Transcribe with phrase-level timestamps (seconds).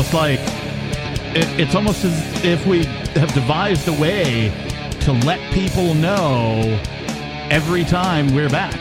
[0.00, 0.40] almost like
[1.36, 2.84] it, it's almost as if we
[3.20, 4.48] have devised a way
[5.00, 6.80] to let people know
[7.50, 8.78] every time we're back.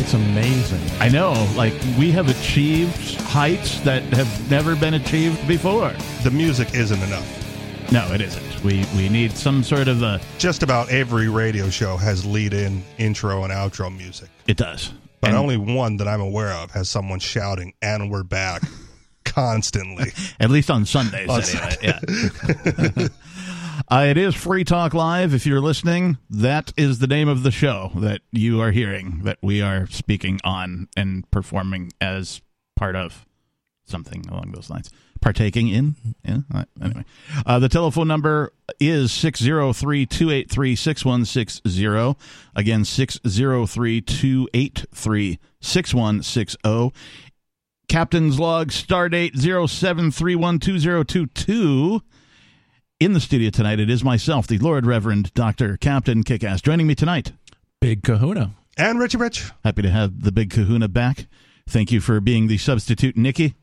[0.00, 0.80] It's amazing.
[0.98, 5.92] I know, like we have achieved heights that have never been achieved before.
[6.24, 7.92] The music isn't enough.
[7.92, 8.64] No, it isn't.
[8.64, 10.20] We we need some sort of a.
[10.38, 14.28] Just about every radio show has lead in, intro, and outro music.
[14.48, 18.24] It does, But And only one that I'm aware of has someone shouting, and we're
[18.24, 18.62] back
[19.38, 20.12] constantly.
[20.40, 21.28] at least on Sundays.
[21.28, 21.76] On anyway.
[21.82, 23.08] Yeah.
[23.90, 25.32] Uh, it is Free Talk Live.
[25.32, 29.38] If you're listening, that is the name of the show that you are hearing, that
[29.40, 32.42] we are speaking on and performing as
[32.76, 33.24] part of
[33.86, 34.90] something along those lines.
[35.20, 35.94] Partaking in?
[36.22, 36.64] Yeah.
[36.82, 37.04] Anyway,
[37.46, 42.16] uh, the telephone number is 603 283 6160.
[42.56, 46.92] Again, 603 283 6160.
[47.88, 52.00] Captain's log, stardate 07312022.
[53.00, 55.76] In the studio tonight, it is myself, the Lord Reverend Dr.
[55.78, 56.62] Captain Kickass.
[56.62, 57.32] Joining me tonight,
[57.80, 58.54] Big kahuna.
[58.76, 59.50] and Richie Rich.
[59.64, 61.26] happy to have the big kahuna back.
[61.68, 63.54] Thank you for being the substitute, Nikki.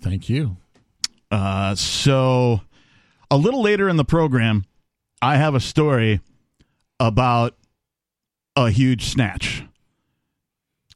[0.00, 0.56] Thank you.
[1.30, 2.60] Uh, so,
[3.30, 4.64] a little later in the program,
[5.20, 6.20] I have a story
[7.00, 7.56] about
[8.54, 9.64] a huge snatch.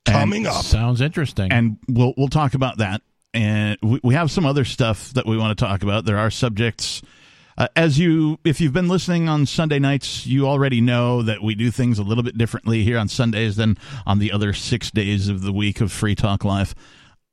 [0.06, 0.64] And- Coming up.
[0.64, 1.50] Sounds interesting.
[1.52, 3.02] and we'll we'll talk about that.
[3.34, 6.04] And we, we have some other stuff that we want to talk about.
[6.04, 7.00] There are subjects.
[7.56, 11.54] Uh, as you, if you've been listening on Sunday nights, you already know that we
[11.54, 15.28] do things a little bit differently here on Sundays than on the other six days
[15.28, 16.74] of the week of Free Talk Live.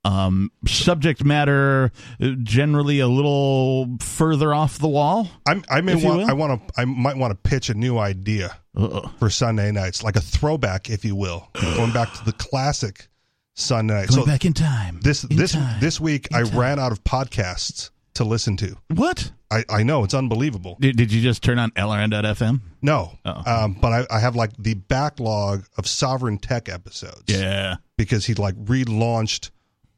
[0.04, 5.28] Um, subject matter uh, generally a little further off the wall.
[5.46, 6.28] I'm, I may want.
[6.28, 6.80] I want to.
[6.80, 9.12] I might want to pitch a new idea Uh-oh.
[9.18, 13.08] for Sunday nights, like a throwback, if you will, going back to the classic
[13.54, 14.08] Sunday night.
[14.08, 15.00] Going So back in time.
[15.02, 15.78] this In this time.
[15.80, 16.58] this week, In I time.
[16.58, 18.76] ran out of podcasts to listen to.
[18.94, 20.76] What I, I know it's unbelievable.
[20.80, 22.60] did, did you just turn on LRN.FM?
[22.82, 27.24] No, um, but I, I have like the backlog of Sovryn Tech episodes.
[27.26, 27.76] Yeah.
[27.98, 29.50] because he like relaunched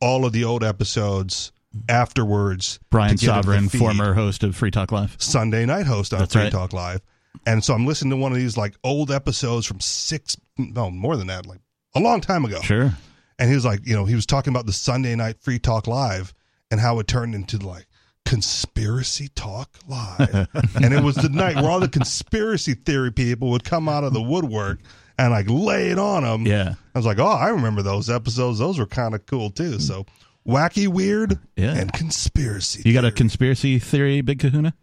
[0.02, 1.52] all of the old episodes
[1.88, 2.78] afterwards.
[2.90, 5.16] Brian to get into the Sovereign, former host of Free Talk Live.
[5.18, 6.52] Sunday night host on That's Free right.
[6.52, 7.00] Talk Live,
[7.46, 11.16] and so I'm listening to one of these like old episodes from six, no more
[11.16, 11.60] than that, like
[11.94, 12.60] a long time ago.
[12.60, 12.92] Sure.
[13.38, 15.86] And he was like, you know, he was talking about the Sunday night Free Talk
[15.86, 16.34] Live
[16.70, 17.86] and how it turned into like
[18.24, 23.64] conspiracy talk live and it was the night where all the conspiracy theory people would
[23.64, 24.78] come out of the woodwork
[25.22, 26.74] and like lay it on them Yeah.
[26.94, 28.58] I was like, oh, I remember those episodes.
[28.58, 29.78] Those were kind of cool too.
[29.78, 30.04] So
[30.46, 31.74] wacky, weird, Yeah.
[31.76, 32.82] and conspiracy.
[32.84, 33.16] You got a theory.
[33.16, 34.74] conspiracy theory, Big Kahuna?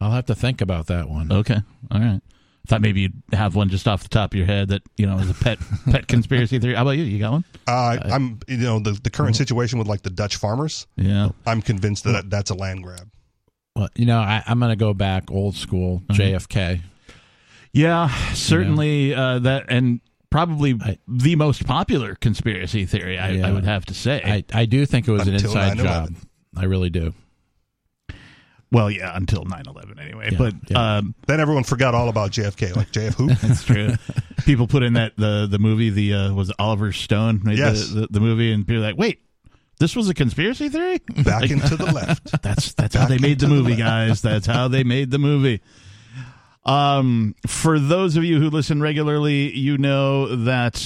[0.00, 1.32] I'll have to think about that one.
[1.32, 1.58] Okay,
[1.90, 2.20] all right.
[2.68, 5.18] Thought maybe you'd have one just off the top of your head that you know
[5.18, 5.58] is a pet
[5.90, 6.74] pet conspiracy theory.
[6.74, 7.04] How about you?
[7.04, 7.44] You got one?
[7.66, 10.86] Uh, I'm, you know, the, the current situation with like the Dutch farmers.
[10.96, 11.30] Yeah.
[11.46, 13.08] I'm convinced that that's a land grab.
[13.74, 16.18] Well, you know, I, I'm going to go back old school Uh-huh.
[16.20, 16.82] JFK.
[17.72, 23.18] Yeah, certainly uh, that, and probably I- the most popular conspiracy theory.
[23.18, 24.22] I, I would have to say.
[24.24, 25.82] I, I do think it was an inside 9/11.
[25.82, 26.14] job.
[26.56, 27.12] I really do.
[28.70, 30.28] well, yeah, until 9-11 anyway.
[30.32, 30.96] Yeah, but yeah.
[30.98, 33.26] um, Then everyone forgot all about JFK, like JF who?
[33.46, 33.94] That's true.
[34.44, 37.88] people put in that the the movie the uh, was Oliver Stone made Yes.
[37.90, 39.20] the, the the movie and people were like wait
[39.80, 42.42] this was a conspiracy theory Back Like, into the left.
[42.42, 45.18] that's that's how they made the into the movie guys that's how they made the
[45.18, 45.60] movie
[46.68, 50.76] um for those of you who listen regularly you know that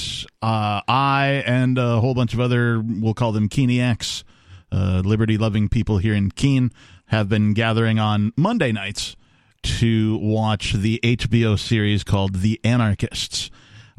[0.40, 4.22] uh I and a whole bunch of other we'll call them Keeniacs
[4.70, 6.70] uh liberty loving people here in Keene
[7.06, 9.16] have been gathering on Monday nights
[9.62, 13.50] to watch the HBO series called The Anarchists.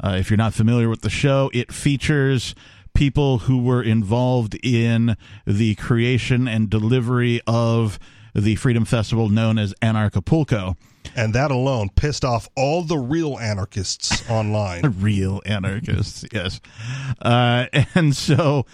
[0.02, 2.54] Uh, if you're not familiar with the show, it features
[2.92, 5.16] people who were involved in
[5.46, 7.98] the creation and delivery of
[8.34, 10.76] the Freedom Festival known as Anarchapulco.
[11.16, 14.82] And that alone pissed off all the real anarchists online.
[14.98, 16.60] Real anarchists, yes.
[17.20, 18.66] Uh, and so,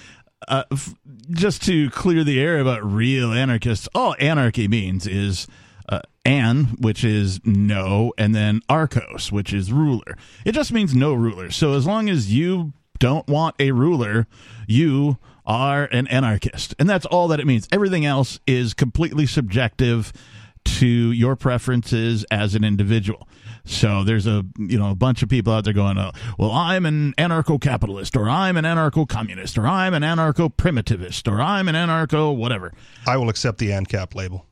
[0.49, 0.94] uh, f-
[1.31, 5.47] just to clear the air about real anarchists, all anarchy means is
[5.88, 10.17] uh, an, which is no, and then archos, which is ruler.
[10.44, 11.50] It just means no ruler.
[11.50, 14.27] So as long as you don't want a ruler,
[14.67, 16.75] you are an anarchist.
[16.79, 17.67] And that's all that it means.
[17.73, 20.12] Everything else is completely subjective
[20.65, 23.29] to your preferences as an individual.
[23.65, 26.87] So there's a you know a bunch of people out there going, oh, well, I'm
[26.87, 32.73] an anarcho-capitalist, or I'm an anarcho-communist, or I'm an anarcho-primitivist, or I'm an anarcho whatever.
[33.07, 34.47] I will accept the ANCAP label.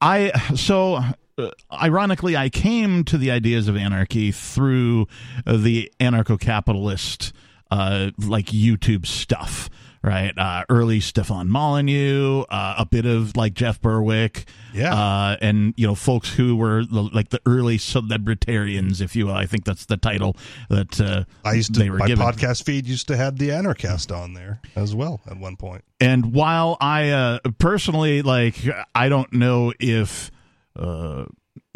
[0.00, 1.00] I so
[1.38, 5.06] uh, ironically, I came to the ideas of anarchy through
[5.46, 7.32] uh, the anarcho-capitalist
[7.70, 9.70] uh, like YouTube stuff,
[10.02, 10.36] right?
[10.36, 14.94] Uh, early Stefan Molyneux, uh, a bit of like Jeff Berwick, Yeah.
[14.94, 19.34] uh, and you know folks who were the, like the early celebritarians, if you will.
[19.34, 20.36] I think that's the title
[20.68, 22.24] that uh, I used they to were my given.
[22.26, 25.84] podcast feed used to have the Anarchast on there as well at one point.
[26.00, 28.56] And while I uh, personally like,
[28.94, 30.30] I don't know if
[30.76, 31.26] uh,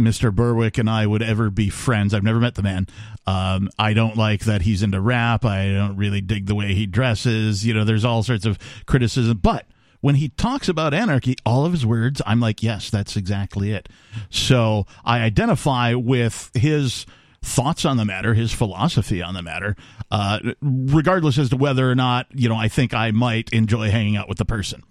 [0.00, 0.34] Mr.
[0.34, 2.12] Berwick and I would ever be friends.
[2.12, 2.86] I've never met the man.
[3.26, 5.44] Um, I don't like that he's into rap.
[5.44, 7.64] I don't really dig the way he dresses.
[7.64, 9.66] You know, there's all sorts of criticism, but.
[10.02, 13.88] When he talks about anarchy, all of his words, I'm like, yes, that's exactly it.
[14.30, 17.06] So I identify with his
[17.42, 19.74] thoughts on the matter, his philosophy on the matter,
[20.10, 24.16] uh, regardless as to whether or not you know I think I might enjoy hanging
[24.16, 24.84] out with the person.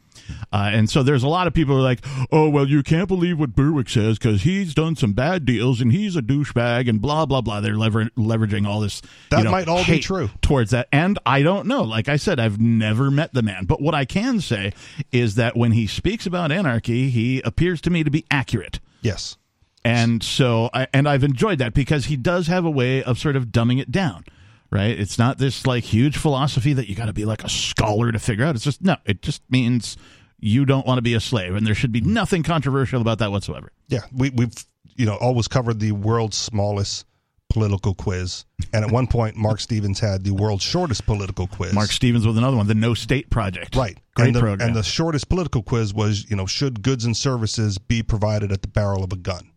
[0.51, 3.07] Uh, and so there's a lot of people who are like, oh, well, you can't
[3.07, 7.01] believe what Berwick says because he's done some bad deals and he's a douchebag and
[7.01, 7.61] blah, blah, blah.
[7.61, 9.01] They're lever- leveraging all this.
[9.03, 10.29] you That know, might all be true.
[10.41, 10.87] Towards that.
[10.91, 11.83] And I don't know.
[11.83, 13.65] Like I said, I've never met the man.
[13.65, 14.73] But what I can say
[15.11, 18.79] is that when he speaks about anarchy, he appears to me to be accurate.
[19.01, 19.37] Yes.
[19.83, 23.35] And so, I, and I've enjoyed that because he does have a way of sort
[23.35, 24.25] of dumbing it down,
[24.71, 24.99] right?
[24.99, 28.17] It's not this like huge philosophy that you got to be like a scholar to
[28.17, 28.55] figure out.
[28.55, 29.95] It's just, no, it just means
[30.39, 31.55] you don't want to be a slave.
[31.55, 33.71] And there should be nothing controversial about that whatsoever.
[33.87, 34.53] Yeah, we, we've
[34.95, 37.05] you know always covered the world's smallest
[37.49, 38.43] political quiz,
[38.73, 41.73] and at one point, Marc Stevens had the world's shortest political quiz.
[41.73, 43.75] Marc Stevens with another one, the No State Project.
[43.75, 44.67] right, Great and the, program.
[44.67, 48.61] And the shortest political quiz was you know should goods and services be provided at
[48.61, 49.51] the barrel of a gun,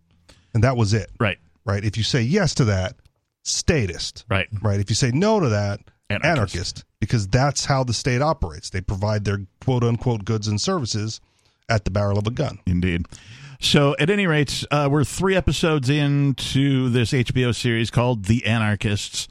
[0.55, 1.11] and that was it.
[1.19, 1.85] right, Right.
[1.85, 2.97] If you say yes to that,
[3.43, 4.25] statist.
[4.31, 4.49] right.
[4.63, 4.81] Right.
[4.81, 5.81] If you say no to that,
[6.11, 6.27] Anarchist.
[6.27, 6.85] anarchist.
[7.01, 8.71] because that's how the state operates.
[8.71, 11.21] They provide their quote unquote goods and services
[11.69, 12.59] at the barrel of a gun.
[12.67, 13.07] Indeed.
[13.61, 19.27] So, at any rate, uh, we're three episodes into this HBO series called The Anarchists.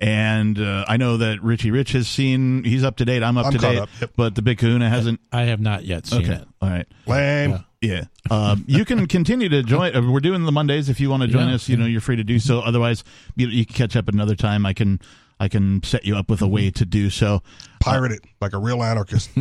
[0.00, 3.22] And uh, I know that Richie Rich has seen, he's up to date.
[3.22, 3.78] I'm up I'm to date.
[3.78, 4.10] up, yep.
[4.16, 5.20] But the Big Kahuna hasn't.
[5.32, 6.34] I have not yet seen Okay.
[6.42, 6.48] it.
[6.60, 6.86] All right.
[7.06, 7.64] Lame.
[7.80, 8.04] Yeah.
[8.30, 9.94] Um, you can continue to join.
[9.94, 10.88] Uh, we're doing the Mondays.
[10.88, 12.60] If you want to join Yeah, us, you know, you're free to do so.
[12.60, 13.04] Otherwise,
[13.36, 14.66] you, you can catch up another time.
[14.66, 15.00] I can.
[15.38, 17.42] I can set you up with a way to do so.
[17.80, 19.30] Pirate it like a real anarchist.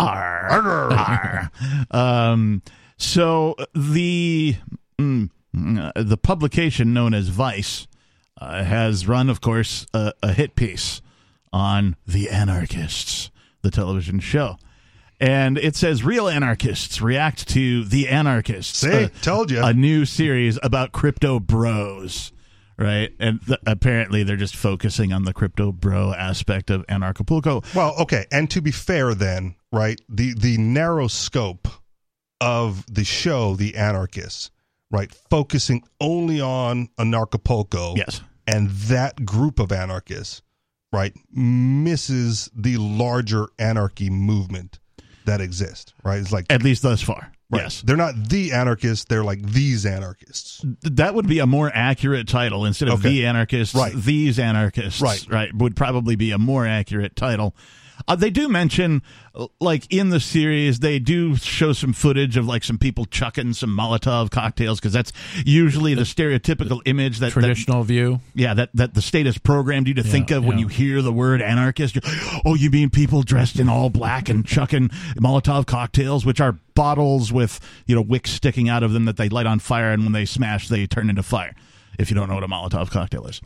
[0.00, 1.50] Arr, arr.
[1.90, 2.62] Um,
[2.96, 4.56] so the
[4.98, 7.86] mm, the publication known as Vice
[8.40, 11.00] uh, has run, of course, a, a hit piece
[11.52, 13.30] on the Anarchists,
[13.62, 14.56] the television show.
[15.20, 18.78] And it says real anarchists react to the anarchists.
[18.78, 19.04] See?
[19.04, 19.60] Uh, Told you.
[19.62, 22.32] A new series about crypto bros,
[22.78, 23.10] right?
[23.18, 27.74] And th- apparently they're just focusing on the crypto bro aspect of Anarchapulco.
[27.74, 31.68] Well, okay, and to be fair, then, right, the the narrow scope
[32.40, 34.50] of the show, The Anarchists,
[34.90, 38.20] right, focusing only on Anarchapulco, Yes.
[38.46, 40.40] and that group of anarchists,
[40.92, 44.78] right, misses the larger anarchy movement
[45.26, 46.20] that exists, right?
[46.20, 47.32] It's like At least thus far.
[47.50, 47.82] Right, Yes.
[47.82, 50.60] they're not the anarchists; they're like these anarchists.
[50.82, 53.08] That would be a more accurate title instead of Okay.
[53.10, 53.74] the anarchists.
[53.74, 53.94] Right.
[53.94, 55.00] These anarchists.
[55.00, 55.24] Right.
[55.30, 55.54] Right.
[55.54, 57.54] Would probably be a more accurate title.
[58.06, 59.02] Uh, they do mention,
[59.60, 63.76] like in the series, they do show some footage of like some people chucking some
[63.76, 65.12] Molotov cocktails because that's
[65.44, 68.20] usually the, stereotypical image that, that Traditional view.
[68.34, 71.12] yeah, that, that the state has programmed you to think of when you hear the
[71.12, 71.98] word anarchist.
[72.44, 77.32] Oh, you mean people dressed in all black and chucking Molotov cocktails, which are bottles
[77.32, 80.12] with you know wicks sticking out of them that they light on fire, and when
[80.12, 81.54] they smash, they turn into fire.
[81.98, 83.40] If you don't know what a Molotov cocktail is,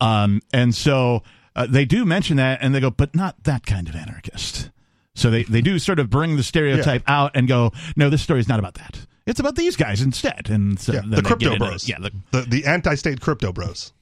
[0.00, 1.22] um, and so
[1.56, 4.70] uh, they do mention that, and they go, but not that kind of anarchist.
[5.14, 8.40] So they, they do sort of bring the stereotype out and go, no, this story
[8.40, 9.06] is not about that.
[9.26, 10.50] It's about these guys instead.
[10.50, 11.88] And so Yeah, the crypto bros.
[11.88, 13.92] Yeah, the the the anti-state crypto bros.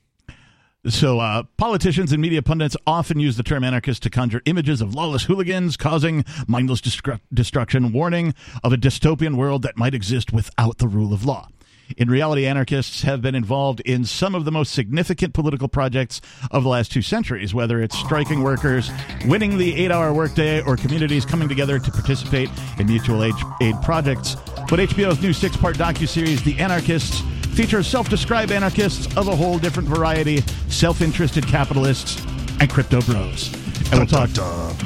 [0.88, 4.96] so, uh, politicians and media pundits often use the term anarchist to conjure images of
[4.96, 10.78] lawless hooligans causing mindless destru- destruction, warning of a dystopian world that might exist without
[10.78, 11.48] the rule of law.
[11.96, 16.20] In reality, anarchists have been involved in some of the most significant political projects
[16.50, 18.90] of the last two centuries, whether it's striking workers,
[19.26, 23.74] winning the eight hour workday, or communities coming together to participate in mutual aid, aid
[23.82, 24.36] projects.
[24.68, 27.20] But HBO's new six part docuseries, The Anarchists,
[27.54, 32.24] features self described anarchists of a whole different variety, self interested capitalists,
[32.60, 33.52] and crypto bros.
[33.90, 34.30] And we'll talk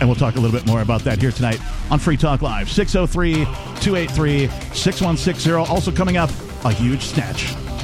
[0.00, 1.60] and we'll talk a little bit more about that here tonight
[1.90, 2.68] on Free Talk Live.
[2.68, 3.44] 603
[3.80, 5.52] 283 6160.
[5.52, 6.30] Also coming up,
[6.66, 7.75] a huge snatch.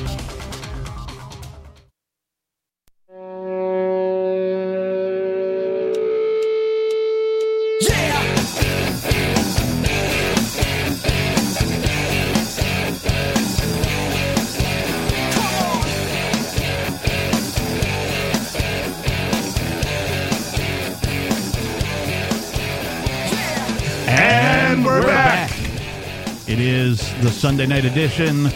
[26.92, 28.46] Is the Sunday night edition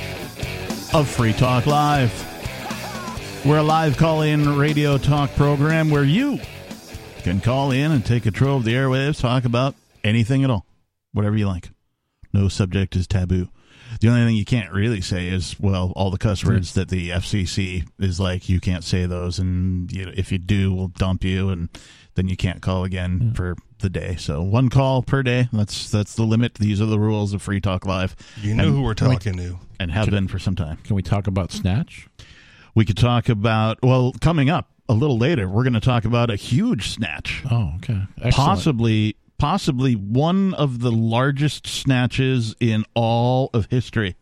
[0.93, 2.13] of Free Talk Live.
[3.47, 6.41] We're a live call in radio talk program where you
[7.23, 9.75] can call in and take control of the airwaves, talk about
[10.05, 10.67] anything at all,
[11.13, 11.71] whatever you like.
[12.35, 13.49] No subject is taboo.
[14.01, 17.11] The only thing you can't really say is, well, all the cuss words that the
[17.11, 21.25] FCC is like, you can't say those, and you know, if you do, we'll dump
[21.25, 21.71] you, and
[22.17, 24.17] then you can't call again for the day.
[24.17, 25.49] So one call per day.
[25.53, 26.55] That's that's the limit.
[26.55, 28.15] These are the rules of Free Talk Live.
[28.41, 29.59] You know And who we're talking to.
[29.79, 30.79] and have been for some time.
[30.85, 32.09] Can we talk about Snatch?
[32.75, 36.31] We could talk about well, coming up a little later, we're going to talk about
[36.31, 38.03] a huge snatch, Oh, okay.
[38.19, 38.35] Excellent.
[38.35, 44.15] possibly possibly one of the largest snatches in all of history.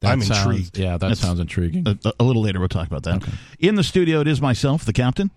[0.00, 0.78] That I'm sounds- intrigued.
[0.78, 1.86] Yeah, that That's- sounds intriguing.
[1.86, 3.16] A, a little later, we'll talk about that.
[3.22, 3.32] Okay.
[3.58, 5.30] In the studio, it is myself, the captain,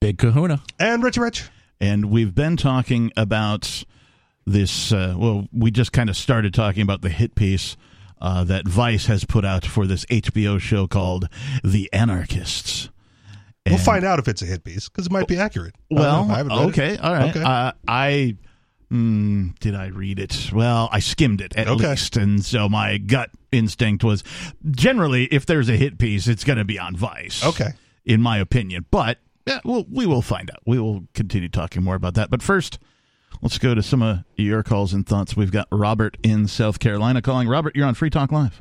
[0.00, 0.62] Big Kahuna.
[0.78, 1.48] And Rich Rich.
[1.80, 3.84] And we've been talking about
[4.46, 4.92] this.
[4.92, 7.76] Uh, well, we just kind of started talking about the hit piece.
[8.20, 11.28] Uh, that Vice has put out for this HBO show called
[11.62, 12.90] The Anarchists.
[13.64, 15.76] We'll find out if it's a hit piece because it might be accurate.
[15.88, 16.28] Well.
[16.28, 16.68] I haven't read it.
[16.70, 17.30] okay, all right.
[17.30, 17.42] Okay.
[17.44, 18.36] Uh, I
[18.90, 20.50] mm, did I read it?
[20.52, 21.90] Well, I skimmed it at Okay.
[21.90, 24.24] least, and so my gut instinct was
[24.70, 27.44] generally if there's a hit piece, it's going to be on Vice.
[27.44, 27.70] Okay.
[28.04, 28.86] in my opinion.
[28.90, 29.18] But
[29.48, 30.60] yeah, we'll, we will find out.
[30.66, 32.30] We will continue talking more about that.
[32.30, 32.78] But first,
[33.42, 35.36] let's go to some of your calls and thoughts.
[35.36, 37.48] We've got Robert in South Carolina calling.
[37.48, 38.60] Robert, you're on Free Talk Live.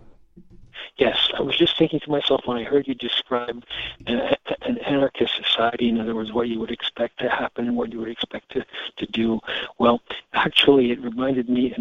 [0.97, 3.63] Yes, I was just thinking to myself when I heard you describe
[4.07, 7.93] an, an anarchist society, in other words, what you would expect to happen and what
[7.93, 8.65] you would expect to,
[8.97, 9.39] to do.
[9.77, 10.01] Well,
[10.33, 11.75] actually, it reminded me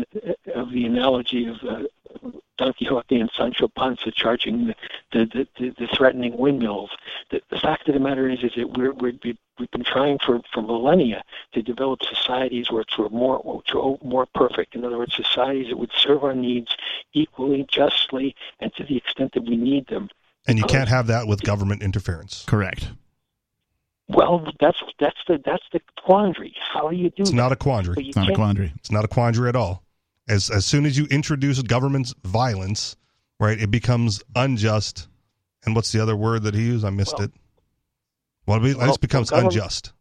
[0.55, 4.75] of the analogy of uh, Don Quixote and Sancho Panza charging the,
[5.13, 6.91] the, the, the threatening windmills.
[7.31, 9.13] The, the fact of the matter is, is that we're, we're,
[9.59, 11.23] we've been trying for, for millennia
[11.53, 14.75] to develop societies which were more which oh, were more perfect.
[14.75, 16.75] In other words, societies that would serve our needs
[17.13, 20.09] equally, justly, and to the extent that we need them.
[20.47, 22.45] And you uh, can't have that with government interference.
[22.47, 22.91] Correct.
[24.09, 26.55] Well, that's that's the that's the quandary.
[26.73, 27.37] How do you do It's that?
[27.37, 27.97] not a quandary.
[28.07, 28.73] It's not a quandary.
[28.77, 29.83] It's not a quandary at all.
[30.29, 32.97] As as soon as you introduce government's violence,
[33.39, 35.09] right, it becomes unjust.
[35.65, 36.85] And what's the other word that he used?
[36.85, 37.33] I missed Well- it.
[38.47, 39.93] Well, it Well, becomes government- unjust.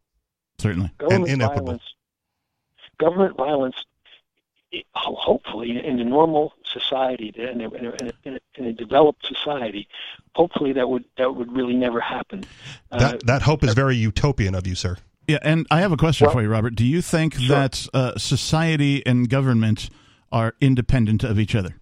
[0.59, 0.91] Certainly.
[0.99, 1.65] government inequitable.
[1.65, 1.83] violence.
[2.99, 3.75] Government violence,
[4.93, 7.91] hopefully, in a normal society, in a, in, a,
[8.23, 9.87] in, a, in a developed society,
[10.35, 12.43] hopefully that would that would really never happen.
[12.91, 14.97] Uh, That that hope is very utopian of you, sir.
[15.27, 16.75] Yeah, and I have a question Well- for you, Robert.
[16.75, 17.47] Do you think Sure.
[17.55, 19.89] that uh, society and government
[20.31, 21.75] are independent of each other?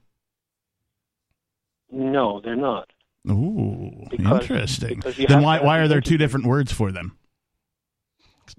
[1.92, 2.90] no, they're not.
[3.30, 4.96] Ooh, Because- interesting.
[4.96, 7.18] because Then why why are there two different words for them?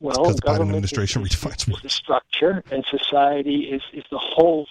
[0.00, 1.82] Well, 'cause the Biden government administration is, is, redefines words.
[1.82, 4.66] the structure, and society is, is the whole.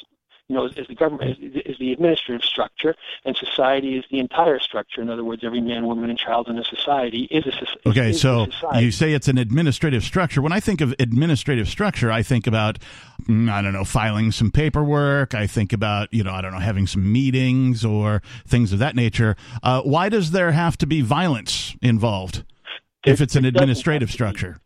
[0.49, 4.19] You know, is, is the government is, is the administrative structure, and society is the
[4.19, 5.01] entire structure.
[5.01, 8.09] In other words, every man, woman, and child in a society is a soc- Okay,
[8.09, 8.85] is so society.
[8.85, 10.41] you say it's an administrative structure.
[10.41, 12.77] When I think of administrative structure, I think about
[13.23, 15.33] mm, I don't know, filing some paperwork.
[15.33, 18.95] I think about you know, I don't know, having some meetings or things of that
[18.97, 19.37] nature.
[19.63, 22.43] Uh, why does there have to be violence involved
[23.05, 24.57] if it's an administrative structure?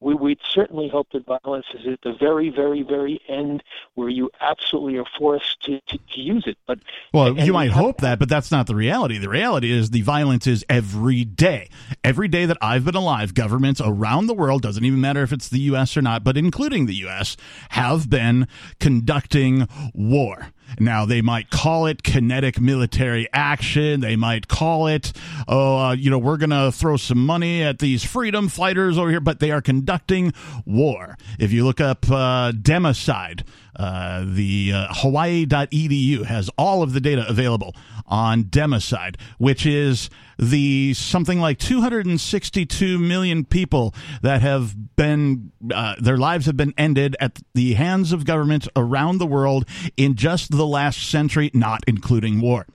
[0.00, 3.62] We, we'd certainly hope that violence is at the very, very, very end
[3.94, 6.56] where you absolutely are forced to, to, to use it.
[6.66, 6.78] But
[7.12, 9.18] Well, you might hope that, but that's not the reality.
[9.18, 11.68] The reality is the violence is every day.
[12.02, 15.48] Every day that I've been alive, governments around the world, doesn't even matter if it's
[15.48, 15.96] the U.S.
[15.96, 17.36] or not, but including the U.S.,
[17.70, 20.48] have been conducting war.
[20.78, 24.00] Now, they might call it kinetic military action.
[24.00, 25.12] They might call it,
[25.48, 29.10] oh, uh, you know, we're going to throw some money at these freedom fighters over
[29.10, 30.32] here, but they are conducting
[30.64, 31.16] war.
[31.38, 33.44] If you look up uh, democide,
[33.80, 37.74] uh, the uh, Hawaii.edu has all of the data available
[38.06, 46.18] on democide, which is the something like 262 million people that have been uh, their
[46.18, 49.64] lives have been ended at the hands of governments around the world
[49.96, 52.66] in just the last century, not including war.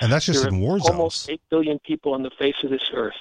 [0.00, 2.70] And that's just there in are war almost 8 billion people on the face of
[2.70, 3.14] this earth.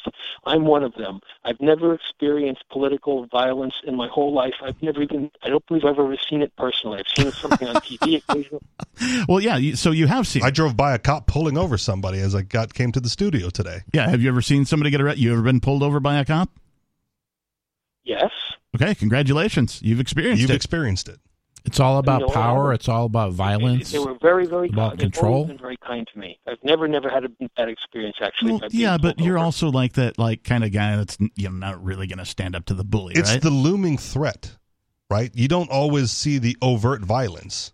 [0.45, 1.19] I'm one of them.
[1.45, 4.55] I've never experienced political violence in my whole life.
[4.63, 6.99] I've never even, I don't believe I've ever seen it personally.
[6.99, 8.63] I've seen something on TV occasionally.
[9.29, 9.75] Well, yeah.
[9.75, 10.43] So you have seen.
[10.43, 10.55] I it.
[10.55, 13.81] drove by a cop pulling over somebody as I got came to the studio today.
[13.93, 14.09] Yeah.
[14.09, 15.21] Have you ever seen somebody get arrested?
[15.21, 16.49] You ever been pulled over by a cop?
[18.03, 18.31] Yes.
[18.75, 18.95] Okay.
[18.95, 19.81] Congratulations.
[19.81, 20.55] You've experienced You've it.
[20.55, 21.19] experienced it.
[21.65, 22.71] It's all about know, power.
[22.71, 23.91] I- It's all about violence.
[23.91, 24.99] They were very, very About kind.
[24.99, 25.33] They've control?
[25.35, 26.39] always been very kind to me.
[26.47, 28.51] I've never, never had a bad experience actually.
[28.53, 29.45] Well, yeah, but pulled you're over.
[29.45, 32.55] also like that, like kind of guy that's you know not really going to stand
[32.55, 33.41] up to the bully, It's right?
[33.41, 34.57] the looming threat,
[35.09, 35.31] right?
[35.33, 37.71] You don't always see the overt violence,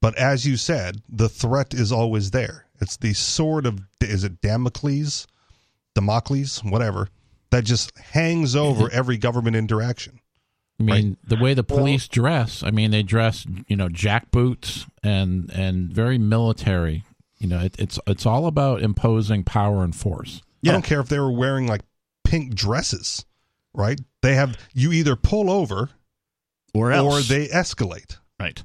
[0.00, 2.66] But as you said, the threat is always there.
[2.80, 5.26] It's the sword of is it Damocles,
[5.94, 7.08] Damocles, whatever,
[7.50, 8.96] that just hangs over mm-hmm.
[8.98, 10.20] every government interaction.
[10.80, 12.62] I mean, the way the police dress.
[12.62, 17.04] I mean, they dress, you know, jack boots and and very military.
[17.38, 20.42] You know, it, it's it's all about imposing power and force.
[20.66, 21.82] I don't care if they were wearing like
[22.24, 23.24] pink dresses,
[23.74, 24.00] right?
[24.22, 25.90] They have you either pull over
[26.72, 27.14] or else.
[27.14, 28.16] or they escalate.
[28.40, 28.62] Right.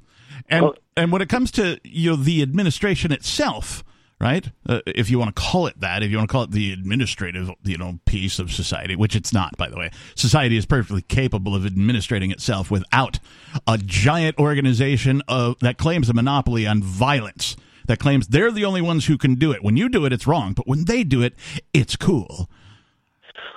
[0.50, 3.84] And Well- and when it comes to you know the administration itself,
[4.20, 4.52] right?
[4.68, 6.74] Uh, if you want to call it that, if you want to call it the
[6.74, 9.90] administrative, you know, piece of society, which it's not, by the way.
[10.16, 13.20] Society is perfectly capable of administrating itself without
[13.68, 17.56] a giant organization of that claims a monopoly on violence.
[17.88, 19.64] That claims they're the only ones who can do it.
[19.64, 21.34] When you do it, it's wrong, but when they do it,
[21.74, 22.48] it's cool.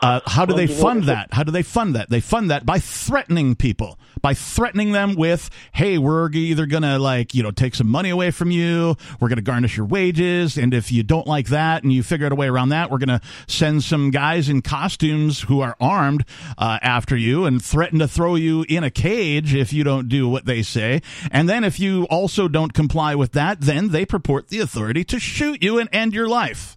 [0.03, 1.29] Uh, how do they fund that?
[1.33, 2.11] How do they fund that?
[2.11, 7.35] They fund that by threatening people, by threatening them with, "Hey, we're either gonna like
[7.35, 10.91] you know take some money away from you, we're gonna garnish your wages, and if
[10.91, 13.85] you don't like that and you figure out a way around that, we're gonna send
[13.85, 16.25] some guys in costumes who are armed
[16.59, 20.29] uh, after you and threaten to throw you in a cage if you don't do
[20.29, 21.01] what they say.
[21.31, 25.21] And then if you also don't comply with that, then they purport the authority to
[25.21, 26.77] shoot you and end your life."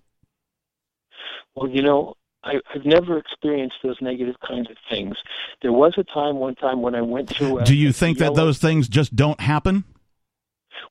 [1.55, 2.15] Well, you know,
[2.45, 5.17] I, I've never experienced those negative kinds of things.
[5.61, 7.59] There was a time, one time, when I went through.
[7.59, 9.83] A, Do you a think that those things just don't happen?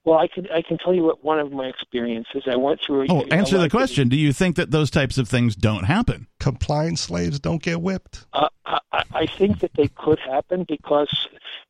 [0.04, 2.42] Well, I can I can tell you what one of my experiences.
[2.46, 3.02] I went through.
[3.02, 4.08] A, Oh, answer a- the question.
[4.08, 6.26] Do you think that those types of things don't happen?
[6.40, 8.26] Compliant slaves don't get whipped.
[8.34, 11.28] Uh, I, I I think that they could happen because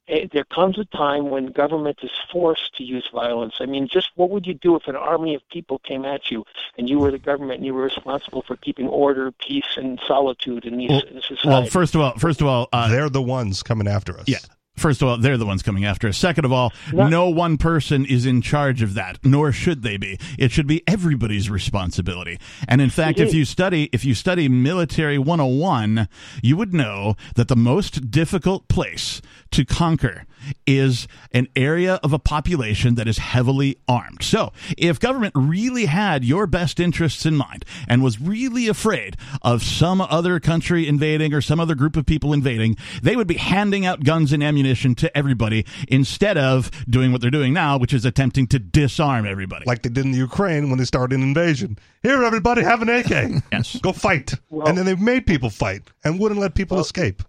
[0.09, 3.55] eh, there comes a time when government is forced to use violence.
[3.61, 6.45] I mean, just what would you do if an army of people came at you
[6.79, 10.65] and you were the government and you were responsible for keeping order, peace, and solitude
[10.65, 11.49] in these Well- in society?
[11.49, 14.29] Well, first of all, first of all, uh, They're the ones coming after us.
[14.29, 14.39] yeah.
[14.77, 16.17] First of all, they're the ones coming after us.
[16.19, 17.09] Second of all, No.
[17.09, 20.19] no one person is in charge of that, nor should they be.
[20.39, 22.39] It should be everybody's responsibility.
[22.67, 26.09] And in fact, It if you study if you study military 101,
[26.43, 30.25] you would know that the most difficult place to conquer
[30.67, 34.23] is an area of a population that is heavily armed.
[34.23, 39.63] So, if government really had your best interests in mind and was really afraid of
[39.63, 43.85] some other country invading or some other group of people invading, they would be handing
[43.87, 48.05] out guns and ammunition to everybody instead of doing what they're doing now, which is
[48.05, 49.65] attempting to disarm everybody.
[49.67, 51.79] Like they did in the Ukraine when they started an invasion.
[52.03, 53.43] Here, everybody, have an AK.
[53.53, 53.79] Yes.
[53.81, 54.35] Go fight.
[54.51, 57.23] Well- and then they've made people fight and wouldn't let people Well- escape.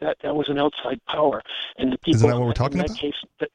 [0.00, 1.42] That that was an outside power,
[1.78, 2.16] and the people.
[2.16, 2.98] Isn't that what we're talking in that about?
[2.98, 3.50] Case, that,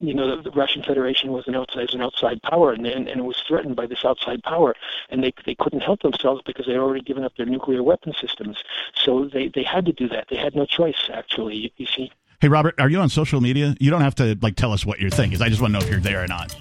[0.00, 3.20] you know, the, the Russian Federation was an outside an outside power, and, and and
[3.20, 4.74] it was threatened by this outside power,
[5.10, 8.12] and they they couldn't help themselves because they had already given up their nuclear weapon
[8.20, 8.62] systems.
[8.94, 10.26] So they they had to do that.
[10.30, 11.56] They had no choice, actually.
[11.56, 12.12] You, you see.
[12.40, 13.74] Hey, Robert, are you on social media?
[13.80, 15.42] You don't have to like tell us what your thing is.
[15.42, 16.54] I just want to know if you're there or not.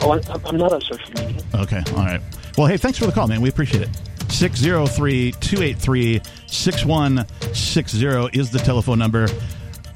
[0.00, 1.42] Oh, I, I'm not on social media.
[1.54, 1.82] Okay.
[1.90, 2.20] All right.
[2.56, 3.42] Well, hey, thanks for the call, man.
[3.42, 3.90] We appreciate it.
[4.32, 9.28] 603 283 6160 is the telephone number.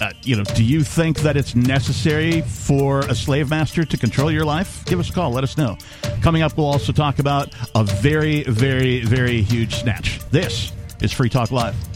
[0.00, 4.30] Uh, you know, do you think that it's necessary for a slave master to control
[4.30, 4.84] your life?
[4.84, 5.30] Give us a call.
[5.30, 5.78] Let us know.
[6.20, 10.20] Coming up, we'll also talk about a very, very, very huge snatch.
[10.30, 10.70] This
[11.00, 11.95] is Free Talk Live.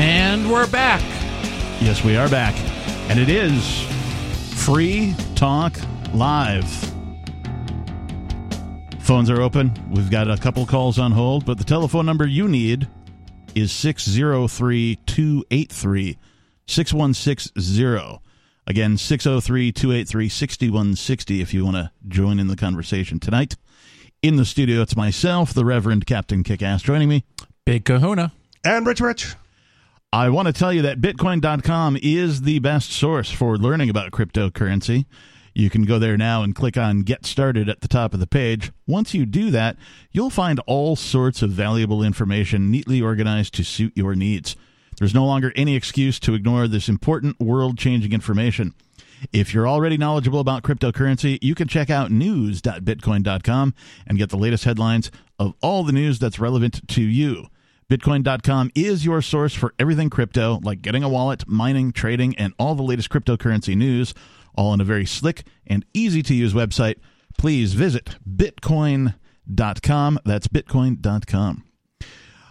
[0.00, 1.02] And we're back.
[1.82, 2.54] Yes, we are back.
[3.10, 3.82] And it is
[4.64, 5.76] Free Talk
[6.14, 6.66] Live.
[9.00, 9.74] Phones are open.
[9.90, 12.88] We've got a couple calls on hold, but the telephone number you need
[13.54, 16.16] is 603 283
[16.66, 18.22] 6160.
[18.66, 23.58] Again, 603 283 6160 if you want to join in the conversation tonight.
[24.22, 27.26] In the studio, it's myself, the Reverend Captain Kickass, joining me.
[27.66, 28.32] Big kahuna.
[28.64, 29.34] And Rich Rich.
[30.12, 35.04] I want to tell you that Bitcoin.com is the best source for learning about cryptocurrency.
[35.54, 38.26] You can go there now and click on Get Started at the top of the
[38.26, 38.72] page.
[38.88, 39.76] Once you do that,
[40.10, 44.56] you'll find all sorts of valuable information neatly organized to suit your needs.
[44.98, 48.74] There's no longer any excuse to ignore this important world changing information.
[49.32, 53.74] If you're already knowledgeable about cryptocurrency, you can check out news.bitcoin.com
[54.08, 57.46] and get the latest headlines of all the news that's relevant to you.
[57.90, 62.76] Bitcoin.com is your source for everything crypto, like getting a wallet, mining, trading, and all
[62.76, 64.14] the latest cryptocurrency news,
[64.54, 67.00] all in a very slick and easy to use website.
[67.36, 70.20] Please visit bitcoin.com.
[70.24, 71.64] That's bitcoin.com.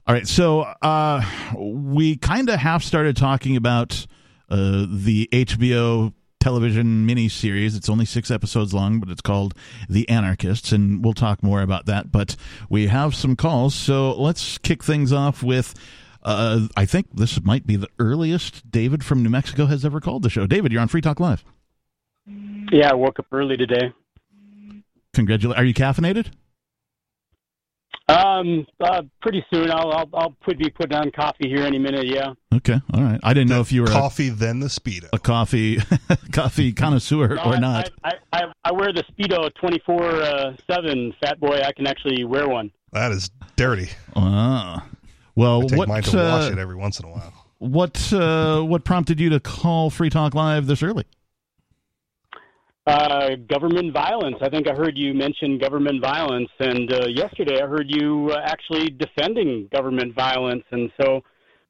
[0.07, 1.21] All right, so uh,
[1.55, 4.07] we kind of half started talking about
[4.49, 7.75] uh, the HBO television miniseries.
[7.75, 9.53] It's only six episodes long, but it's called
[9.89, 12.11] The Anarchists, and we'll talk more about that.
[12.11, 12.35] But
[12.69, 15.73] we have some calls, so let's kick things off with.
[16.21, 20.23] Uh, I think this might be the earliest David from New Mexico has ever called
[20.23, 20.45] the show.
[20.47, 21.45] David, you're on Free Talk Live.
[22.71, 23.93] Yeah, I woke up early today.
[25.13, 25.59] Congratulations.
[25.59, 26.27] Are you caffeinated?
[28.09, 29.69] Um, uh, pretty soon.
[29.69, 32.07] I'll I'll I'll put be putting on coffee here any minute.
[32.07, 32.33] Yeah.
[32.53, 32.79] Okay.
[32.93, 33.19] All right.
[33.23, 35.79] I didn't know if you were coffee, a, then the speedo, a coffee
[36.31, 37.89] coffee connoisseur no, or I, not.
[38.03, 41.13] I, I I wear the speedo twenty four uh, seven.
[41.21, 42.71] Fat boy, I can actually wear one.
[42.91, 43.89] That is dirty.
[44.15, 44.87] Ah.
[45.35, 47.33] Well, I take what mine to uh, wash it every once in a while.
[47.59, 51.05] What uh, what prompted you to call Free Talk Live this early?
[52.89, 54.37] Uh, government violence.
[54.41, 58.41] I think I heard you mention government violence, and uh, yesterday I heard you uh,
[58.43, 61.21] actually defending government violence, and so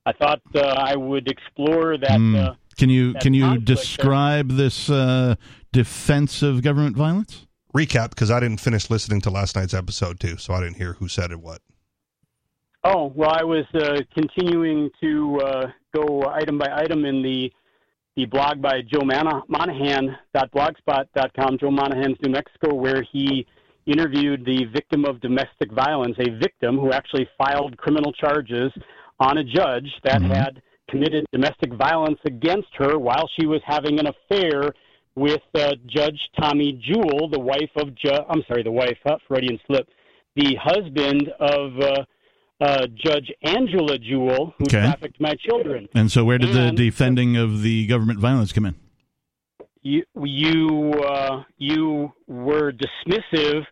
[0.05, 2.19] I thought uh, I would explore that.
[2.19, 2.55] Mm.
[2.77, 5.36] can you that can you conflict describe this uh,
[5.73, 7.47] defense of government violence?
[7.75, 10.93] Recap because I didn't finish listening to last night's episode too, so I didn't hear
[10.93, 11.62] who said it what.
[12.84, 17.51] Oh well, I was uh, continuing to uh, go item by item in the
[18.19, 23.45] the blog by Joe Mana- Monahan.blogspot.com, Joe Monahan's New Mexico, where he
[23.86, 28.73] interviewed the victim of domestic violence, a victim who actually filed criminal charges
[29.21, 30.36] on a judge that Mhm.
[30.36, 34.73] had committed domestic violence against her while she was having an affair
[35.15, 39.60] with uh, Judge Tommy Jewell, the wife of Ju- I'm sorry, the wife, uh, Freudian
[39.65, 39.88] slip,
[40.36, 42.03] the husband of uh,
[42.61, 44.81] uh, Judge Angela Jewell, who Okay.
[44.81, 45.87] trafficked my children.
[45.93, 48.75] And so, where did the defending of the government violence come in?
[49.81, 53.65] you you uh, you were dismissive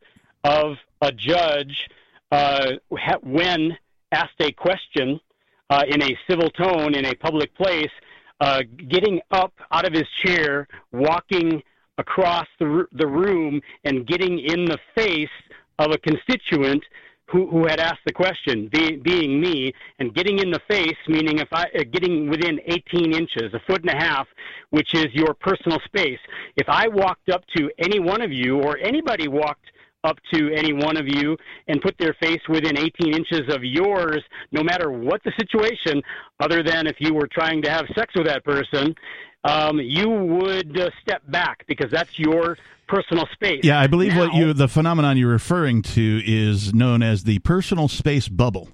[0.45, 1.75] of a judge
[2.31, 3.77] uh, ha- when
[4.13, 5.19] asked a question
[5.69, 7.91] uh, in a civil tone in a public place,
[8.39, 11.61] uh, getting up out of his chair, walking
[11.97, 15.27] across the the room, and getting in the face
[15.77, 16.83] of a constituent.
[17.29, 21.39] Who, who had asked the question, be, being me, and getting in the face, meaning
[21.39, 24.27] if I uh, getting within 18 inches, a foot and a half,
[24.69, 26.19] which is your personal space.
[26.55, 29.65] If I walked up to any one of you, or anybody walked
[30.03, 31.37] up to any one of you
[31.67, 36.01] and put their face within 18 inches of yours, no matter what the situation,
[36.39, 38.95] other than if you were trying to have sex with that person,
[39.43, 43.61] um, you would uh, step back because that's your personal space.
[43.63, 47.87] Yeah, I believe what you the phenomenon you're referring to is known as the personal
[47.87, 48.69] space bubble.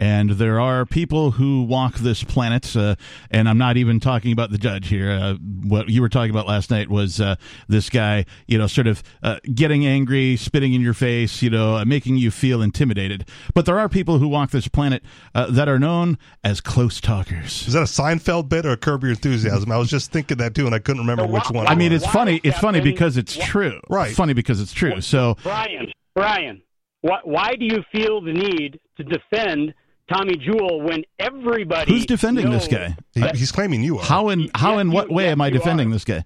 [0.00, 2.94] And there are people who walk this planet, uh,
[3.32, 5.10] and I'm not even talking about the judge here.
[5.10, 5.34] Uh,
[5.64, 7.34] what you were talking about last night was uh,
[7.66, 11.76] this guy, you know, sort of uh, getting angry, spitting in your face, you know,
[11.76, 13.28] uh, making you feel intimidated.
[13.54, 15.02] But there are people who walk this planet
[15.34, 17.66] uh, that are known as close talkers.
[17.66, 19.72] Is that a Seinfeld bit or a Curb Your Enthusiasm?
[19.72, 21.66] I was just thinking that too, and I couldn't remember So which one.
[21.66, 22.04] I mean, was.
[22.04, 22.40] it's funny.
[22.44, 23.80] It's funny Captain, because it's why- true.
[23.90, 24.08] Right.
[24.10, 25.00] It's funny because it's true.
[25.00, 26.62] So Brian, Brian,
[27.00, 29.74] why, why do you feel the need to defend
[30.12, 32.96] Tommy Jewell when everybody who's defending this guy?
[33.14, 34.04] He- he's claiming you are.
[34.04, 35.92] How in how Yes, in what you- way yes, am I defending are.
[35.92, 36.24] this guy?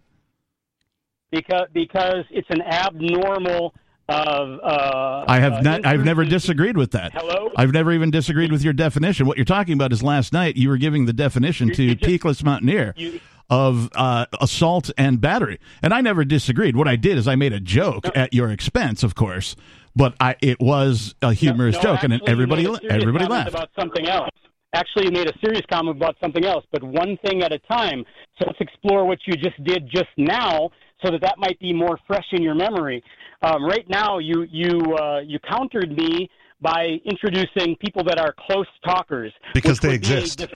[1.31, 3.75] because because it's an abnormal
[4.09, 5.87] of uh, I have uh, not.
[5.87, 7.12] I've never disagreed with that.
[7.14, 7.51] Hello?
[7.57, 9.27] I've never even disagreed with your definition.
[9.27, 11.95] What you're talking about is last night you were giving the definition You- to you
[11.95, 16.77] just- peakless mountaineer You- of uh, assault and battery, and I never disagreed.
[16.77, 19.57] What I did is I made a joke at your expense, of course,
[19.96, 23.26] but I it was a humorous No, joke, and everybody made a la- serious everybody
[23.26, 23.50] laughed.
[23.50, 24.31] about something else.
[24.74, 28.05] Actually, you made a serious comment about something else, but one thing at a time.
[28.38, 30.70] So let's explore what you just did just now,
[31.05, 33.02] so that that might be more fresh in your memory.
[33.42, 38.68] Um, right now, you you uh, you countered me by introducing people that are close
[38.85, 40.46] talkers Because they exist.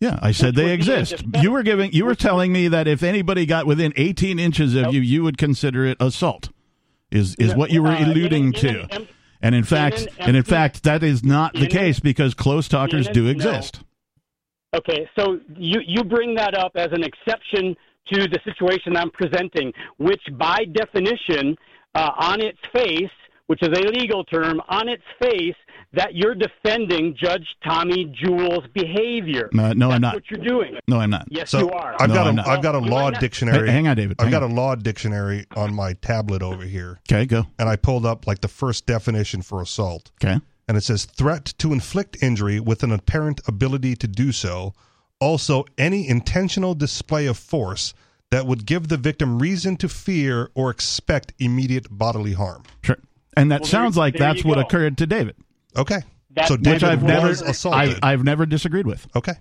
[0.00, 1.24] Yeah, I said they would be a exist.
[1.40, 4.92] You were giving you were telling me that if anybody got within 18 inches of
[4.92, 6.50] you, you would consider it assault.
[7.16, 9.06] Is is what you were uh, alluding in to.
[9.42, 13.08] And in fact, an and in fact that is not the case because close talkers
[13.08, 13.80] do exist.
[14.74, 17.76] Okay, so you you bring that up as an exception
[18.12, 21.56] to the situation I'm presenting, which by definition,
[21.94, 23.10] uh, on its face,
[23.46, 25.56] which is a legal term, on its face,
[25.92, 29.48] that you're defending Judge Tommy Jewell's behavior.
[29.52, 30.14] No, no, I'm not.
[30.14, 30.76] what you're doing.
[30.88, 31.26] No, I'm not.
[31.30, 31.94] Yes, So you are.
[32.00, 32.46] I've No, got I'm a not.
[32.46, 33.66] have got a You law dictionary.
[33.68, 34.16] Hey, hang on, David.
[34.20, 34.50] I've got on.
[34.50, 37.46] a law dictionary on my tablet over here, Okay, go.
[37.58, 40.10] and I pulled up like the first definition for assault.
[40.22, 40.38] Okay.
[40.68, 44.74] and it says threat to inflict injury with an apparent ability to do so.
[45.20, 47.94] Also, any intentional display of force
[48.32, 52.64] that would give the victim reason to fear or expect immediate bodily harm.
[52.82, 52.98] Sure.
[53.36, 54.62] And that Well, there- sounds like there that's what go.
[54.62, 55.36] occurred to David,
[55.76, 57.98] Okay, That- so which David I've never- was I, assaulted.
[58.02, 59.06] I've never disagreed with.
[59.16, 59.34] okay,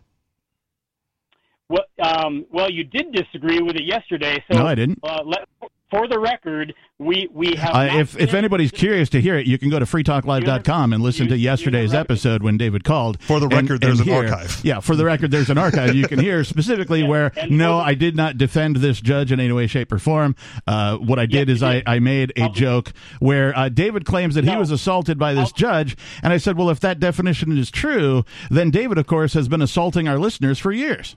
[1.70, 4.44] Well, um, well, you did disagree with it yesterday.
[4.52, 5.00] So No, I didn't.
[5.04, 5.48] Uh, let,
[5.92, 7.76] for the record, we we have.
[7.76, 11.04] Uh, if if been- anybody's curious to hear it, you can go to freetalklive.com and
[11.04, 13.22] listen to You- you yesterday's episode when David called.
[13.22, 14.62] For the and- record, there's and an hear- archive.
[14.64, 17.94] Yeah, for the record, there's an archive you can hear specifically where and no, I
[17.94, 20.36] did not defend this judge in any way, shape, or form.
[20.66, 21.84] Uh, what I did Yes, is you I.
[21.86, 25.96] I made a joke where uh, David claims that he was assaulted by this judge,
[26.24, 29.62] and I said, well, if that definition is true, then David, of course, has been
[29.62, 31.16] assaulting our listeners for years.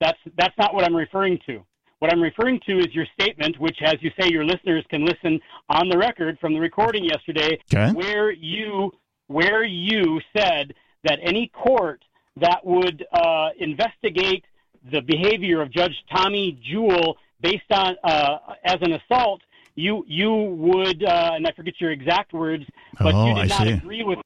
[0.00, 1.64] That's that's not what I'm referring to.
[2.04, 5.40] What I'm referring to is your statement, which, as you say, your listeners can listen
[5.70, 7.92] on the record from the recording yesterday, Okay.
[7.92, 8.92] where you
[9.28, 12.04] where you said that any court
[12.36, 14.44] that would uh, investigate
[14.92, 18.36] the behavior of Judge Tommy Jewell based on uh,
[18.66, 19.40] as an assault,
[19.74, 22.66] you you would, uh, and I forget your exact words,
[23.00, 23.72] but Oh, you did I not see.
[23.72, 24.18] agree with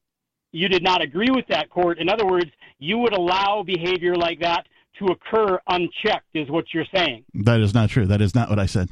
[0.51, 1.97] you did not agree with that court.
[1.97, 4.67] In other words, you would allow behavior like that
[4.99, 7.23] to occur unchecked, is what you're saying.
[7.33, 8.05] That is not true.
[8.05, 8.89] That is not what I said.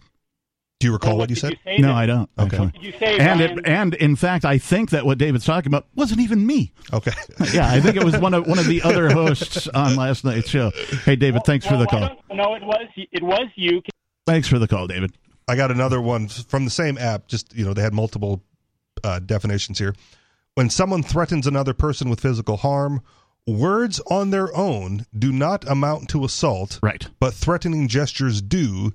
[0.80, 1.58] do you recall Well, what you said?
[1.65, 1.96] You No, then?
[1.96, 2.30] I don't.
[2.38, 2.60] Okay.
[2.60, 3.60] What did you say, And Brian?
[3.60, 6.72] it, and in fact, I think that what David's talking about wasn't even me.
[6.93, 7.12] Okay,
[7.54, 10.50] Yeah, I think it was one of one of the other hosts on last night's
[10.50, 10.72] show.
[11.06, 12.17] Hey, David, thanks for the call.
[12.32, 13.82] No, it was it was you.
[14.26, 15.13] Thanks for the call, David.
[15.48, 17.28] I got another one from the same app.
[17.28, 18.43] Just you know, they had multiple
[19.04, 19.96] uh, definitions here.
[20.56, 23.02] When someone threatens another person with physical harm,
[23.48, 27.08] words on their own do not amount to assault, Right.
[27.20, 28.94] but threatening gestures do,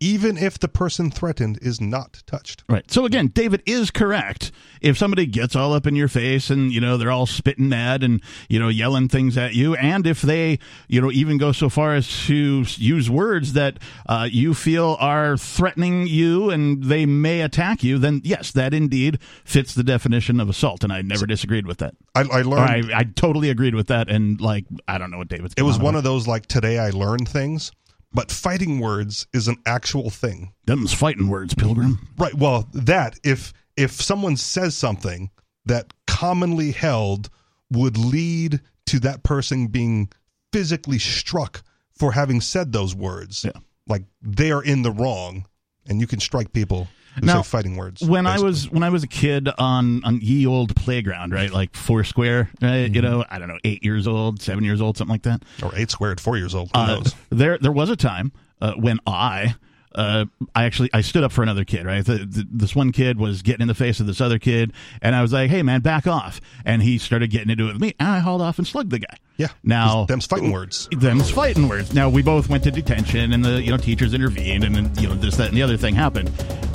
[0.00, 2.64] even if the person threatened is not touched.
[2.68, 2.88] Right.
[2.90, 4.52] So again, David is correct.
[4.80, 8.02] If somebody gets all up in your face and you know they're all spitting mad
[8.02, 11.68] and you know yelling things at you, and if they you know even go so
[11.68, 17.40] far as to use words that uh, you feel are threatening you and they may
[17.40, 21.66] attack you, then yes, that indeed fits the definition of assault, and I never disagreed
[21.66, 21.94] with that.
[22.14, 25.28] I, I learned I, I totally agreed with that, and like I don't know what
[25.28, 25.54] David's.
[25.56, 27.72] it was one of those like today I learned things,
[28.12, 30.52] but fighting words is an actual thing.
[30.66, 31.98] them's fighting words, Pilgrim.
[32.16, 32.34] Right.
[32.34, 35.30] Well, that if if someone says something
[35.66, 37.28] that commonly held
[37.70, 40.10] would lead to that person being
[40.52, 43.60] physically struck for having said those words, Yeah.
[43.86, 45.46] like they are in the wrong,
[45.86, 46.88] and you can strike people
[47.24, 48.02] Now, fighting words.
[48.02, 51.74] when I was when I was a kid on on ye old playground, right, like
[51.76, 52.94] Foursquare, right, Mm-hmm.
[52.94, 55.42] you know, I don't know, eight years old, seven years old, something like that.
[55.62, 57.14] or eight squared, four years old, who Uh, knows?
[57.30, 59.54] there there was a time uh, when I.
[59.94, 61.86] Uh, I actually I stood up for another kid.
[61.86, 64.72] Right, the, the, this one kid was getting in the face of this other kid,
[65.02, 67.82] and I was like, "Hey, man, back off!" And he started getting into it with
[67.82, 69.16] me, and I hauled off and slugged the guy.
[69.36, 69.48] Yeah.
[69.62, 70.88] Now them's fighting words.
[70.90, 71.94] them's fighting words.
[71.94, 75.08] Now we both went to detention, and the you know teachers intervened, and then you
[75.08, 76.30] know this, that, and the other thing happened.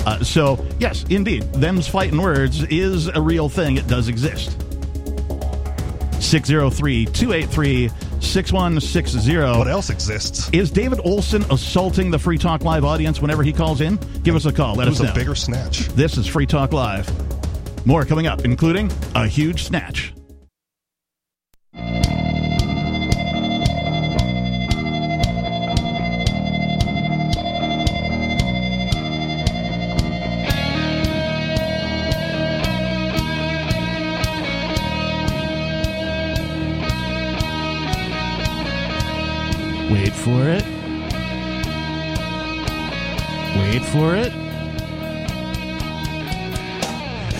[0.06, 3.76] Uh, so yes, indeed, them's fighting words is a real thing.
[3.76, 4.60] It does exist.
[8.24, 9.58] 603-283-6160.
[9.58, 10.50] What else exists?
[10.52, 13.98] Is David Olson assaulting the Free Talk Live audience whenever he calls in?
[14.22, 14.74] Give us a call.
[14.74, 15.10] Let It us know.
[15.10, 15.88] a bigger snatch.
[15.88, 17.06] This is Free Talk Live.
[17.86, 20.14] More coming up, including a huge snatch.
[40.24, 40.64] For it.
[43.58, 44.32] Wait for it.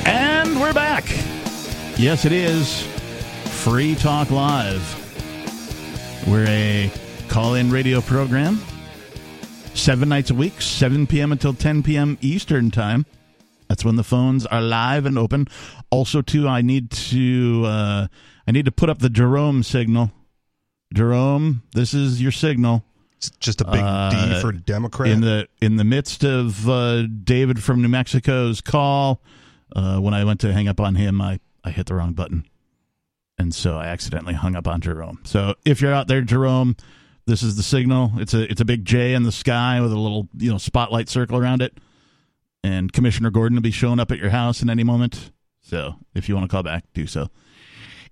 [0.07, 1.05] And we're back.
[1.99, 2.83] Yes, it is
[3.62, 4.83] Free Talk Live.
[6.29, 6.92] We're a
[7.29, 8.61] call in radio program
[9.73, 11.33] seven nights a week, 7 p.m.
[11.33, 12.18] until 10 p.m.
[12.20, 13.07] Eastern Time.
[13.66, 15.49] That's when the phones are live and open.
[15.88, 18.07] Also, too, I need to uh,
[18.47, 20.12] I need to put up the Jerome signal.
[20.94, 22.85] Jerome, this is your signal.
[23.16, 25.11] It's just a big Uh, D for Democrat.
[25.11, 29.20] in the in the midst of uh, David from New Mexico's call,
[29.74, 32.44] uh, when I went to hang up on him, I I hit the wrong button,
[33.38, 35.20] and so I accidentally hung up on Jerome.
[35.24, 36.76] So if you're out there, Jerome,
[37.26, 38.12] this is the signal.
[38.16, 41.09] It's a it's a big J in the sky with a little you know spotlight
[41.09, 41.78] circle around it,
[42.62, 45.30] and Commissioner Gordon will be showing up at your house in any moment.
[45.62, 47.30] So if you want to call back, do so.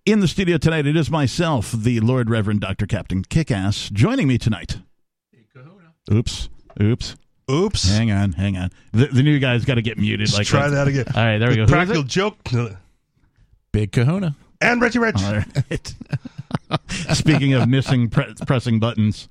[0.05, 2.87] In the studio tonight, it is myself, the Lord Reverend Dr.
[2.87, 4.79] Captain Kickass, joining me tonight.
[5.55, 5.93] Kahuna.
[6.13, 6.49] Oops.
[6.83, 7.17] Oops.
[7.49, 7.89] Oops.
[7.97, 8.33] Hang on.
[8.33, 8.71] Hang on.
[8.93, 10.27] The, the new guy's got to get muted.
[10.27, 11.05] Just like try that again.
[11.15, 11.39] All right.
[11.39, 11.61] There we go.
[11.63, 12.37] Who is Practical joke.
[13.73, 14.35] Big Kahuna.
[14.61, 15.23] And Richie Rich.
[15.23, 15.35] All
[15.71, 15.95] right.
[17.15, 19.29] Speaking of missing pre- pressing buttons,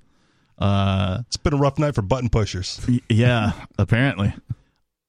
[0.57, 2.79] uh, It's been a rough night for button pushers.
[2.87, 4.33] y- yeah, apparently.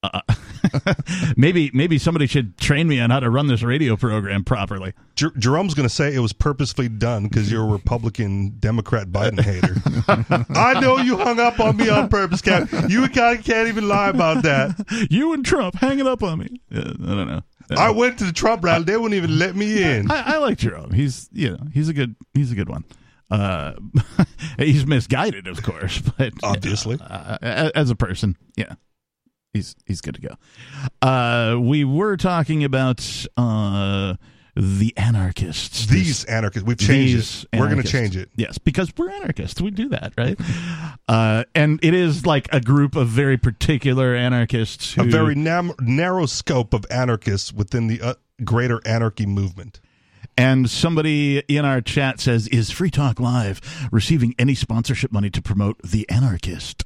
[0.03, 0.21] Uh,
[1.37, 4.93] maybe maybe somebody should train me on how to run this radio program properly.
[5.17, 9.41] Jer- Jerome's going to say it was purposefully done because you're a Republican Democrat Biden
[9.41, 9.75] hater.
[10.59, 12.69] I know you hung up on me on purpose, Cap.
[12.89, 14.73] You can't, can't even lie about that.
[15.11, 16.61] You and Trump hanging up on me.
[16.71, 16.85] Yeah, I
[17.15, 17.43] don't know.
[17.77, 18.85] I went to the Trump rally.
[18.85, 20.11] They wouldn't even let me in.
[20.11, 20.93] I, I like Jerome.
[20.93, 22.85] He's you know he's a good he's a good one.
[23.31, 23.73] Uh,
[24.59, 26.99] he's misguided, of course, but Obviously.
[27.01, 28.75] uh, as a person, yeah,
[29.53, 30.37] he's he's good to go.
[31.01, 34.15] Uh, we were talking about uh,
[34.57, 35.87] the anarchists.
[35.87, 36.67] These anarchists.
[36.67, 37.61] We've changed These it.
[37.61, 38.31] We're going to change it.
[38.37, 39.61] Yes, because we're anarchists.
[39.61, 40.39] We do that, right?
[41.09, 45.73] uh, and it is like a group of very particular anarchists who A very nam-
[45.81, 49.81] narrow scope of anarchists within the uh, greater anarchy movement.
[50.39, 53.61] And somebody in our chat says, "Is Free Talk Live
[53.93, 56.85] receiving any sponsorship money to promote the Anarchist?"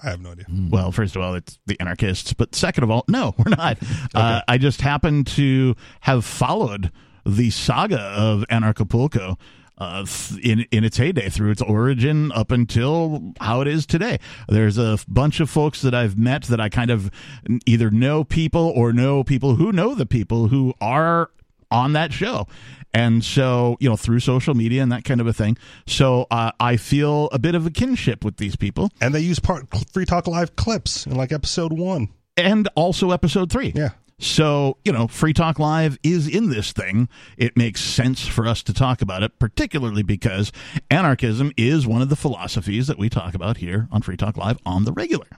[0.00, 0.46] I have no idea.
[0.70, 3.78] Well, first of all, it's the Anarchists, but second of all, no, we're not.
[4.14, 6.92] uh, I just happen to have followed
[7.26, 9.36] the saga of Anarchapulco.
[9.80, 14.18] Uh, th- in in its heyday, through its origin up until how it is today,
[14.48, 17.12] there's a bunch of folks that I've met that I kind of
[17.64, 21.30] either know people or know people who know the people who are
[21.70, 22.46] on that show.
[22.94, 25.58] And so, you know, through social media and that kind of a thing.
[25.86, 28.90] So uh, I feel a bit of a kinship with these people.
[29.00, 32.08] And they use part Free Talk Live clips in like episode one.
[32.36, 33.72] And also episode three.
[33.74, 33.90] Yeah.
[34.20, 37.08] So, you know, Free Talk Live is in this thing.
[37.36, 40.50] It makes sense for us to talk about it, particularly because
[40.90, 44.58] anarchism is one of the philosophies that we talk about here on Free Talk Live
[44.66, 45.28] on the regular.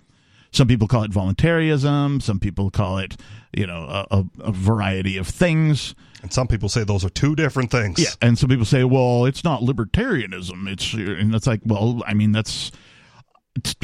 [0.52, 2.20] Some people call it voluntarism.
[2.20, 3.16] Some people call it,
[3.56, 5.94] you know, a, a, variety of things.
[6.22, 7.98] And some people say those are two different things.
[7.98, 12.14] Yeah, and some people say, "Well, it's not libertarianism." It's and it's like, well, I
[12.14, 12.72] mean, that's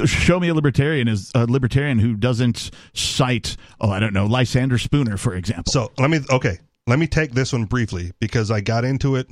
[0.05, 4.79] show me a libertarian is a libertarian who doesn't cite, oh, I don't know, Lysander
[4.79, 5.72] Spooner, for example.
[5.72, 9.29] So let me okay, let me take this one briefly because I got into it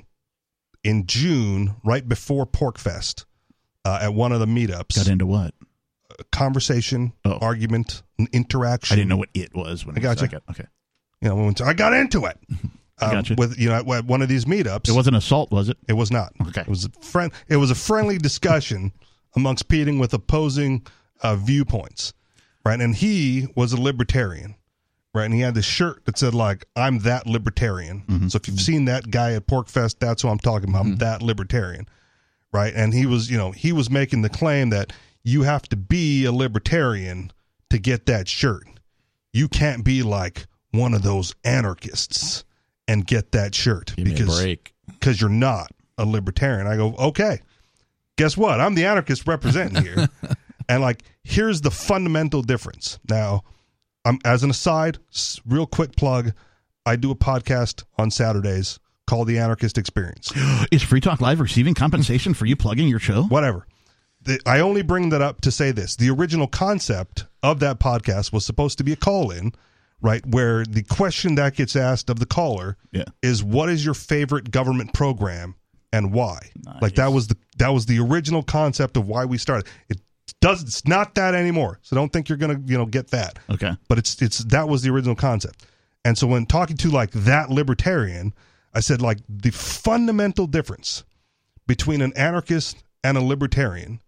[0.82, 3.24] in June, right before PorcFest,
[3.84, 4.96] uh, at one of the meetups.
[4.96, 5.54] got into what?
[6.32, 7.38] Conversation, Oh.
[7.40, 8.94] argument, interaction.
[8.94, 10.42] I didn't know what it was when I it gotcha.
[10.50, 10.66] Okay,
[11.20, 12.38] You know, when I got into it.
[13.00, 13.34] Um, gotcha.
[13.36, 15.76] With you know, at one of these meetups, it wasn't assault, was it?
[15.88, 16.32] It was not.
[16.46, 16.60] Okay.
[16.60, 17.32] It was a friend.
[17.48, 18.92] It was a friendly discussion
[19.34, 20.86] amongst Peting with opposing
[21.20, 22.14] uh, viewpoints,
[22.64, 22.80] right?
[22.80, 24.54] And he was a libertarian,
[25.12, 25.24] right?
[25.24, 28.84] And he had this shirt that said like "I'm that libertarian." So if you've seen
[28.84, 30.82] that guy at PorcFest, that's what I'm talking about.
[30.86, 31.88] I'm that libertarian,
[32.52, 32.72] right?
[32.76, 34.92] And he was, you know, he was making the claim that
[35.24, 37.32] you have to be a libertarian
[37.70, 38.64] to get that shirt.
[39.32, 42.44] You can't be like one of those anarchists
[42.86, 44.56] and get that shirt Give because
[44.86, 46.66] because you're not a libertarian.
[46.66, 47.40] I go, okay,
[48.16, 48.60] guess what?
[48.60, 50.08] I'm the anarchist representing here.
[50.68, 52.98] and like, here's the fundamental difference.
[53.08, 53.42] Now,
[54.04, 54.98] I'm as an aside,
[55.46, 56.32] real quick plug.
[56.86, 60.30] I do a podcast on Saturdays called The Anarchist Experience.
[60.70, 63.22] Is Free Talk Live receiving compensation for you plugging your show?
[63.22, 63.66] Whatever.
[64.24, 65.96] The, I only bring that up to say this.
[65.96, 69.52] The original concept of that podcast was supposed to be a call in,
[70.00, 70.24] right?
[70.26, 73.04] Where the question that gets asked of the caller Yeah.
[73.22, 75.54] is what is your favorite government program
[75.92, 76.50] and why?
[76.80, 79.68] Like that was the that was the original concept of why we started.
[79.88, 80.00] It
[80.40, 81.78] does it's not that anymore.
[81.82, 83.38] So don't think you're gonna, you know, get that.
[83.50, 83.72] Okay.
[83.88, 85.66] But it's it's that was the original concept.
[86.04, 88.34] And so when talking to like that libertarian,
[88.74, 91.04] I said like the fundamental difference
[91.66, 94.00] between an anarchist and a libertarian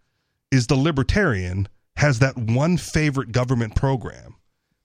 [0.50, 4.36] is the libertarian has that one favorite government program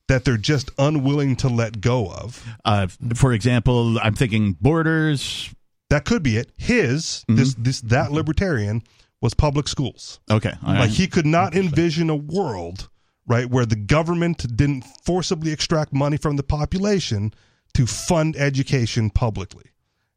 [0.07, 2.45] that they're just unwilling to let go of.
[2.65, 5.53] Uh, for example, I'm thinking borders.
[5.89, 6.51] That could be it.
[6.57, 8.83] His this this that libertarian
[9.21, 10.19] was public schools.
[10.29, 10.53] Okay.
[10.65, 10.89] all Like right.
[10.89, 12.89] he could not envision a world,
[13.27, 17.33] right, where the government didn't forcibly extract money from the population
[17.73, 19.65] to fund education publicly.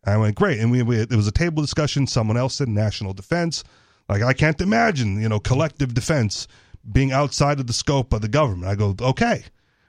[0.04, 0.58] And I went, great.
[0.58, 2.06] And we, we it was a table discussion.
[2.06, 3.62] Someone else said national defense.
[4.08, 6.46] Like I can't imagine, you know, collective defense
[6.90, 8.70] being outside of the scope of the government.
[8.70, 9.44] I go, okay,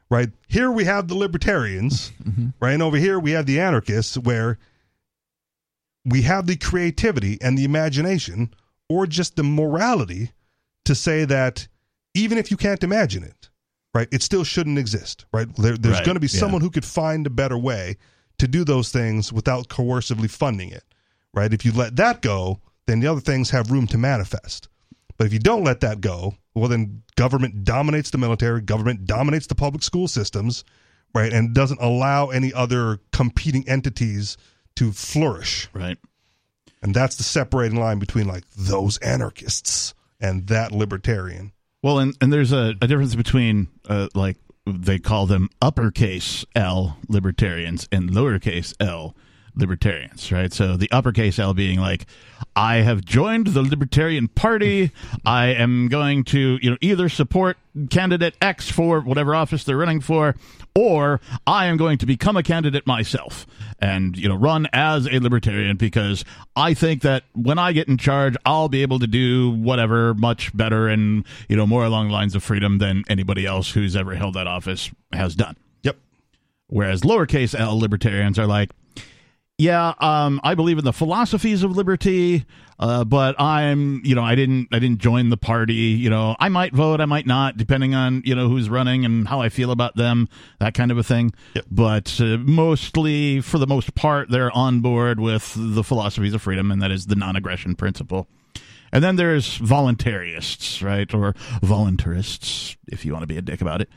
[0.09, 0.29] right.
[0.47, 2.47] Here we have the libertarians, mm-hmm.
[2.59, 4.57] right, and over here we have the anarchists, where
[6.05, 8.53] we have the creativity and the imagination,
[8.89, 10.31] or just the morality,
[10.85, 11.67] to say that
[12.13, 13.49] even if you can't imagine it,
[13.93, 15.53] right, it still shouldn't exist, right?
[15.57, 16.39] There, there's Right, going to be yeah.
[16.39, 17.97] someone who could find a better way
[18.37, 20.83] to do those things without coercively funding it,
[21.33, 21.51] right?
[21.51, 24.69] If you let that go, then the other things have room to manifest.
[25.17, 29.47] But if you don't let that go, well, then government dominates the military, government dominates
[29.47, 30.63] the public school systems,
[31.13, 34.37] right, and doesn't allow any other competing entities
[34.75, 35.69] to flourish.
[35.73, 35.97] right.
[36.81, 41.51] And that's the separating line between like those anarchists and that libertarian.
[41.81, 46.97] Well, and, and there's a, a difference between uh, like they call them uppercase L
[47.07, 49.15] libertarians and lowercase L
[49.55, 50.51] libertarians, right?
[50.51, 52.05] So the uppercase L being like,
[52.55, 54.91] I have joined the Libertarian Party.
[55.25, 57.57] I am going to, you know, either support
[57.89, 60.35] candidate X for whatever office they're running for,
[60.73, 63.45] or I am going to become a candidate myself
[63.79, 66.23] and, you know, run as a libertarian because
[66.55, 70.55] I think that when I get in charge, I'll be able to do whatever much
[70.55, 74.15] better and, you know, more along the lines of freedom than anybody else who's ever
[74.15, 75.57] held that office has done.
[75.83, 75.97] Yep.
[76.67, 78.71] Whereas lowercase l libertarians are like,
[79.57, 82.45] yeah, um, I believe in the philosophies of liberty,
[82.77, 85.73] uh, but I'm, you know, I didn't, I didn't join the party.
[85.73, 89.27] You know, I might vote, I might not, depending on you know who's running and
[89.27, 90.27] how I feel about them,
[90.59, 91.33] that kind of a thing.
[91.53, 91.65] Yep.
[91.71, 96.69] But uh, mostly, for the most part, they're on board with the philosophies of freedom,
[96.69, 98.27] and that is the non-aggression principle.
[98.95, 101.13] And then there's voluntarists, right?
[101.13, 103.89] Or voluntarists, if you want to be a dick about it.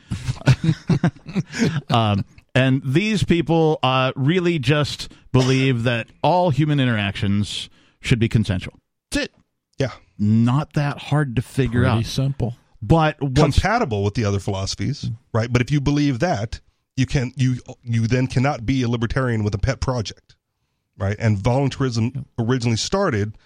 [1.89, 7.69] um, and these people uh, really just believe that all human interactions
[8.01, 8.77] should be consensual.
[9.09, 9.31] That's it.
[9.77, 9.91] Yeah.
[10.17, 12.05] Not that hard to figure Pretty out.
[12.05, 12.55] simple.
[12.81, 15.51] But once, Compatible with the other philosophies, right?
[15.51, 16.59] But if you believe that,
[16.97, 20.35] you can you you then cannot be a libertarian with a pet project,
[20.97, 21.15] right?
[21.19, 23.37] And voluntarism originally started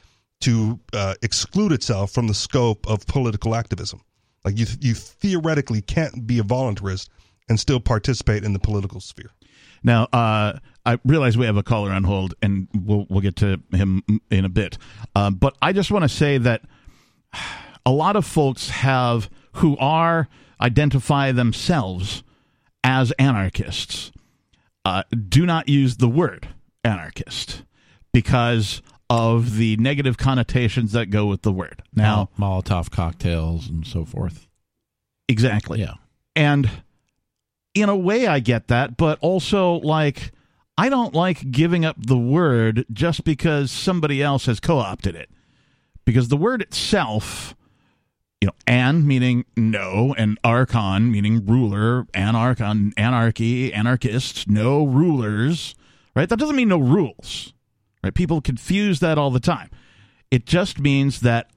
[0.44, 4.02] to uh, exclude itself from the scope of political activism.
[4.44, 7.10] Like you you theoretically can't be a voluntarist
[7.50, 9.32] and still participate in the political sphere.
[9.84, 13.62] Now, uh, I realize we have a caller on hold, and we'll we'll get to
[13.72, 14.78] him in a bit.
[15.16, 16.62] Uh, but I just want to say that
[17.86, 20.28] a lot of folks have who are
[20.60, 22.24] identify themselves
[22.84, 24.12] as anarchists
[24.84, 26.50] uh, do not use the word
[26.84, 27.64] anarchist
[28.12, 31.84] because of the negative connotations that go with the word.
[31.94, 34.48] Now, Mol- Molotov cocktails and so forth.
[35.28, 35.80] exactly.
[35.82, 35.96] Yeah.
[36.36, 36.70] And
[37.76, 40.32] in a way, I get that, but also, like,
[40.78, 45.30] I don't like giving up the word just because somebody else has co opted it.
[46.06, 47.56] Because the word itself,
[48.42, 55.76] you know, an meaning no, and archon meaning ruler, anarchon, anarchy, anarchists, no rulers,
[56.16, 56.28] right?
[56.28, 57.54] That doesn't mean no rules,
[58.04, 58.14] right?
[58.14, 59.70] People confuse that all the time.
[60.30, 61.50] It just means that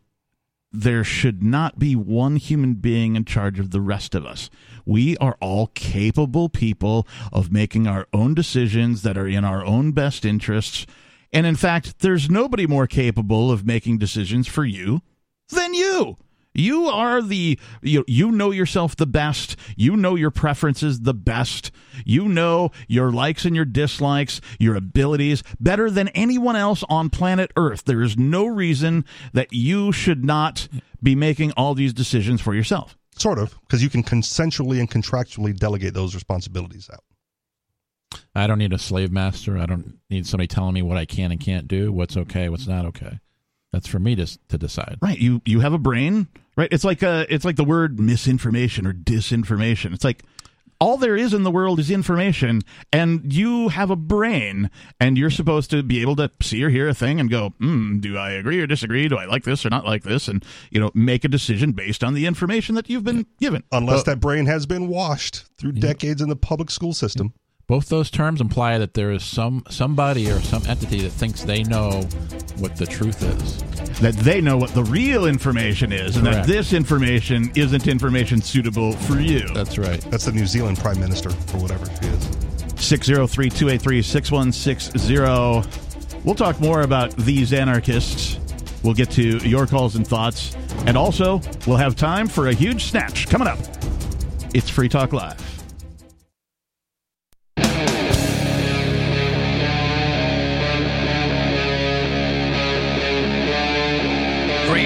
[0.73, 4.51] there should not be one human being in charge of the rest of us.
[4.85, 9.93] We are all capable people of making our own decisions that are in our own
[9.93, 10.87] best interests.
[11.33, 15.01] And in fact, there's nobody more capable of making decisions for you
[15.49, 16.19] than you.
[16.57, 19.57] You are the you, you know yourself the best.
[19.77, 21.71] You know your preferences the best.
[22.05, 27.53] You know your likes and your dislikes, your abilities better than anyone else on planet
[27.57, 27.85] Earth.
[27.85, 30.69] There is no reason that you should not
[31.03, 32.97] be making all these decisions for yourself.
[33.19, 37.05] Sort of, because you can consensually and contractually delegate those responsibilities out.
[38.35, 39.57] I don't need a slave master.
[39.57, 42.67] I don't need somebody telling me what I can and can't do, what's okay, what's
[42.67, 43.19] not okay.
[43.73, 44.99] That's for me to to decide.
[45.03, 45.19] Right.
[45.19, 46.69] You you have a brain, right?
[46.73, 49.93] It's like uh it's like the word misinformation or disinformation.
[49.93, 50.23] It's like
[50.79, 52.61] all there is in the world is information
[52.93, 56.87] and you have a brain and you're supposed to be able to see or hear
[56.87, 59.71] a thing and go hmm do i agree or disagree do i like this or
[59.71, 63.05] not like this and you know make a decision based on the information that you've
[63.05, 66.93] been given Unless Uh, that brain has been washed through decades in the public school
[66.93, 67.33] system.
[67.67, 71.65] Both those terms imply that there is some somebody or some entity that thinks they
[71.65, 72.03] know
[72.59, 73.63] what the truth is.
[74.01, 78.93] that they know what the real information is and that this information isn't information suitable
[78.93, 80.01] for you That's right.
[80.11, 82.25] That's the New Zealand prime minister or whatever she is.
[82.77, 86.21] 603 283 6160.
[86.25, 88.39] We'll talk more about these anarchists
[88.87, 90.55] We'll get to your calls and thoughts.
[90.87, 93.59] And also, we'll have time for a huge snatch coming up.
[94.55, 95.56] It's Free Talk Live.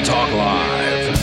[0.01, 1.19] Free Talk Live.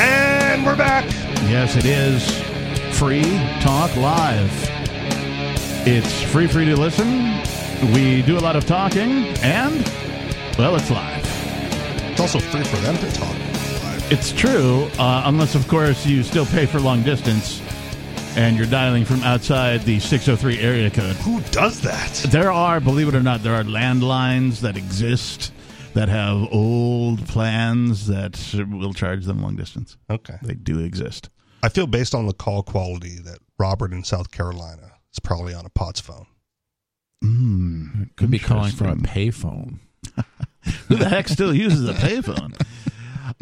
[0.00, 1.04] And we're back.
[1.42, 2.26] Yes, it is
[2.98, 3.22] Free
[3.60, 4.50] Talk Live.
[5.86, 7.42] It's free for you to listen.
[7.92, 9.86] We do a lot of talking, and,
[10.56, 11.22] well, it's live.
[12.12, 14.10] It's also free for them to talk live.
[14.10, 17.60] It's true, uh, unless, of course, you still pay for long distance
[18.36, 21.16] and you're dialing from outside the 603 area code.
[21.16, 22.12] Who does that?
[22.30, 25.52] There are, believe it or not, there are landlines that exist
[25.94, 28.38] that have old plans that
[28.70, 29.96] will charge them long distance.
[30.08, 30.36] Okay.
[30.42, 31.28] They do exist.
[31.62, 35.66] I feel based on the call quality that Robert in South Carolina is probably on
[35.66, 36.26] a POTS phone.
[37.22, 39.78] Mm, Could be calling from a payphone.
[40.88, 42.58] Who the heck still uses a payphone?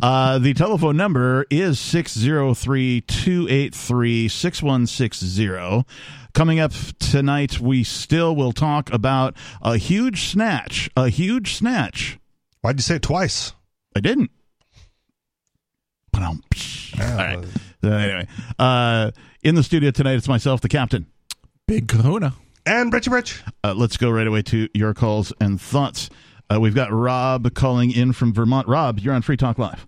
[0.02, 5.84] Uh, the telephone number is 603 283 6160.
[6.32, 10.88] Coming up tonight, we still will talk about a huge snatch.
[10.96, 12.18] A huge snatch.
[12.62, 13.52] Why'd you say it twice?
[13.94, 14.30] I didn't.
[16.12, 16.22] But
[17.00, 17.44] All right.
[17.82, 18.26] Uh, anyway,
[18.58, 19.10] uh,
[19.42, 21.06] in the studio tonight, it's myself, the captain.
[21.66, 22.34] Big kahuna.
[22.66, 23.42] And Richie Rich.
[23.64, 26.10] Uh, let's go right away to your calls and thoughts.
[26.52, 28.68] Uh, we've got Rob calling in from Vermont.
[28.68, 29.86] Rob, you're on Free Talk Live.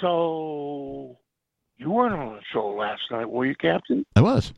[0.00, 1.18] So
[1.76, 4.04] you weren't on the show last night, were you, Captain?
[4.16, 4.52] I was.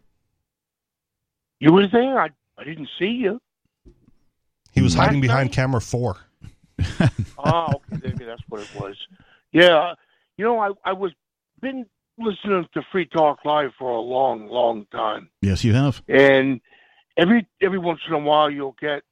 [1.59, 2.21] You was there.
[2.21, 3.41] I I didn't see you.
[4.73, 5.55] He was Last hiding behind night?
[5.55, 6.17] camera four.
[7.39, 8.97] oh, okay, maybe that's what it was.
[9.53, 9.95] Yeah, uh,
[10.37, 11.13] you know, I I was
[11.61, 11.87] been
[12.19, 16.03] listening to Free Talk Live for a long, long time, Yes, you have.
[16.09, 16.61] and
[17.17, 19.03] every every once in a while you'll get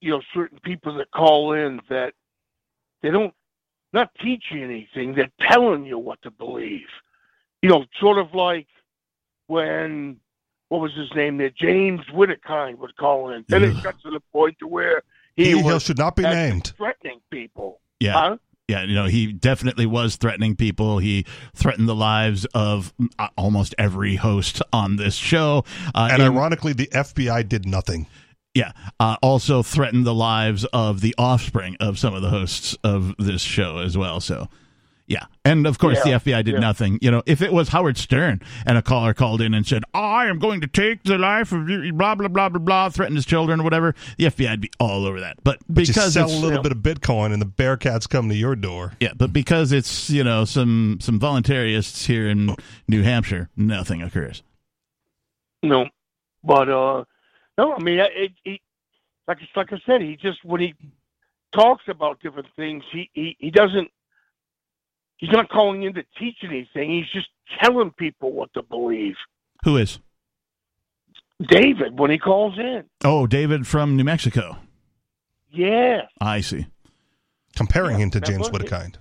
[0.00, 2.12] you know certain people that call in that
[3.02, 3.34] they don't
[3.92, 6.86] not teach you anything they're telling you what to believe
[7.62, 8.66] you know sort of like
[9.46, 10.16] when
[10.68, 14.20] what was his name there james whittakind would call in then it got to the
[14.32, 15.02] point to where
[15.36, 16.72] he, He, was should not be named.
[16.76, 18.12] threatening people Yeah.
[18.12, 18.36] huh?
[18.70, 20.98] Yeah, you know, he definitely was threatening people.
[20.98, 21.24] He
[21.54, 25.64] threatened the lives of uh, almost every host on this show.
[25.94, 28.06] Uh, And in- ironically, the FBI did nothing.
[28.54, 33.14] Yeah, uh, also threatened the lives of the offspring of some of the hosts of
[33.18, 34.20] this show as well.
[34.20, 34.48] So,
[35.06, 36.60] yeah, and of course Yeah, the FBI did yeah.
[36.60, 36.98] nothing.
[37.00, 40.26] You know, if it was Howard Stern and a caller called in and said, "I
[40.26, 43.24] am going to take the life of you," blah blah blah blah blah, threatened his
[43.24, 45.36] children or whatever, the FBI would be all over that.
[45.44, 48.28] But But you because sell a it's- little bit of Bitcoin and the Bearcats come
[48.28, 48.92] to your door.
[49.00, 52.54] Yeah, but because it's you know some some voluntarists here in
[52.88, 54.42] New Hampshire, nothing occurs.
[55.62, 55.86] no
[56.44, 57.04] but uh
[57.58, 58.60] no i mean it, it
[59.26, 60.74] like like i said he just when he
[61.54, 63.88] talks about different things he he, he doesn't
[65.16, 67.28] he's not calling in to teach anything he's just
[67.62, 69.14] telling people what to believe
[69.64, 69.98] Who is?
[71.48, 74.56] david when he calls in Oh, David from New Mexico.
[75.50, 76.66] yeah I see.
[77.56, 78.44] Comparing him to remember?
[78.50, 78.96] James Whittakind.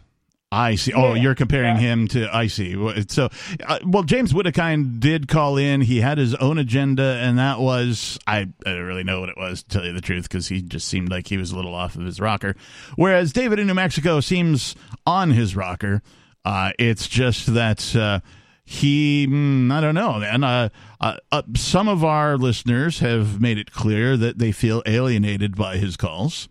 [0.51, 0.93] I see.
[0.93, 1.81] Oh, Yeah, you're comparing yeah.
[1.81, 2.73] him to I see.
[3.09, 3.29] So,
[3.65, 5.81] uh, well, James Whittakind did call in.
[5.81, 9.37] He had his own agenda, and that was I, I don't really know what it
[9.37, 11.75] was to tell you the truth because he just seemed like he was a little
[11.75, 12.55] off of his rocker.
[12.95, 14.75] Whereas David in New Mexico seems
[15.05, 16.01] on his rocker.
[16.45, 18.21] Uh, it's just that uh,
[18.63, 20.45] he, mm, I don't know, man.
[20.45, 20.69] Uh,
[21.01, 25.75] uh, uh, some of our listeners have made it clear that they feel alienated by
[25.75, 26.47] his calls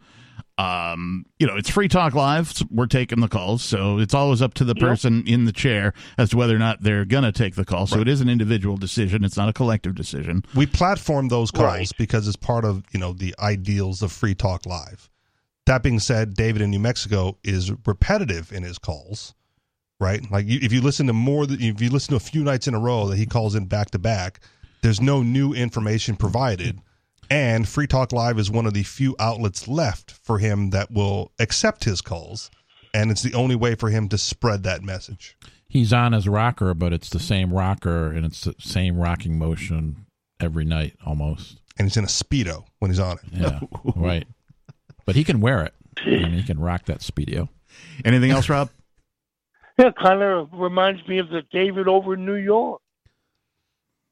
[0.59, 2.51] um, you know, it's free talk live.
[2.53, 5.93] so We're taking the calls, so it's always up to the person in the chair
[6.17, 7.87] as to whether or not they're gonna take the call.
[7.87, 9.23] So it is an individual decision.
[9.25, 10.45] It's not a collective decision.
[10.55, 11.91] We platform those calls Right.
[11.99, 15.11] because it's part of you know the ideals of Free Talk Live.
[15.67, 19.35] That being said, David in New Mexico is repetitive in his calls,
[20.01, 20.23] right?
[20.31, 22.69] Like you, if you listen to more, than, if you listen to a few nights
[22.69, 24.41] in a row that he calls in back to back,
[24.83, 26.81] there's no new information provided,
[27.31, 31.33] and Free Talk Live is one of the few outlets left for him that will
[31.39, 32.51] accept his calls,
[32.95, 35.37] and it's the only way for him to spread that message.
[35.69, 40.07] He's on his rocker, but it's the same rocker and it's the same rocking motion
[40.41, 41.61] every night almost.
[41.79, 43.25] And he's in a speedo when he's on it.
[43.33, 43.61] Yeah,
[43.97, 44.27] right.
[45.05, 45.75] But he can wear it.
[45.99, 47.49] I mean, he can rock that speedo.
[48.05, 48.71] Anything else, Rob?
[49.79, 52.81] yeah kind of reminds me of the david over in new york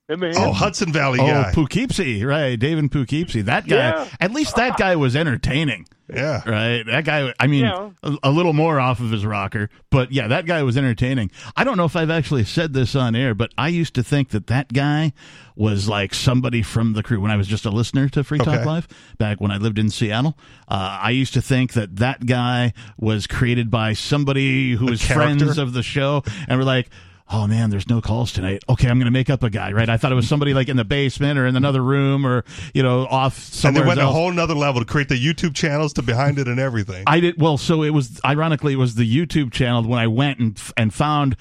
[0.09, 0.55] Him and Oh, him.
[0.55, 1.50] Hudson Valley Oh, guy.
[1.55, 2.57] Poughkeepsie, right?
[2.57, 3.40] David Poughkeepsie.
[3.40, 3.76] That guy.
[3.76, 4.09] Yeah.
[4.20, 6.42] At least that guy was entertaining, yeah.
[6.46, 6.82] right?
[6.84, 7.32] That guy.
[7.40, 7.88] I mean, Yeah.
[8.02, 11.30] a, a little more off of his rocker, but yeah, that guy was entertaining.
[11.57, 14.28] I don't know if I've actually said this on air, but I used to think
[14.30, 15.14] that that guy
[15.57, 18.48] was like somebody from the crew when I was just a listener to Free Talk
[18.48, 18.64] Okay.
[18.66, 18.86] Live
[19.16, 20.36] back when I lived in Seattle.
[20.68, 25.02] Uh, I used to think that that guy was created by somebody who A was
[25.02, 25.38] character?
[25.46, 26.90] friends of the show, and we're like.
[27.31, 28.62] Oh man, there's no calls tonight.
[28.68, 29.89] Okay, I'm going to make up a guy, right?
[29.89, 32.45] I thought it was somebody like in the basement or in another room or
[32.75, 34.11] you know off And they went else.
[34.11, 37.03] a whole nother level to create the YouTube channels to behind it and everything.
[37.07, 37.57] I did well.
[37.57, 41.37] So it was ironically it was the YouTube channel when I went and and found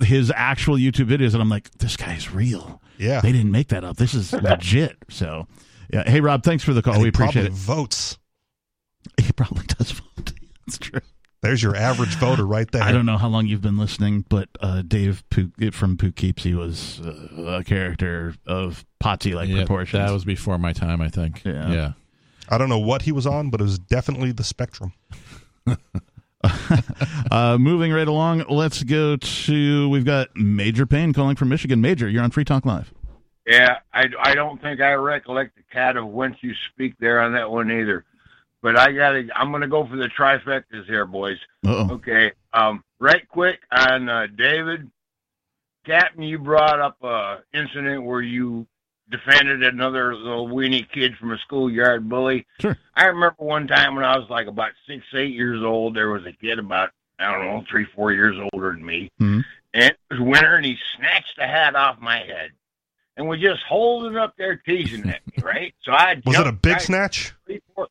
[0.00, 2.80] his actual YouTube videos, and I'm like, this guy's real.
[2.96, 3.20] Yeah.
[3.20, 3.96] they didn't make that up.
[3.96, 4.96] This is legit.
[5.10, 5.48] So,
[5.92, 6.08] yeah.
[6.08, 6.94] Hey, Rob, thanks for the call.
[6.94, 7.52] And we he appreciate it.
[7.52, 8.18] votes.
[9.20, 10.32] He probably does vote.
[10.64, 11.00] That's true.
[11.44, 12.82] There's your average voter right there.
[12.82, 17.00] I don't know how long you've been listening, but uh, Dave Pou- from Poughkeepsie was
[17.00, 20.02] uh, a character of Potsy like Yeah, proportions.
[20.06, 21.44] that was before my time, I think.
[21.44, 21.70] Yeah.
[21.70, 21.92] yeah.
[22.48, 24.94] I don't know what he was on, but it was definitely the spectrum.
[27.30, 31.80] uh, moving right along, let's go to we've got Major Payne calling from Michigan.
[31.80, 32.92] Major, you're on Free Talk Live.
[33.46, 37.34] Yeah, I, I don't think I recollect the cat of whence you speak there on
[37.34, 38.06] that one either.
[38.64, 41.36] But I gotta, I'm gonna go for the trifectas here, boys.
[41.66, 41.96] Uh-oh.
[41.96, 44.90] Okay, um, right quick on uh, David,
[45.84, 48.66] Captain, you brought up a incident where you
[49.10, 52.46] defended another little weenie kid from a schoolyard bully.
[52.58, 52.74] Sure.
[52.94, 56.24] I remember one time when I was like about six, eight years old, there was
[56.24, 56.88] a kid about
[57.18, 59.44] I don't know three, four years older than me, Mhm.
[59.74, 62.52] and it was winter, and he snatched the hat off my head.
[63.18, 65.74] And was just holding up there teasing at me, right?
[65.82, 67.34] So I Was it a big snatch?
[67.44, 67.88] three, four-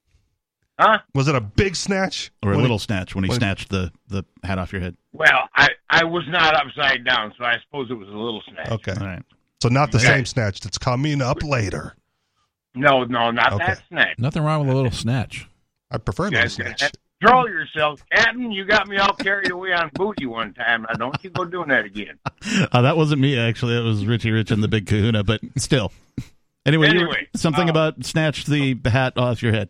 [0.79, 0.99] Huh?
[1.13, 2.31] Was it a big snatch?
[2.41, 4.97] Or a When- little snatch when he when- snatched the, the hat off your head.
[5.11, 8.69] Well, I I was not upside down, so I suppose it was a little snatch.
[8.69, 8.93] Okay.
[8.99, 9.21] All right.
[9.61, 10.07] So not the Okay.
[10.07, 11.95] same snatch that's coming up later.
[12.75, 13.65] No, no, not Okay.
[13.67, 14.17] that snatch.
[14.17, 15.47] Nothing wrong with a little snatch.
[15.91, 16.91] I prefer You little snatch.
[17.21, 18.51] Control yourself, Captain.
[18.51, 20.81] You got me all carried away on booty one time.
[20.81, 22.17] Now don't you go doing that again.
[22.71, 23.77] Uh, that wasn't me, actually.
[23.77, 25.93] It was Richie Rich and the Big Kahuna, but still.
[26.65, 29.69] Anyway, Anyway, something uh, about snatched the hat off your head.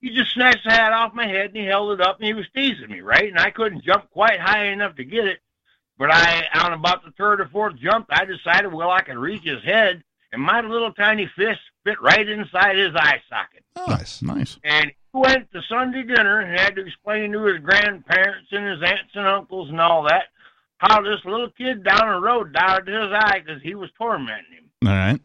[0.00, 2.34] He just snatched the hat off my head and he held it up and he
[2.34, 3.28] was teasing me, right?
[3.28, 5.38] And I couldn't jump quite high enough to get it.
[5.98, 9.42] But I, on about the third or fourth jump, I decided, well, I could reach
[9.42, 13.64] his head, and my little tiny fist fit right inside his eye socket.
[13.74, 14.22] Oh, Nice.
[14.22, 14.58] Nice.
[14.62, 18.82] And he went to Sunday dinner and had to explain to his grandparents and his
[18.82, 20.24] aunts and uncles and all that
[20.78, 24.88] how this little kid down the road died his eye because he was tormenting him.
[24.88, 25.20] All right.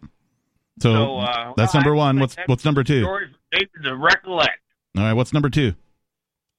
[0.80, 2.20] So, So uh, that's well, number one.
[2.20, 3.04] What's what's number two?
[3.04, 3.28] Story
[3.84, 4.60] to recollect.
[4.98, 5.14] All right.
[5.14, 5.74] What's number two?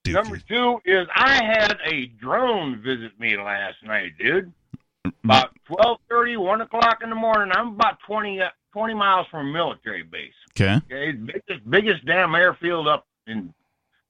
[0.05, 0.13] Dookie.
[0.13, 4.53] Number two is I had a drone visit me last night, dude.
[5.25, 7.53] About twelve thirty, one o'clock in the morning.
[7.55, 10.33] I'm about 20, uh, 20 miles from a military base.
[10.51, 10.81] Okay.
[10.91, 13.53] Okay, biggest biggest damn airfield up in,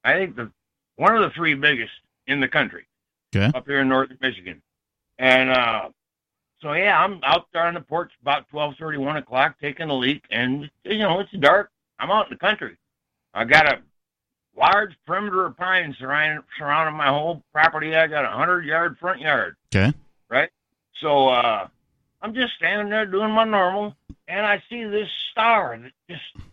[0.05, 0.51] I think the
[0.97, 1.93] one of the three biggest
[2.27, 2.87] in the country.
[3.35, 3.57] Okay.
[3.57, 4.63] Up here in northern Michigan,
[5.19, 5.89] and uh,
[6.61, 9.95] so yeah, I'm out there on the porch about twelve thirty, one o'clock, taking a
[9.95, 11.71] leak, and you know it's dark.
[11.99, 12.77] I'm out in the country.
[13.33, 13.81] I got a
[14.57, 17.95] large perimeter of pines surrounding surrounding my whole property.
[17.97, 19.57] I got a hundred yard front yard.
[19.75, 19.93] Okay.
[20.29, 20.51] Right.
[21.01, 21.69] So uh,
[22.23, 23.97] I'm just standing there doing my normal,
[24.29, 26.45] and I see this star that just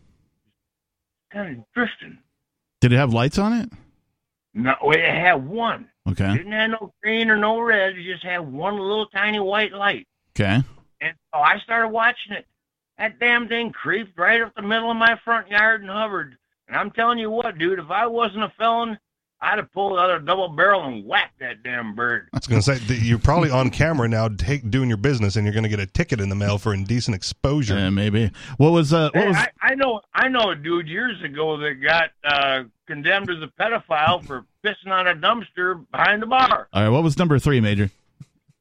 [1.30, 2.18] kind of drifting.
[2.80, 3.70] Did it have lights on it?
[4.54, 5.88] No, it had one.
[6.08, 6.36] Okay.
[6.36, 7.96] Didn't have no green or no red.
[7.96, 10.06] It just had one little tiny white light.
[10.36, 10.62] Okay.
[11.00, 12.46] And so I started watching it.
[13.02, 16.36] That damn thing creeped right up the middle of my front yard and hovered.
[16.68, 18.96] And I'm telling you what, dude, if I wasn't a felon,
[19.40, 22.28] I'd have pulled out a double barrel and whacked that damn bird.
[22.32, 25.34] I was going to say that you're probably on camera now, take, doing your business,
[25.34, 27.76] and you're going to get a ticket in the mail for indecent exposure.
[27.76, 28.30] Yeah, maybe.
[28.58, 29.10] What was uh?
[29.12, 29.36] What was?
[29.36, 33.48] I, I know, I know a dude years ago that got uh, condemned as a
[33.60, 36.68] pedophile for pissing on a dumpster behind the bar.
[36.72, 36.88] All right.
[36.88, 37.90] What was number three, Major?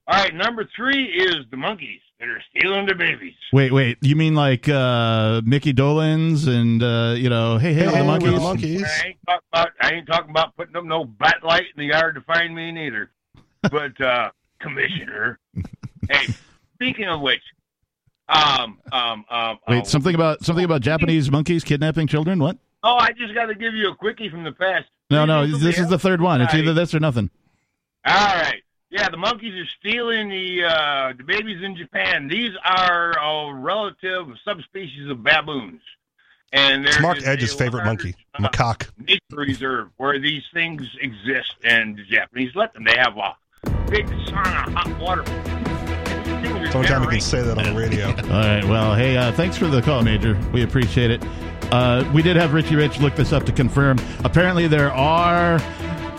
[0.07, 3.33] All right, number three is the monkeys that are stealing the babies.
[3.51, 3.97] Wait, wait.
[4.01, 8.03] You mean like uh Mickey Dolenz and uh you know, hey, hey, Hey, with the
[8.05, 8.33] monkeys?
[8.33, 8.83] the monkeys.
[8.83, 11.85] I ain't talking about I ain't talking about putting up no bat light in the
[11.85, 13.11] yard to find me neither.
[13.63, 15.39] But uh Commissioner.
[16.09, 16.27] hey,
[16.75, 17.41] speaking of which,
[18.29, 22.39] um um um Wait, uh, something about something about Japanese monkeys kidnapping children?
[22.39, 22.57] What?
[22.83, 24.85] Oh, I just gotta give you a quickie from the past.
[25.09, 25.45] No, no.
[25.45, 26.41] This is the third one.
[26.41, 27.29] It's either this or nothing.
[28.05, 28.63] All right.
[28.91, 32.27] Yeah, the monkeys are stealing the uh, the babies in Japan.
[32.27, 35.81] These are a relative subspecies of baboons,
[36.51, 38.89] and It's there Mark Edge's favorite monkey, uh, macaque.
[38.97, 42.83] nature reserve where these things exist, and the Japanese let them.
[42.83, 43.33] They have a
[43.89, 45.23] big sauna, hot water.
[46.63, 48.07] It's the only time you can say that on the radio.
[48.07, 48.63] All right.
[48.65, 50.37] Well, hey, uh, thanks for the call, Major.
[50.53, 51.23] We appreciate it.
[51.71, 53.97] Uh, we did have Richie Rich look this up to confirm.
[54.25, 55.59] Apparently, there are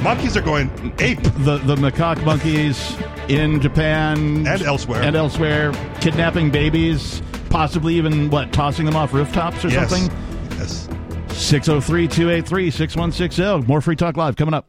[0.03, 2.97] Monkeys are going ape the the macaque monkeys
[3.29, 5.01] in Japan and elsewhere.
[5.01, 9.91] and elsewhere kidnapping babies, possibly even what tossing them off rooftops or yes.
[9.91, 10.11] something.
[10.59, 10.89] Yes.
[11.29, 13.67] 603 283 6160.
[13.69, 14.69] More Free Talk Live coming up.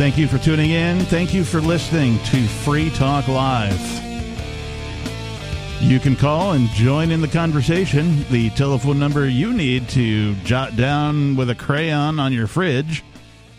[0.00, 0.98] Thank you for tuning in.
[0.98, 3.78] Thank you for listening to Free Talk Live.
[5.82, 8.24] You can call and join in the conversation.
[8.30, 13.04] The telephone number you need to jot down with a crayon on your fridge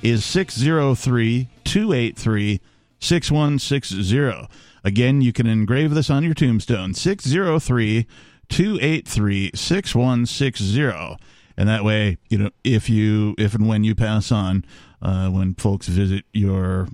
[0.02, 2.60] is 603 283
[3.00, 4.48] 6160.
[4.84, 8.08] Again, you can engrave this on your tombstone 603
[8.50, 11.18] 283 6160.
[11.62, 14.66] And that way, you know, if you, if and when you pass on,
[15.00, 16.88] uh, when folks visit your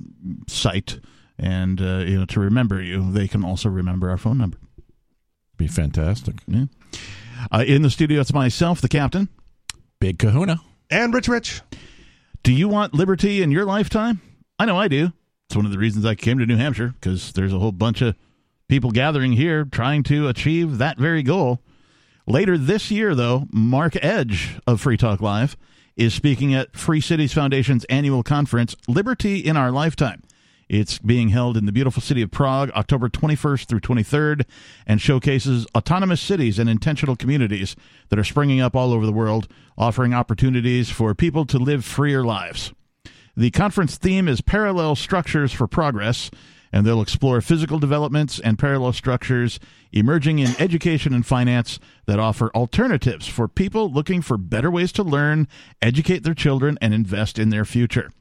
[0.46, 1.00] site
[1.40, 4.58] and, uh, you know, to remember you, they can also remember our phone number.
[5.56, 6.42] Be fantastic.
[6.48, 6.66] Yeah.
[7.50, 9.30] Uh, in the studio, it's myself, the captain.
[10.02, 10.60] Big kahuna.
[10.90, 11.62] And Rich Rich.
[12.44, 14.20] Do you want liberty in your lifetime?
[14.60, 15.14] I know I do.
[15.48, 18.02] It's one of the reasons I came to New Hampshire because there's a whole bunch
[18.02, 18.16] of
[18.68, 21.62] people gathering here trying to achieve that very goal.
[22.30, 25.56] Later this year, though, Mark Edge of Free Talk Live
[25.96, 30.22] is speaking at Free Cities Foundation's annual conference, Liberty in Our Lifetime.
[30.68, 34.44] It's being held in the beautiful city of Prague, October 21st through 23rd,
[34.86, 37.78] and showcases autonomous cities and intentional communities
[38.10, 39.48] that are springing up all over the world,
[39.78, 42.74] offering opportunities for people to live freer lives.
[43.38, 46.30] The conference theme is Parallel Structures for Progress,
[46.72, 49.60] and they'll explore physical developments and parallel structures
[49.92, 55.04] emerging in education and finance that offer alternatives for people looking for better ways to
[55.04, 55.48] learn,
[55.82, 58.12] educate their children, and invest in their future.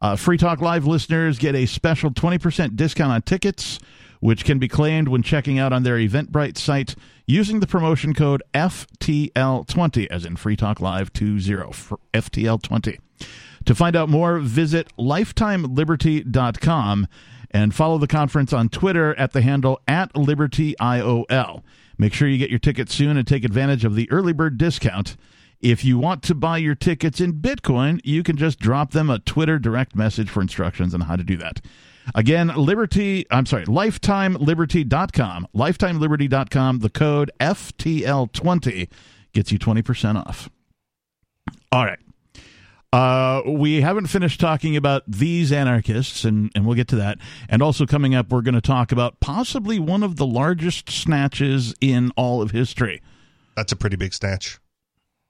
[0.00, 3.78] Uh, Free Talk Live listeners get a special 20% discount on tickets,
[4.18, 6.96] which can be claimed when checking out on their Eventbrite site
[7.26, 12.98] using the promotion code FTL20, as in Free Talk Live 20, FTL20.
[13.64, 17.06] To find out more, visit lifetimeliberty.com
[17.52, 21.62] and follow the conference on Twitter at the handle at LibertyIOL.
[21.98, 25.16] Make sure you get your tickets soon and take advantage of the early bird discount.
[25.60, 29.20] If you want to buy your tickets in Bitcoin, you can just drop them a
[29.20, 31.60] Twitter direct message for instructions on how to do that.
[32.16, 35.46] Again, Liberty, I'm sorry, lifetimeliberty.com.
[35.54, 36.78] Lifetimeliberty.com.
[36.80, 38.88] The code FTL20
[39.32, 40.50] gets you 20% off.
[41.70, 41.98] All right.
[42.92, 47.18] Uh, we haven't finished talking about these anarchists, and, and we'll get to that.
[47.48, 51.74] And also coming up, we're going to talk about possibly one of the largest snatches
[51.80, 53.00] in all of history.
[53.56, 54.58] That's a pretty big snatch.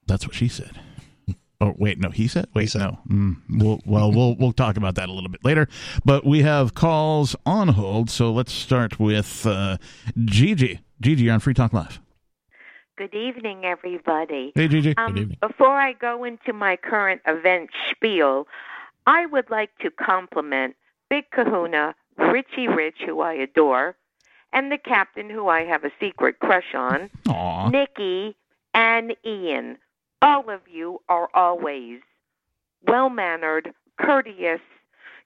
[0.07, 0.81] That's what she said.
[1.61, 2.49] Oh wait, no, he said.
[2.55, 2.81] Wait, said.
[2.81, 2.99] no.
[3.09, 5.69] Mm, we'll, well, we'll we'll talk about that a little bit later.
[6.05, 9.77] But we have calls on hold, so let's start with uh,
[10.25, 10.81] Gigi.
[11.01, 12.01] Gigi, you're on Free Talk Live.
[13.03, 14.53] Good evening, everybody.
[14.55, 14.95] Hey, Gigi.
[14.97, 15.39] Um, Good evening.
[15.41, 18.47] Before I go into my current event spiel,
[19.09, 20.77] I would like to compliment
[21.11, 23.97] Big Kahuna, Richie Rich, who I adore,
[24.53, 27.71] and the captain, who I have a secret crush on, Aw.
[27.71, 28.37] Nikki,
[28.73, 29.79] and Ian.
[30.23, 31.99] All of you are always
[32.87, 34.61] well mannered, courteous.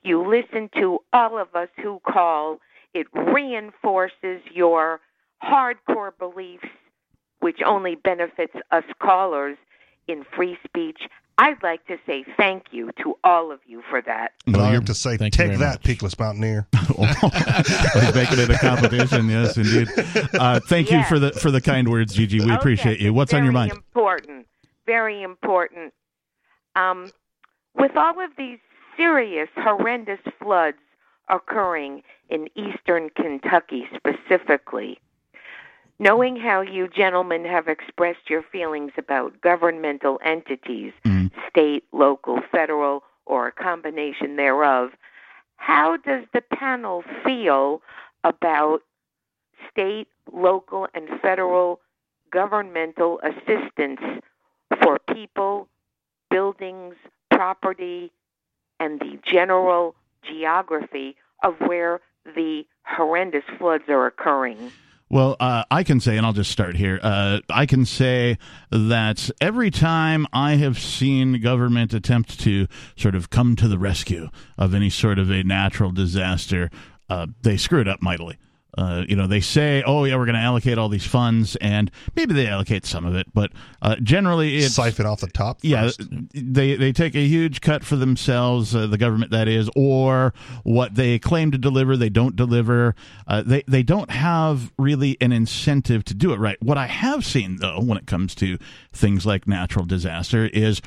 [0.02, 2.58] You listen to all of us who call.
[2.94, 5.00] It reinforces your
[5.44, 6.68] hardcore beliefs,
[7.46, 9.56] which only benefits us callers
[10.08, 11.02] in free speech.
[11.38, 14.32] I'd like to say thank you to all of you for that.
[14.46, 15.82] And Well, I you're- have to say, thank you take that, much.
[15.84, 16.66] Peakless Mountaineer.
[16.74, 19.28] He's making it a competition.
[19.36, 19.88] Yes, indeed.
[20.34, 22.40] Uh, thank you for the for the kind words, Gigi.
[22.40, 23.10] We Oh, appreciate yes, you.
[23.10, 23.70] it's What's on your mind?
[23.72, 24.48] Important,
[24.86, 25.92] very important.
[26.74, 27.10] Um,
[27.76, 28.58] with all of these
[28.96, 30.78] serious, horrendous floods
[31.28, 34.98] occurring in eastern Kentucky specifically,
[35.98, 41.30] knowing how you gentlemen have expressed your feelings about governmental entities, Mhm.
[41.48, 44.92] state, local, federal, or a combination thereof,
[45.56, 47.82] how does the panel feel
[48.24, 48.82] about
[49.70, 51.80] state, local, and federal
[52.30, 54.00] governmental assistance
[54.82, 55.68] for people,
[56.30, 56.96] buildings,
[57.30, 58.12] property,
[58.80, 62.00] and the general geography of where
[62.34, 64.72] the horrendous floods are occurring.
[65.08, 66.98] Well, uh, I can say, and I'll just start here.
[67.00, 68.38] Uh, I can say
[68.70, 74.30] that every time I have seen government attempt to sort of come to the rescue
[74.58, 76.70] of any sort of a natural disaster,
[77.08, 78.36] uh, they screw it up mightily.
[78.76, 81.90] Uh, you know, they say, "Oh yeah, we're going to allocate all these funds," and
[82.14, 83.52] maybe they allocate some of it, but
[83.82, 85.58] uh, generally it's siphon off the top.
[85.62, 86.02] Yeah, first.
[86.34, 90.94] they they take a huge cut for themselves, uh, the government that is, or what
[90.94, 92.94] they claim to deliver, they don't deliver.
[93.26, 96.60] Uh, they they don't have really an incentive to do it right.
[96.62, 98.58] What I have seen though, when it comes to
[98.92, 100.82] things like natural disaster, is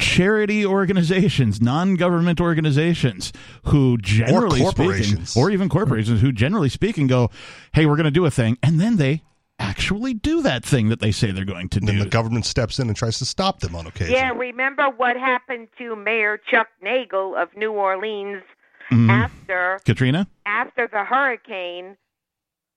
[0.00, 3.32] charity organizations, non-government organizations
[3.66, 5.36] who generally speaking corporations.
[5.36, 7.30] or even corporations who generally speaking go,
[7.72, 9.22] "Hey, we're going to do a thing." And then they
[9.58, 12.04] actually do that thing that they say they're going to then do.
[12.04, 14.14] the government steps in and tries to stop them on occasion.
[14.14, 18.42] Yeah, remember what happened to Mayor Chuck Nagel of New Orleans
[18.90, 19.10] Mhm.
[19.10, 20.26] after Katrina?
[20.46, 21.96] after the hurricane?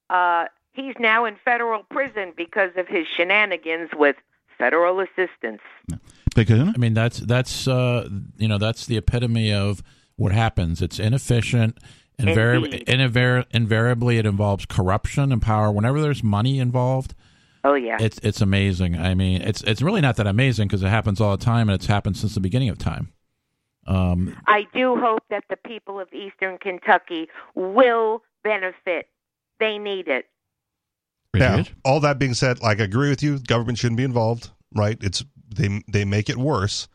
[0.09, 4.17] Uh, he's now in federal prison because of his shenanigans with
[4.63, 5.61] federal assistance.
[6.35, 6.73] Kahuna?
[6.75, 8.07] I mean, that's that's uh,
[8.37, 9.83] you know that's the epitome of
[10.15, 10.81] what happens.
[10.81, 11.77] It's inefficient.
[12.19, 12.99] Invariably, Indeed.
[12.99, 15.71] invar- invariably, it involves corruption and power.
[15.71, 17.15] Whenever there's money involved,
[17.63, 17.97] Oh yeah.
[17.99, 18.95] it's it's amazing.
[18.97, 21.75] I mean, it's it's really not that amazing because it happens all the time, and
[21.75, 23.11] it's happened since the beginning of time.
[23.87, 29.09] Um, I do hope that the people of Eastern Kentucky will benefit.
[29.59, 30.25] They need it.
[31.35, 34.97] Now, all that being said, like I agree with you, government shouldn't be involved, right?
[35.01, 35.23] It's
[35.55, 36.87] they they make it worse.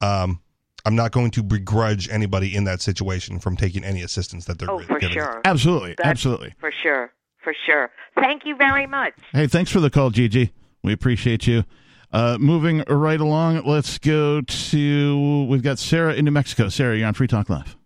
[0.00, 0.40] Um,
[0.84, 4.70] I'm not going to begrudge anybody in that situation from taking any assistance that they're
[4.70, 5.14] Oh, for giving.
[5.14, 5.40] sure.
[5.44, 6.54] Absolutely, That's- absolutely.
[6.58, 7.12] For sure.
[7.42, 7.90] For sure.
[8.20, 9.14] Thank you very much.
[9.32, 10.52] Hey, thanks for the call, Gigi.
[10.82, 11.64] We appreciate you.
[12.12, 16.68] Uh, moving right along, let's go to we've got Sarah in New Mexico.
[16.68, 17.76] Sarah, you're on Free Talk Live.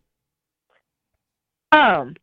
[1.72, 2.14] Um,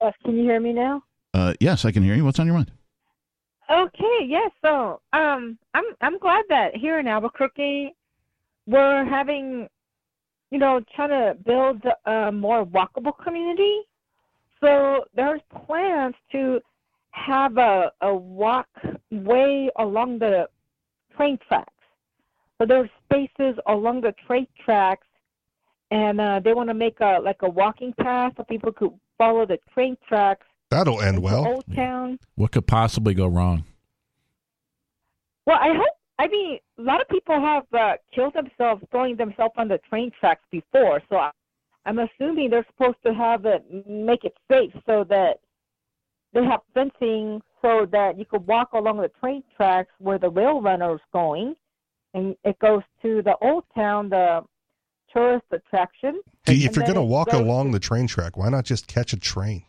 [0.00, 1.02] uh, can you hear me now?
[1.34, 2.24] Uh, yes, I can hear you.
[2.24, 2.70] What's on your mind?
[3.70, 4.50] Okay, yes.
[4.62, 7.94] So, um, I'm I'm glad that here in Albuquerque,
[8.66, 9.68] we're having,
[10.50, 13.80] you know, trying to build a more walkable community.
[14.60, 16.60] So there's plans to
[17.10, 20.48] have a a walkway along the
[21.16, 21.72] train tracks.
[22.58, 25.06] So there's spaces along the train tracks,
[25.90, 29.44] and uh, they want to make a like a walking path so people could follow
[29.44, 30.46] the train tracks.
[30.70, 31.46] That'll end well.
[31.46, 32.18] Old Town.
[32.34, 33.64] what could possibly go wrong?
[35.46, 35.86] Well, I hope.
[36.18, 40.10] I mean, a lot of people have uh, killed themselves throwing themselves on the train
[40.18, 41.30] tracks before, so I,
[41.84, 45.40] I'm assuming they're supposed to have it make it safe so that
[46.32, 50.60] they have fencing so that you could walk along the train tracks where the rail
[50.60, 51.54] runner is going,
[52.14, 54.42] and it goes to the old town, the
[55.12, 56.20] tourist attraction.
[56.44, 59.12] Hey, if you're going to walk goes along the train track, why not just catch
[59.12, 59.64] a train?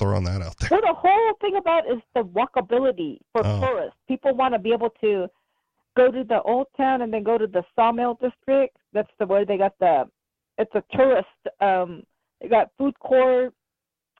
[0.00, 0.68] Throwing that out there.
[0.70, 3.60] Well, the whole thing about is the walkability for Oh.
[3.60, 3.98] tourists.
[4.08, 5.28] People want to be able to
[5.94, 8.78] go to the old town and then go to the sawmill district.
[8.94, 10.08] That's the where they got the.
[10.56, 11.28] It's a tourist.
[11.60, 12.04] Um,
[12.40, 13.52] they got food court.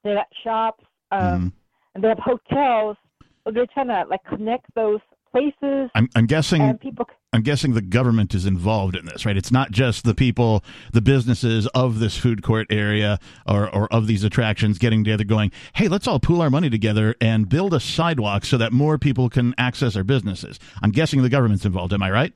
[0.05, 0.85] They got shops.
[1.11, 1.53] Um, Mhm.
[1.95, 2.97] and they have hotels.
[3.45, 5.01] So they're trying to like connect those
[5.31, 6.77] places I'm, I'm guessing.
[6.79, 7.07] people.
[7.33, 9.37] I'm guessing the government is involved in this, right?
[9.37, 14.09] It's not just the people, the businesses of this food court area or, or of
[14.09, 17.81] these attractions getting together going, hey, let's all pool our money together and build a
[17.81, 20.59] sidewalk so that more people can access our businesses.
[20.83, 21.93] I'm guessing the government's involved.
[21.93, 22.33] Am I right?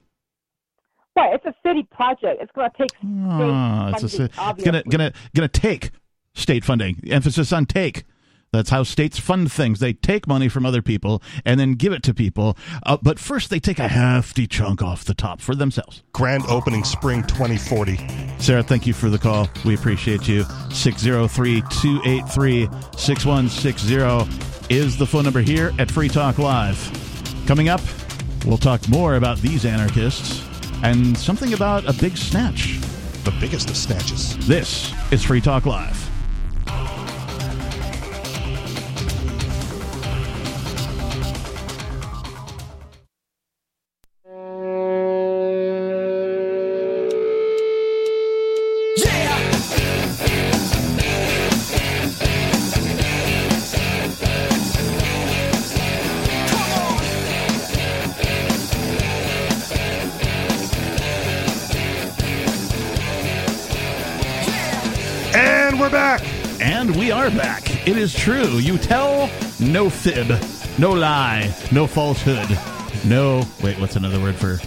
[1.16, 2.40] Right, it's a city project.
[2.42, 5.90] It's going to take state Ah, it's, a, it's gonna gonna gonna take
[6.34, 7.00] state funding.
[7.08, 8.04] Emphasis on take.
[8.54, 9.80] That's how states fund things.
[9.80, 12.56] They take money from other people and then give it to people.
[12.84, 16.04] Uh, but first, they take a hefty chunk off the top for themselves.
[16.12, 17.98] Grand opening spring 2040.
[18.38, 19.48] Sarah, thank you for the call.
[19.64, 20.44] We appreciate you.
[20.70, 26.78] 603 283 6160 is the phone number here at Free Talk Live.
[27.46, 27.80] Coming up,
[28.46, 30.46] we'll talk more about these anarchists
[30.84, 32.78] and something about a big snatch.
[33.24, 34.36] The biggest of snatches.
[34.46, 36.10] This is Free Talk Live.
[65.74, 66.22] And we're back.
[66.60, 67.68] And we are back.
[67.88, 68.58] It is true.
[68.58, 70.28] You tell no fib,
[70.78, 72.48] no lie, no falsehood,
[73.04, 73.42] no.
[73.60, 74.60] Wait, what's another word for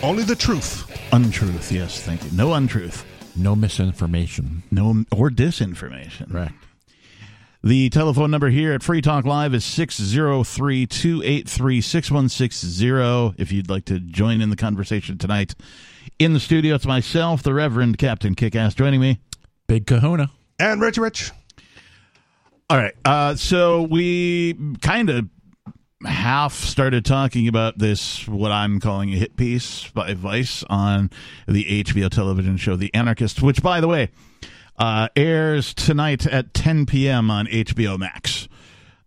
[0.00, 0.88] Only the truth.
[1.12, 1.72] untruth?
[1.72, 2.30] Yes, thank you.
[2.30, 3.04] No untruth.
[3.34, 4.62] No misinformation.
[4.70, 6.30] No or disinformation.
[6.30, 6.54] Correct.
[7.64, 13.86] The telephone number here at Free Talk Live is 603 283 6160 if you'd like
[13.86, 15.56] to join in the conversation tonight.
[16.20, 19.18] In the studio, it's myself, the Reverend Captain Kickass, joining me.
[19.66, 20.30] Big kahuna.
[20.58, 21.32] And Rich Rich.
[22.70, 22.94] All right.
[23.04, 25.28] Uh, so we kind of
[26.06, 31.10] half started talking about this, what I'm calling a hit piece by Vice on
[31.46, 34.10] the HBO television show The Anarchist, which, by the way,
[34.78, 37.30] uh, airs tonight at 10 p.m.
[37.30, 38.48] on HBO Max.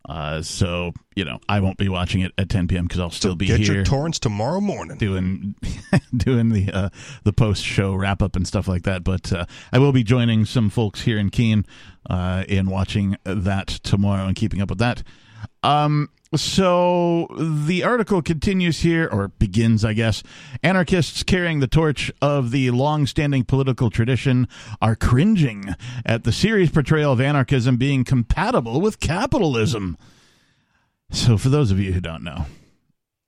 [0.07, 2.85] Uh, so you know, I won't be watching it at 10 p.m.
[2.85, 4.97] because I'll still So be get here your torrents tomorrow morning.
[4.97, 5.55] doing
[6.15, 6.89] doing the uh,
[7.23, 9.03] the post show wrap up and stuff like that.
[9.03, 11.65] But uh, I will be joining some folks here in Keene
[12.09, 15.03] uh, in watching that tomorrow and keeping up with that.
[15.67, 20.23] Um, so the article continues here, or begins, I guess.
[20.63, 24.47] Anarchists carrying the torch of the long-standing political tradition
[24.81, 29.97] are cringing at the series portrayal of anarchism being compatible with capitalism.
[31.11, 32.45] So, for those of you who don't know,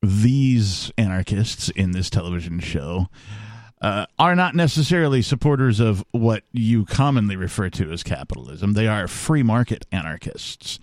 [0.01, 3.07] these anarchists in this television show
[3.81, 8.73] uh, are not necessarily supporters of what you commonly refer to as capitalism.
[8.73, 10.79] They are free market anarchists.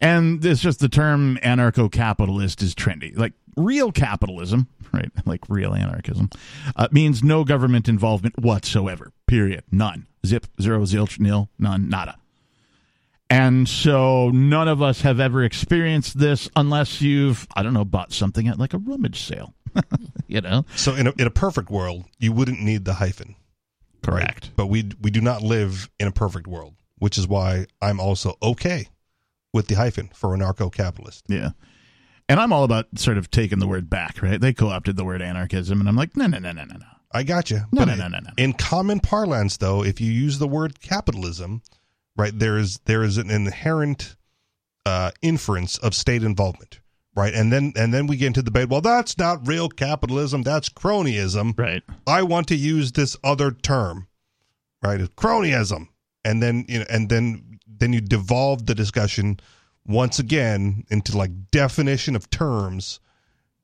[0.00, 3.16] And it's just the term anarcho capitalist is trendy.
[3.16, 5.10] Like real capitalism, right?
[5.26, 6.30] Like real anarchism,
[6.76, 9.12] uh, means no government involvement whatsoever.
[9.26, 9.64] Period.
[9.70, 10.06] None.
[10.24, 12.16] Zip, zero, zilch, nil, none, nada.
[13.30, 18.12] And so none of us have ever experienced this unless you've, I don't know, bought
[18.12, 19.54] something at like a rummage sale.
[20.28, 20.64] you know?
[20.76, 23.36] So in a, in a perfect world, you wouldn't need the hyphen.
[24.02, 24.50] Correct.
[24.56, 28.36] But we we do not live in a perfect world, which is why I'm also
[28.42, 28.86] okay
[29.52, 31.24] with the hyphen for anarcho capitalist.
[31.28, 31.50] Yeah.
[32.28, 34.40] And I'm all about sort of taking the word back, right?
[34.40, 36.86] They co opted the word anarchism, and I'm like, no, no, no, no, no, no.
[37.10, 37.60] I got you.
[37.72, 38.30] No, But no, no, no, no.
[38.36, 41.62] In common parlance, though, if you use the word capitalism,
[42.16, 44.16] right, there is there is an inherent
[44.84, 46.80] uh, inference of state involvement,
[47.16, 47.32] right?
[47.32, 48.68] And then and then we get into the debate.
[48.68, 50.42] Well, that's not real capitalism.
[50.42, 51.58] That's cronyism.
[51.58, 51.82] Right.
[52.06, 54.08] I want to use this other term,
[54.82, 55.00] right?
[55.16, 55.88] Cronyism,
[56.24, 57.47] and then you know, and then
[57.78, 59.40] then you devolve the discussion
[59.86, 63.00] once again into like definition of terms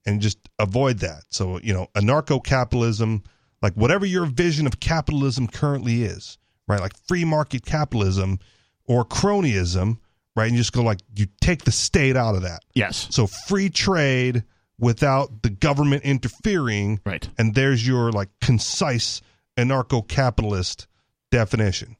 [0.06, 1.22] and just avoid that.
[1.30, 3.22] So, you know, anarcho capitalism,
[3.62, 6.80] like whatever your vision of capitalism currently is, right?
[6.80, 8.38] Like free market capitalism
[8.86, 9.98] or cronyism,
[10.36, 10.46] right?
[10.46, 12.60] And you just go like, you take the state out of that.
[12.74, 13.08] Yes.
[13.10, 14.44] So free trade
[14.78, 17.00] without the government interfering.
[17.04, 17.28] Right.
[17.38, 19.22] And there's your like concise
[19.56, 20.86] anarcho capitalist
[21.30, 21.96] definition.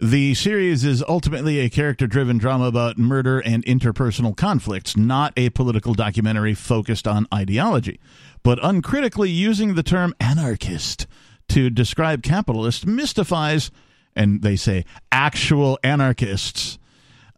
[0.00, 5.50] The series is ultimately a character driven drama about murder and interpersonal conflicts, not a
[5.50, 7.98] political documentary focused on ideology.
[8.44, 11.08] But uncritically using the term anarchist
[11.48, 13.72] to describe capitalists mystifies,
[14.14, 16.78] and they say, actual anarchists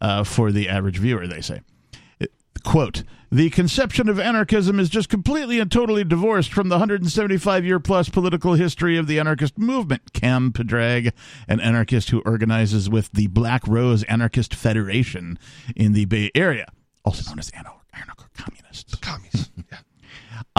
[0.03, 1.63] uh, for the average viewer, they say.
[2.63, 7.79] Quote, the conception of anarchism is just completely and totally divorced from the 175 year
[7.79, 10.13] plus political history of the anarchist movement.
[10.13, 11.13] Cam Pedrag,
[11.47, 15.39] an anarchist who organizes with the Black Rose Anarchist Federation
[15.77, 16.67] in the Bay Area,
[17.05, 18.95] also known as anarcho communists.
[18.97, 19.51] Communists.
[19.71, 19.79] yeah.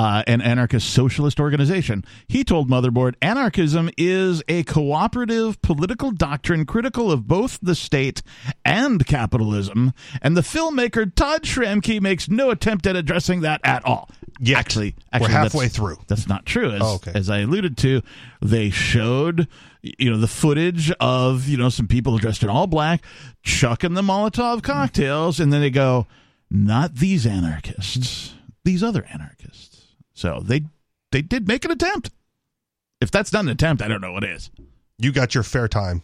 [0.01, 2.03] Uh, an anarchist socialist organization.
[2.27, 8.23] He told Motherboard anarchism is a cooperative political doctrine critical of both the state
[8.65, 9.93] and capitalism,
[10.23, 14.09] and the filmmaker Todd Schramke makes no attempt at addressing that at all.
[14.39, 14.57] Yet.
[14.57, 15.97] Actually, We're halfway that's, through.
[16.07, 16.71] That's not true.
[16.71, 17.11] As, Oh, okay.
[17.13, 18.01] as I alluded to,
[18.41, 19.47] they showed
[19.83, 23.03] you know the footage of you know some people dressed in all black
[23.43, 26.07] chucking the Molotov cocktails, and then they go,
[26.49, 28.33] "Not these anarchists,
[28.63, 29.70] these other anarchists."
[30.21, 30.61] So they
[31.11, 32.11] they did make an attempt.
[33.01, 34.51] If that's not an attempt, I don't know what is.
[34.99, 36.03] You got your fair time.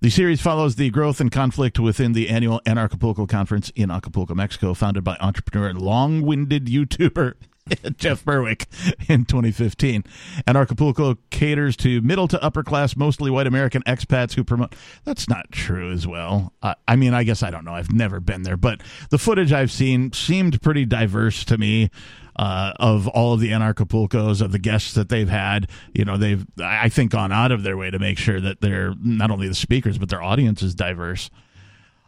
[0.00, 4.74] The series follows the growth and conflict within the annual Anarchapulco conference in Acapulco, Mexico,
[4.74, 7.34] founded by entrepreneur and long winded YouTuber
[7.96, 8.66] Jeff Berwick
[9.08, 10.04] in 2015.
[10.46, 14.74] Anarchapulco caters to middle to upper class, mostly white American expats who promote.
[15.04, 16.52] That's not true as well.
[16.62, 17.74] Uh, I mean, I guess I don't know.
[17.74, 21.90] I've never been there, but the footage I've seen seemed pretty diverse to me.
[22.38, 26.46] Uh, of all of the Anarchapulcos, of the guests that they've had, you know, they've,
[26.62, 29.56] I think, gone out of their way to make sure that they're not only the
[29.56, 31.30] speakers, but their audience is diverse.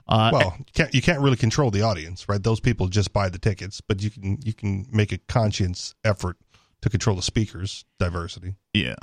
[0.07, 2.41] Uh, Well, you can't you can't really control the audience, right?
[2.41, 6.37] Those people just buy the tickets, but you can you can make a conscious effort
[6.83, 8.55] to control the speakers diversity.
[8.72, 8.97] Yeah.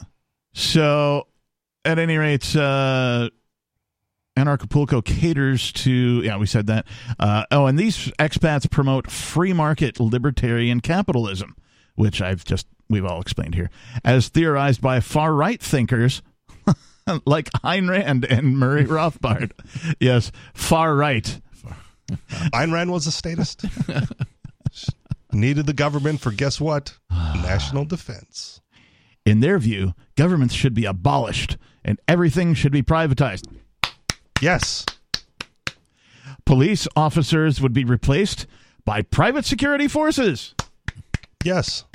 [0.54, 1.28] So,
[1.86, 3.30] at any rate, uh,
[4.38, 6.86] Anarchapulco caters to, yeah, we said that.
[7.20, 11.56] Uh, oh, and these expats promote free market libertarian capitalism,
[11.96, 13.72] which I've just, we've all explained here,
[14.06, 16.22] as theorized by far right thinkers.
[17.26, 19.52] like Ayn Rand and Murray Rothbard.
[20.00, 21.42] yes, far right.
[22.54, 23.66] Ayn Rand was a statist.
[25.34, 26.98] Needed the government for guess what?
[27.12, 28.62] National defense.
[29.26, 33.46] In their view, governments should be abolished and everything should be privatized.
[34.42, 34.86] Yes.
[36.46, 38.46] Police officers would be replaced
[38.86, 40.54] by private security forces.
[41.44, 41.86] Yes.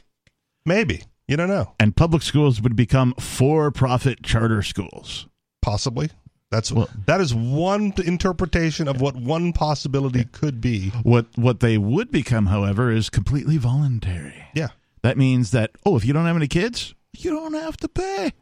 [0.66, 1.03] Maybe.
[1.28, 1.72] You don't know.
[1.80, 5.26] And public schools would become for profit charter schools.
[5.62, 6.11] Possibly.
[6.51, 10.90] That's Well- that is one interpretation of what one possibility could be.
[11.03, 14.34] What what they would become, however, is completely voluntary.
[14.55, 14.68] Yeah.
[15.03, 18.32] That means that oh, if you don't have any kids, you don't have to pay.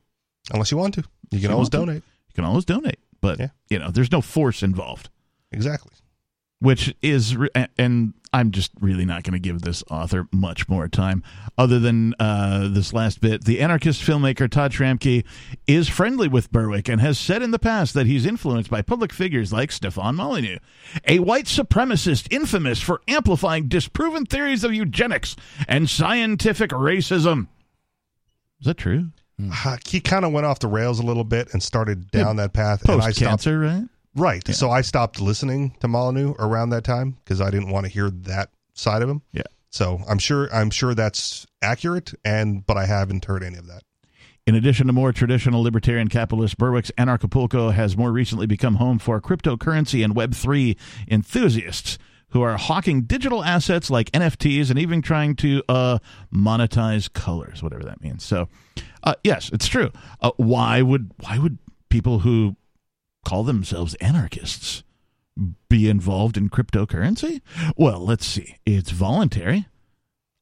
[0.53, 1.05] Unless you want to.
[1.31, 1.79] You can you always want to.
[1.79, 2.03] donate.
[2.29, 3.49] You can always donate, but Yeah.
[3.69, 5.09] you know, there's no force involved.
[5.53, 5.91] Exactly.
[6.61, 7.37] which is
[7.79, 11.23] and i'm just really not going to give this author much more time
[11.59, 15.25] other than uh, this last bit the anarchist filmmaker todd schramke
[15.67, 19.13] is friendly with berwick and has said in the past that he's influenced by public
[19.13, 20.59] figures like stefan molyneux
[21.09, 25.35] a white supremacist infamous for amplifying disproven theories of eugenics
[25.67, 27.49] and scientific racism
[28.61, 29.09] is that true
[29.65, 32.53] Uh, He kind of went off the rails a little bit and started down that
[32.53, 32.83] path.
[32.83, 33.29] and I post stopped.
[33.31, 33.85] cancer right
[34.17, 34.47] Right.
[34.55, 38.11] So I stopped listening to Molyneux around that time because I didn't want to hear
[38.11, 39.23] that side of him.
[39.33, 39.43] Yeah.
[39.71, 43.83] So I'm sure I'm sure that's accurate, and but I haven't heard any of that.
[44.49, 49.21] In addition to more traditional libertarian capitalist, Berwick's Anarchapulco has more recently become home for
[49.21, 50.77] cryptocurrency and Web3
[51.09, 51.99] enthusiasts
[52.31, 55.99] who are hawking digital assets like NFTs and even trying to uh,
[56.35, 58.25] monetize colors, whatever that means.
[58.25, 58.49] So,
[59.03, 59.91] uh, yes, it's true.
[60.21, 62.57] Uh, why would why would people who
[63.25, 64.83] call themselves anarchists
[65.69, 67.41] be involved in cryptocurrency?
[67.77, 68.57] Well, let's see.
[68.67, 69.67] It's voluntary.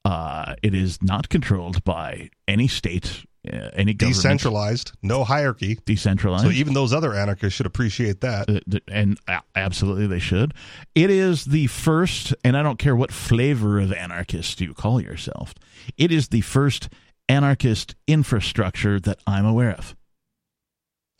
[0.05, 4.23] Uh, it is not controlled by any state, uh, any government.
[4.23, 5.79] Decentralized, no hierarchy.
[5.85, 6.45] Decentralized.
[6.45, 8.49] So even those other anarchists should appreciate that.
[8.49, 9.19] Uh, and
[9.55, 10.55] absolutely they should.
[10.95, 15.55] It is the first, and I don't care what flavor of anarchist you call yourself,
[15.99, 16.89] it is the first
[17.29, 19.97] anarchist infrastructure that I'm aware of.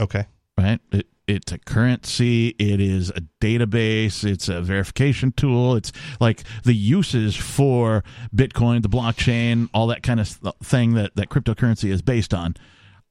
[0.01, 0.27] Okay.
[0.57, 0.81] Right?
[0.93, 2.49] It, it's a currency.
[2.59, 4.25] It is a database.
[4.25, 5.77] It's a verification tool.
[5.77, 8.03] It's like the uses for
[8.35, 10.29] Bitcoin, the blockchain, all that kind of
[10.63, 12.55] thing that, that cryptocurrency is based on.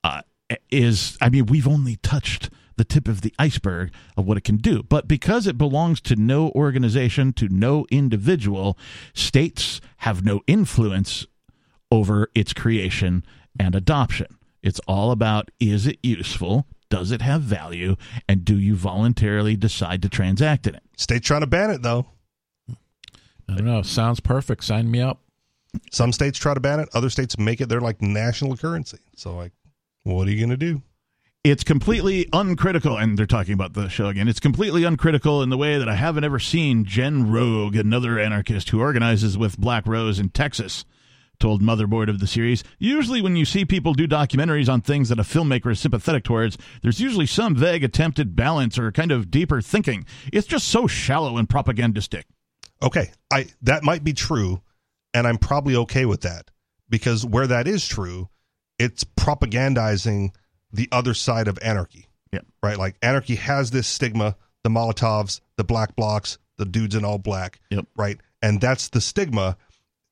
[0.03, 0.21] Uh,
[0.71, 4.57] is I mean, we've only touched the tip of the iceberg of what it can
[4.57, 4.83] do.
[4.83, 8.77] But because it belongs to no organization, to no individual,
[9.13, 11.25] states have no influence
[11.91, 13.25] over its creation
[13.59, 14.38] and adoption.
[14.61, 16.67] It's all about is it useful?
[16.89, 17.95] Does it have value?
[18.27, 20.83] And do you voluntarily decide to transact in it?
[20.95, 22.07] State's trying to ban it though.
[23.49, 23.81] I don't know.
[23.81, 24.63] Sounds perfect.
[24.63, 25.21] Sign me up.
[25.91, 26.89] Some states try to ban it.
[26.93, 28.99] Other states make it their like national currency.
[29.15, 29.53] So like,
[30.03, 30.81] what are you gonna do?
[31.43, 34.27] It's completely uncritical, and they're talking about the show again.
[34.27, 38.69] It's completely uncritical in the way that I haven't ever seen Jen Rogue, another anarchist
[38.69, 40.83] who organizes with Black Rose in Texas,
[41.39, 42.63] told Motherboard of the series.
[42.79, 46.57] Usually, when you see people do documentaries on things that a filmmaker is sympathetic towards,
[46.81, 50.05] there's usually some vague attempt at balance or kind of deeper thinking.
[50.31, 52.23] It's just so shallow and propagandistic.
[52.81, 54.61] Okay, I that might be true,
[55.13, 56.51] and I'm probably okay with that
[56.89, 58.29] because where that is true,
[58.79, 60.29] it's propagandizing
[60.71, 62.07] the other side of anarchy.
[62.31, 62.41] Yeah.
[62.61, 62.77] Right?
[62.77, 67.59] Like anarchy has this stigma, the Molotovs, the black blocs, the dudes in all black.
[67.71, 67.87] Yep.
[67.95, 68.20] Right?
[68.41, 69.57] And that's the stigma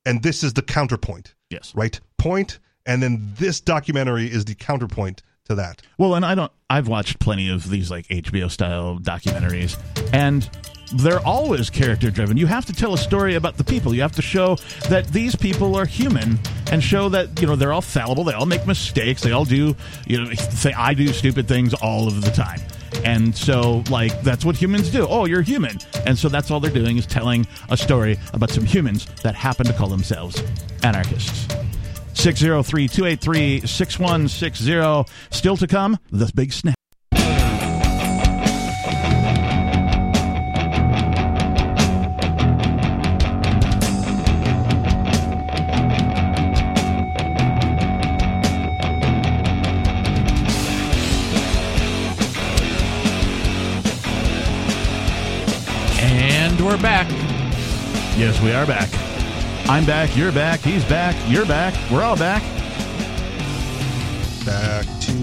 [0.05, 1.35] and this is the counterpoint.
[1.49, 1.73] Yes.
[1.75, 1.99] Right?
[2.17, 5.81] Point and then this documentary is the counterpoint to that.
[5.97, 6.51] Well, and I don't.
[6.69, 9.77] I've watched plenty of these like HBO style documentaries,
[10.13, 10.49] and
[10.95, 12.37] they're always character driven.
[12.37, 13.93] You have to tell a story about the people.
[13.93, 14.55] You have to show
[14.89, 16.39] that these people are human,
[16.71, 18.23] and show that you know they're all fallible.
[18.23, 19.21] They all make mistakes.
[19.21, 19.75] They all do.
[20.07, 22.61] You know, say I do stupid things all of the time.
[23.03, 25.05] And so, like, that's what humans do.
[25.07, 25.77] Oh, you're human.
[26.05, 29.65] And so that's all they're doing is telling a story about some humans that happen
[29.65, 30.41] to call themselves
[30.83, 31.47] anarchists.
[32.13, 35.11] 603 283 6160.
[35.31, 36.75] Still to come, the big snap.
[56.75, 57.09] We're back.
[58.17, 58.89] Yes, we are back.
[59.69, 60.17] I'm back.
[60.17, 60.59] You're back.
[60.59, 61.15] He's back.
[61.29, 61.73] You're back.
[61.89, 62.41] We're all back.
[64.45, 65.13] Back to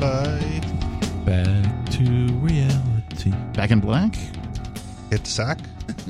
[0.00, 1.26] life.
[1.26, 2.02] Back to
[2.38, 3.32] reality.
[3.52, 4.14] Back in black.
[5.10, 5.58] Hit the sack.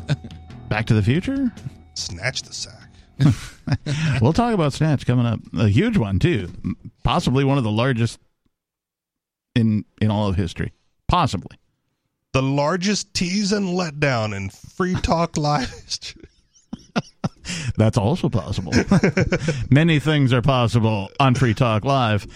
[0.69, 1.53] Back to the future.
[1.95, 2.91] Snatch the sack.
[4.21, 5.41] we'll talk about Snatch coming up.
[5.57, 6.53] A huge one, too.
[7.03, 8.21] Possibly one of the largest
[9.57, 10.73] in in all of history,
[11.09, 11.59] possibly.
[12.35, 16.24] The largest tease and letdown in Free Talk Live history.
[17.77, 18.73] That's also possible.
[19.70, 22.27] Many things are possible on Free Talk Live.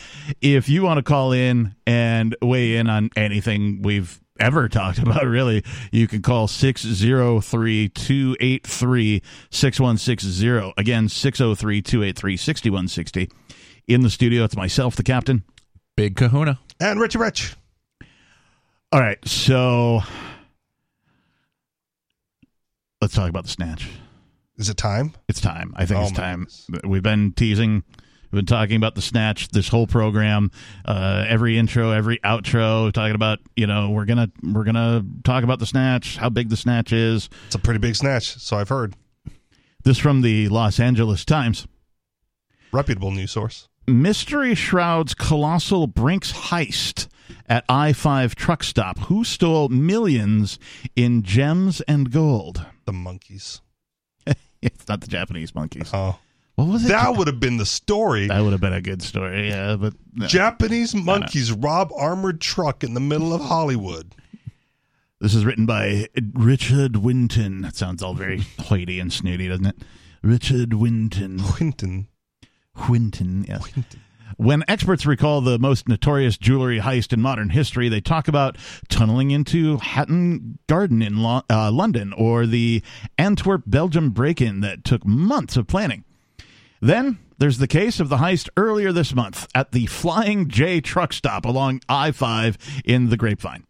[0.41, 5.27] If you want to call in and weigh in on anything we've ever talked about,
[5.27, 10.75] really, you can call 603 283 6160.
[10.77, 13.31] Again, 603 283 6160.
[13.89, 15.43] In the studio, it's myself, the captain.
[15.97, 16.61] Big kahuna.
[16.79, 17.57] And Richie Rich.
[18.90, 20.01] All right, so
[23.02, 23.90] let's talk about the snatch.
[24.56, 25.12] Is it time?
[25.28, 25.73] It's time.
[25.77, 26.47] I think Oh, it's time.
[26.85, 27.85] We've been teasing.
[28.31, 30.51] We've been talking about the snatch this whole program.
[30.86, 35.59] Uh, every intro, every outro, talking about you know we're gonna we're gonna talk about
[35.59, 37.28] the snatch, how big the snatch is.
[37.47, 38.94] It's a pretty big snatch, so I've heard.
[39.85, 41.66] This from the Los Angeles Times.
[42.73, 43.69] Reputable news source.
[43.89, 47.09] Mystery shrouds colossal Brinks heist
[47.48, 48.98] at I 5 truck stop.
[49.01, 50.59] Who stole millions
[50.94, 52.66] in gems and gold?
[52.85, 53.62] The monkeys.
[54.62, 55.90] it's not the Japanese monkeys.
[55.94, 56.19] Oh.
[56.56, 56.89] What was it?
[56.89, 58.27] That would have been the story.
[58.27, 59.77] That would have been a good story, yeah.
[59.77, 60.27] But no.
[60.27, 64.15] Japanese monkeys rob armored truck in the middle of Hollywood.
[65.20, 67.62] This is written by Richard Winton.
[67.62, 69.77] That sounds all very hoity and snooty, doesn't it?
[70.23, 71.40] Richard Winton.
[71.59, 72.09] Winton.
[72.89, 73.69] Winton, yes.
[74.37, 78.57] When experts recall the most notorious jewelry heist in modern history, they talk about
[78.89, 82.83] tunneling into Hatton Garden in Lo- uh, London or the
[83.17, 86.05] Antwerp, Belgium break in that took months of planning.
[86.81, 91.13] Then there's the case of the heist earlier this month at the Flying J truck
[91.13, 93.65] stop along I 5 in the Grapevine.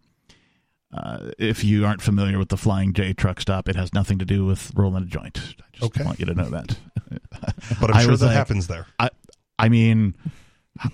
[0.93, 4.25] Uh, if you aren't familiar with the Flying J truck stop, it has nothing to
[4.25, 5.39] do with rolling a joint.
[5.39, 6.03] I just Okay.
[6.05, 6.79] want you to know that.
[7.81, 8.87] But I'm sure that like- happens there.
[8.99, 9.11] I,
[9.59, 10.15] I mean,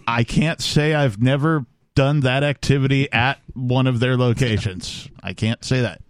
[0.07, 5.09] I can't say I've never done that activity at one of their locations.
[5.23, 6.01] I can't say that.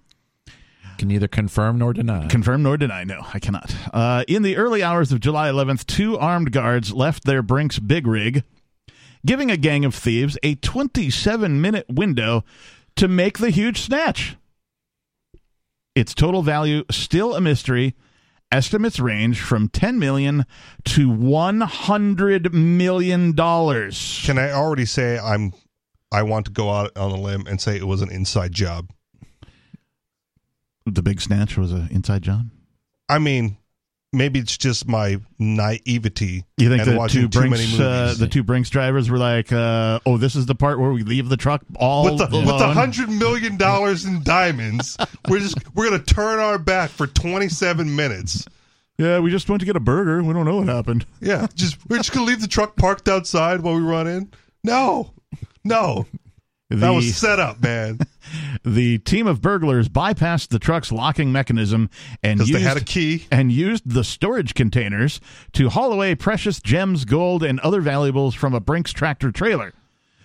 [0.98, 2.28] Can neither confirm nor deny.
[2.28, 3.04] Confirm nor deny.
[3.04, 3.74] No, I cannot.
[3.92, 8.06] Uh, in the early hours of July 11th, two armed guards left their Brinks big
[8.06, 8.44] rig,
[9.26, 12.44] giving a gang of thieves a 27 minute window
[12.96, 14.36] to make the huge snatch.
[15.94, 17.94] Its total value still a mystery.
[18.52, 20.44] Estimates range from 10 million
[20.84, 24.22] to 100 million dollars.
[24.24, 25.52] Can I already say I'm
[26.12, 28.90] I want to go out on a limb and say it was an inside job?
[30.86, 32.50] The big snatch was an inside job.
[33.08, 33.56] I mean,
[34.14, 36.44] maybe it's just my naivety.
[36.56, 38.18] You think and the two too Brinks, many uh, movies.
[38.18, 41.28] the two Brinks drivers were like, uh, "Oh, this is the part where we leave
[41.28, 44.96] the truck all with the alone." with the hundred million dollars in diamonds,
[45.28, 48.46] we're just we're gonna turn our back for twenty seven minutes.
[48.96, 50.22] Yeah, we just went to get a burger.
[50.22, 51.04] We don't know what happened.
[51.20, 54.30] Yeah, just we're just gonna leave the truck parked outside while we run in.
[54.62, 55.12] No,
[55.64, 56.06] no,
[56.80, 57.98] that was set up, man.
[58.64, 61.90] The team of burglars bypassed the truck's locking mechanism
[62.22, 63.26] and used, they had a key.
[63.30, 65.20] and used the storage containers
[65.52, 69.74] to haul away precious gems, gold, and other valuables from a Brinks tractor trailer.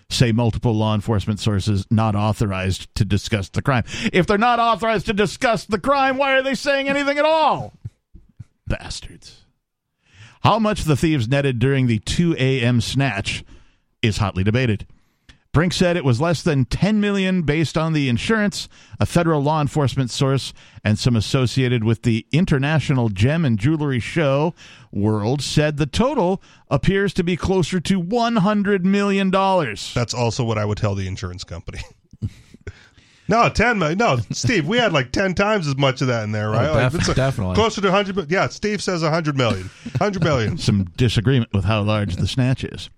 [0.09, 3.83] Say multiple law enforcement sources not authorized to discuss the crime.
[4.13, 7.73] If they're not authorized to discuss the crime, why are they saying anything at all?
[8.65, 9.43] Bastards.
[10.41, 12.79] How much the thieves netted during the 2 a.m.
[12.79, 13.43] snatch
[14.01, 14.87] is hotly debated.
[15.51, 18.69] Brink said it was less than 10 million based on the insurance,
[18.99, 20.53] a federal law enforcement source,
[20.83, 24.53] and some associated with the International Gem and Jewelry Show
[24.91, 26.39] world said the total
[26.69, 29.91] appears to be closer to 100 million dollars.
[29.95, 31.79] That's also what I would tell the insurance company.
[33.27, 33.99] No, ten million.
[33.99, 36.67] No, Steve, we had like ten times as much of that in there, oh, right?
[36.67, 37.53] Oh, Like, def- it's a- definitely.
[37.53, 38.31] closer to hundred.
[38.31, 39.69] Yeah, Steve says hundred million.
[39.99, 40.57] Hundred million.
[40.57, 42.89] Some disagreement with how large the snatch is.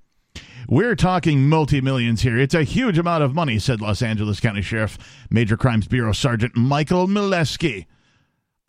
[0.72, 2.38] We're talking multi millions here.
[2.38, 4.98] It's a huge amount of money, said Los Angeles County Sheriff
[5.30, 7.88] Major Crimes Bureau Sergeant Michael Mileski,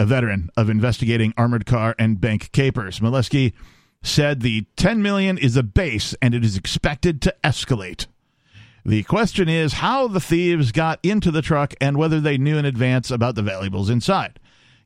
[0.00, 2.98] a veteran of investigating armored car and bank capers.
[2.98, 3.52] Mileski
[4.02, 8.08] said the 10 million is a base and it is expected to escalate.
[8.84, 12.64] The question is how the thieves got into the truck and whether they knew in
[12.64, 14.40] advance about the valuables inside.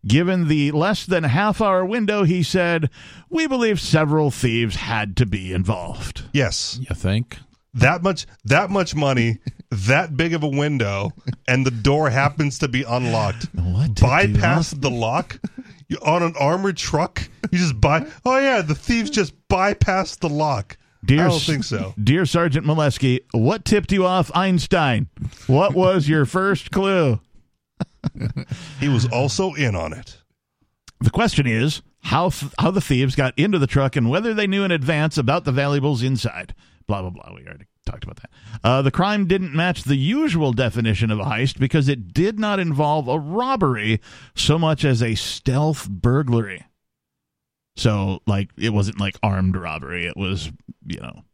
[0.07, 2.91] Given the less than half hour window, he said,
[3.29, 6.23] We believe several thieves had to be involved.
[6.33, 7.39] Yes, You think?
[7.75, 8.27] that much.
[8.45, 9.39] That much money.
[9.71, 11.11] that big of a window,
[11.49, 13.49] and the door happens to be unlocked.
[13.55, 15.41] What did Bypass the lock.
[15.89, 17.29] You on an armored truck.
[17.51, 18.07] You just buy.
[18.25, 20.77] Oh yeah, the thieves just bypassed the lock.
[21.05, 21.95] Dear, I don't think so.
[22.03, 25.09] Dear Sergeant Molesky, what tipped you off Einstein?
[25.47, 27.21] What was your first clue?
[28.81, 30.19] He was also in on it.
[31.01, 34.65] The question is how how the thieves got into the truck and whether they knew
[34.65, 36.55] in advance about the valuables inside.
[36.87, 37.35] Blah blah blah.
[37.35, 38.31] We already talked about that.
[38.65, 42.59] Uh, the crime didn't match the usual definition of a heist because it did not
[42.61, 44.01] involve a robbery
[44.35, 46.65] so much as a stealth burglary.
[47.77, 50.07] So, like, it wasn't like armed robbery.
[50.07, 50.51] It was,
[50.87, 51.25] you know,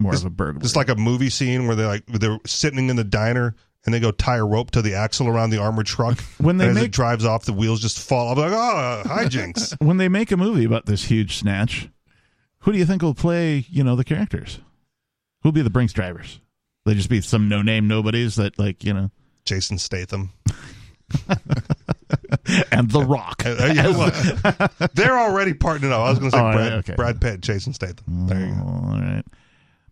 [0.00, 0.64] more It's- of a burglary.
[0.64, 3.54] It's like a movie scene where they're like they're sitting in the diner
[3.84, 6.22] and they go tie a rope to the axle around the armored truck.
[6.38, 8.32] When they and as make- it drives off, the wheels just fall.
[8.32, 9.76] I'm like, oh, hijinks.
[9.84, 11.88] when they make a movie about this huge snatch,
[12.60, 14.60] who do you think will play, you know, the characters?
[15.42, 16.40] Who'll be the Brinks drivers?
[16.84, 19.10] They just be some no-name nobodies that, like, you know,
[19.46, 20.30] Jason Statham.
[22.72, 23.42] and The Rock.
[23.44, 26.00] Uh, yeah, well, they're already partnering up.
[26.00, 26.94] I was going to say Oh, Brad, okay.
[26.94, 28.26] Brad Pitt, Jason Statham.
[28.26, 28.60] There you go.
[28.62, 29.24] All right.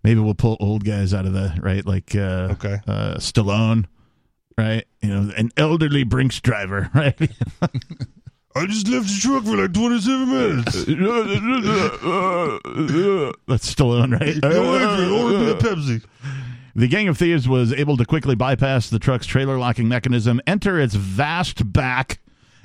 [0.04, 2.78] Maybe we'll pull old guys out of the right, like uh, Okay.
[2.86, 3.86] uh, Stallone,
[4.56, 4.84] right?
[5.02, 7.18] You know, an elderly Brinks driver, right?
[8.54, 10.74] I just left the truck for like 27 minutes.
[13.46, 14.44] That's Stallone, right?
[14.44, 16.04] Order me a Pepsi.
[16.74, 20.78] The gang of thieves was able to quickly bypass the truck's trailer locking mechanism, enter
[20.78, 22.20] its vast back,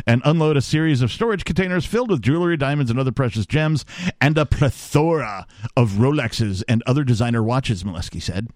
[0.05, 3.85] and unload a series of storage containers filled with jewelry, diamonds, and other precious gems,
[4.19, 8.49] and a plethora of Rolexes and other designer watches, Molesky said.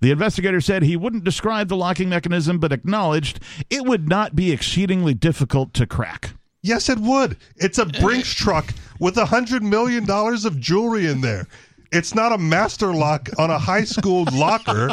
[0.00, 3.40] The investigator said he wouldn't describe the locking mechanism, but acknowledged
[3.70, 6.30] it would not be exceedingly difficult to crack.
[6.62, 7.36] Yes, it would.
[7.56, 8.44] It's a Brinks eh.
[8.44, 11.46] truck with a hundred million dollars of jewelry in there.
[11.92, 14.90] It's not a master lock on a high school locker.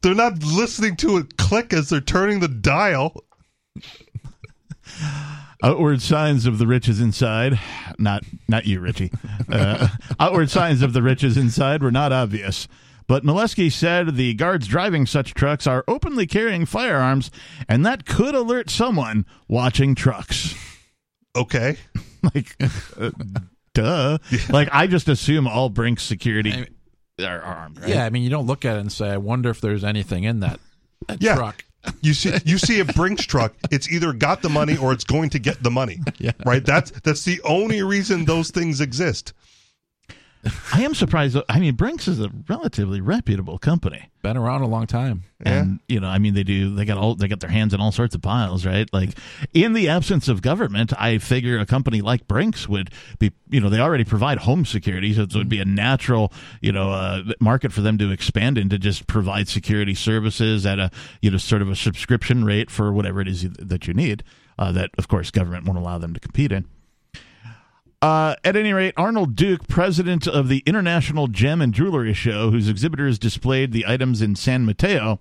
[0.00, 3.24] They're not listening to it click as they're turning the dial.
[5.62, 7.58] Outward signs of the riches inside,
[7.98, 9.10] not not you, Richie.
[9.48, 9.88] Uh,
[10.18, 12.66] outward signs of the riches inside were not obvious.
[13.06, 17.30] But Molesky said the guards driving such trucks are openly carrying firearms,
[17.68, 20.54] and that could alert someone watching trucks.
[21.36, 21.76] Okay.
[22.34, 22.56] like,
[22.98, 23.10] uh,
[23.74, 24.18] duh.
[24.48, 26.66] Like, I just assume all Brinks security
[27.20, 27.80] are armed.
[27.80, 27.90] Right?
[27.90, 30.24] Yeah, I mean, you don't look at it and say, "I wonder if there's anything
[30.24, 30.58] in that,
[31.08, 31.34] that Yeah.
[31.36, 31.63] truck."
[32.00, 33.54] You see, you see a Brinks truck.
[33.70, 36.00] It's either got the money or it's going to get the money.
[36.18, 36.32] Yeah.
[36.46, 36.64] Right.
[36.64, 39.32] That's that's the only reason those things exist.
[40.72, 41.36] I am surprised.
[41.48, 44.10] I mean, Brinks is a relatively reputable company.
[44.22, 45.22] Been around a long time.
[45.44, 47.80] and you know i mean they do they got all they got their hands in
[47.80, 49.10] all sorts of piles right like
[49.52, 52.88] in the absence of government i figure a company like brinks would
[53.18, 56.72] be you know they already provide home security so it would be a natural you
[56.72, 60.90] know uh, market for them to expand into just provide security services at a
[61.20, 64.24] you know sort of a subscription rate for whatever it is that you need
[64.58, 66.64] uh, that of course government won't allow them to compete in
[68.04, 72.68] uh, at any rate, Arnold Duke, president of the International Gem and Jewelry Show, whose
[72.68, 75.20] exhibitors displayed the items in San Mateo,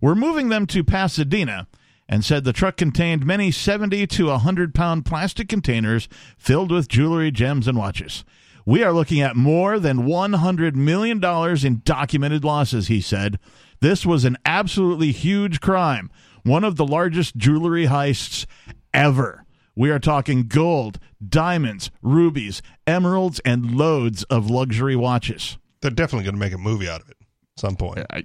[0.00, 1.68] were moving them to Pasadena
[2.08, 7.30] and said the truck contained many 70 to 100 pound plastic containers filled with jewelry,
[7.30, 8.24] gems, and watches.
[8.64, 11.22] We are looking at more than $100 million
[11.66, 13.38] in documented losses, he said.
[13.80, 16.10] This was an absolutely huge crime,
[16.44, 18.46] one of the largest jewelry heists
[18.94, 19.41] ever.
[19.74, 25.56] We are talking gold, diamonds, rubies, emeralds, and loads of luxury watches.
[25.80, 28.04] They're definitely going to make a movie out of it at some point.
[28.10, 28.24] I,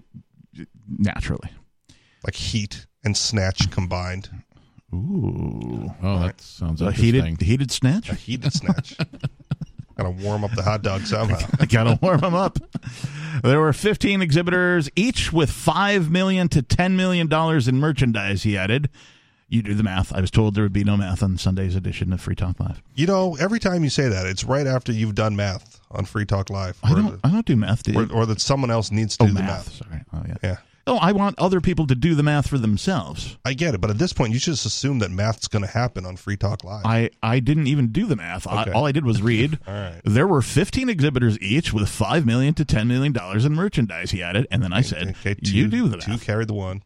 [0.98, 1.50] naturally.
[2.26, 4.30] Like Heat and Snatch combined.
[4.94, 5.90] Ooh.
[6.02, 7.06] Oh, that sounds A interesting.
[7.22, 8.10] heated, heated snatch?
[8.10, 8.96] A heated snatch.
[9.98, 11.40] Gotta warm up the hot dog somehow.
[11.60, 12.60] I gotta warm them up.
[13.44, 18.44] There were 15 exhibitors, each with five million to 10 million dollars in merchandise.
[18.44, 18.90] He added,
[19.50, 22.14] "You do the math." I was told there would be no math on Sunday's edition
[22.14, 22.82] of Free Talk Live.
[22.96, 26.26] You know, every time you say that, it's right after you've done math on Free
[26.26, 26.78] Talk Live.
[26.84, 27.20] I don't.
[27.24, 27.84] I don't do math.
[27.84, 28.02] Do you?
[28.02, 29.50] or, or that someone else needs to oh, do the math.
[29.50, 29.72] math.
[29.74, 30.02] Sorry.
[30.14, 30.36] Oh, yeah.
[30.44, 30.58] Yeah.
[30.88, 33.38] Oh, I want other people to do the math for themselves.
[33.44, 35.70] I get it, but at this point, you should just assume that math's going to
[35.70, 36.86] happen on Free Talk Live.
[36.86, 38.48] I, I didn't even do the math.
[38.48, 39.60] I, all I did was read.
[39.68, 40.02] All right.
[40.06, 44.12] There were 15 exhibitors each with 5 million to 10 million dollars in merchandise.
[44.12, 46.54] He added, and then I said, Okay, two, "You do the Two math." carried the
[46.54, 46.84] one.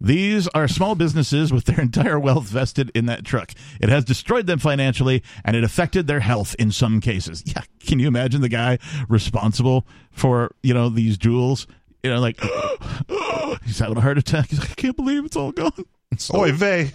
[0.00, 3.52] These are small businesses with their entire wealth vested in that truck.
[3.80, 7.42] It has destroyed them financially and it affected their health in some cases.
[7.56, 8.78] Yeah, can you imagine the guy
[9.08, 11.66] responsible for, you know, these jewels?
[12.02, 12.38] You know, like
[13.64, 14.48] he's having a heart attack.
[14.48, 15.84] He's like, I can't believe it's all gone.
[16.34, 16.92] Oy vey.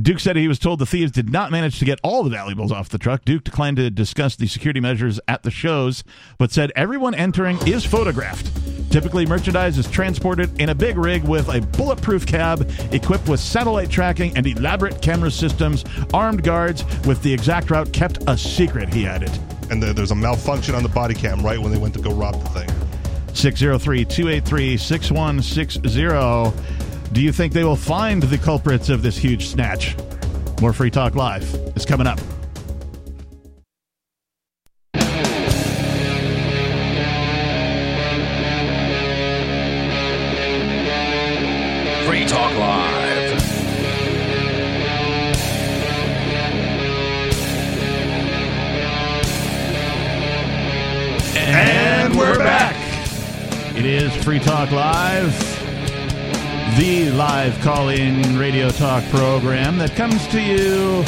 [0.00, 2.72] Duke said he was told the thieves did not manage to get all the valuables
[2.72, 3.24] off the truck.
[3.24, 6.04] Duke declined to discuss the security measures at the shows,
[6.38, 8.50] but said everyone entering is photographed.
[8.90, 13.90] Typically, merchandise is transported in a big rig with a bulletproof cab equipped with satellite
[13.90, 15.84] tracking and elaborate camera systems,
[16.14, 19.30] armed guards with the exact route kept a secret, he added.
[19.70, 22.12] And there- there's a malfunction on the body cam right when they went to go
[22.12, 22.68] rob the thing.
[23.34, 25.80] 603 283 6160.
[27.12, 29.96] Do you think they will find the culprits of this huge snatch?
[30.60, 31.42] More Free Talk Live
[31.74, 32.20] is coming up.
[42.06, 43.18] Free Talk Live.
[51.36, 52.76] And we're back.
[53.76, 55.57] It is Free Talk Live
[56.76, 61.02] the live call in radio talk program that comes to you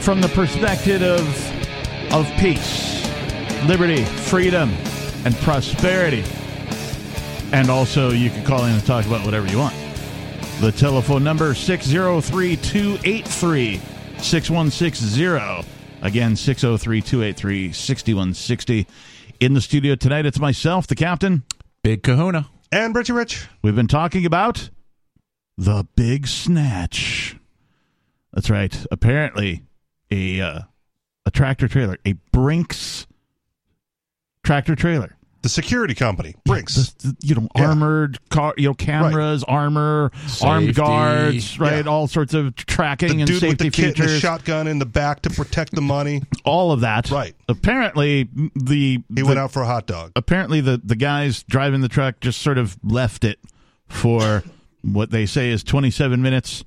[0.00, 3.04] from the perspective of, of peace,
[3.66, 4.70] liberty, freedom,
[5.24, 6.24] and prosperity.
[7.52, 9.74] And also, you can call in and talk about whatever you want.
[10.60, 13.80] The telephone number 603 283
[14.18, 15.68] 6160.
[16.02, 18.86] Again, 603 283 6160.
[19.40, 21.44] In the studio tonight, it's myself, the captain,
[21.82, 22.48] Big Kahuna.
[22.72, 23.46] And Richie Rich.
[23.62, 24.70] We've been talking about
[25.58, 27.36] the big snatch.
[28.32, 28.74] That's right.
[28.90, 29.64] Apparently,
[30.10, 30.60] a uh,
[31.26, 33.06] a tractor trailer, a Brinks
[34.44, 35.14] tractor trailer.
[35.42, 36.74] The security company, Brinks.
[36.74, 37.68] The- the- you know, Yeah.
[37.68, 40.10] armored car, you know, cameras, armor,
[40.42, 41.84] armed guards, right?
[41.84, 41.90] Yeah.
[41.90, 44.20] All sorts of tracking the and dude with safety the kit and the features.
[44.20, 46.22] shotgun in the back to protect the money.
[46.44, 47.10] all of that.
[47.12, 47.34] Right.
[47.48, 50.10] Apparently, the He the- went out for a hot dog.
[50.16, 53.38] apparently the the guys driving the truck just sort of left it
[53.88, 54.42] for
[54.82, 56.64] what they say is 27 minutes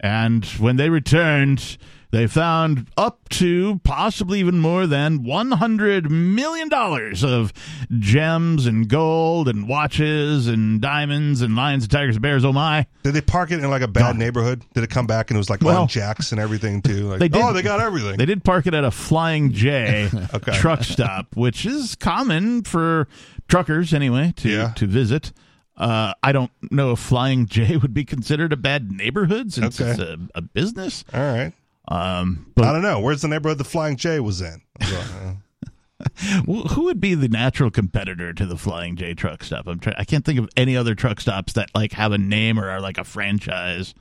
[0.00, 1.76] and when they returned
[2.10, 7.52] they found up to possibly even more than 100 million dollars of
[7.98, 12.84] gems and gold and watches and diamonds and lions and tigers and bears oh my
[13.02, 14.64] Did they park it in like a bad neighborhood?
[14.74, 17.08] Did it come back and it was like Well, on jacks and everything too?
[17.12, 18.16] Like, they did- oh, they got everything.
[18.18, 20.52] They did park it at a Flying J Okay.
[20.52, 23.06] truck stop, which is common for
[23.48, 24.72] truckers anyway to Yeah.
[24.76, 25.32] to visit.
[25.76, 29.90] Uh, I don't know if Flying J would be considered a bad neighborhood since Okay.
[29.90, 31.04] it's a, a business.
[31.12, 31.52] All right.
[31.88, 33.00] Um, I don't know.
[33.00, 34.62] Where's the neighborhood the Flying J was in?
[34.80, 39.66] wh- who would be the natural competitor to the Flying J truck stop?
[39.66, 39.96] I'm trying.
[39.98, 42.80] I can't think of any other truck stops that like have a name or are
[42.80, 43.94] like a franchise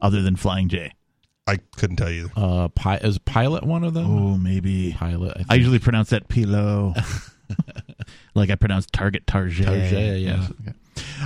[0.00, 0.92] other than Flying J.
[1.46, 2.30] I couldn't tell you.
[2.36, 4.06] Uh, Pi- is Pilot one of them?
[4.06, 4.92] Oh, maybe.
[4.92, 5.32] Pilot.
[5.32, 5.46] I, think.
[5.50, 6.94] I usually pronounce that Pilo.
[8.34, 9.66] like I pronounce Target Target.
[9.66, 10.52] Target, yes.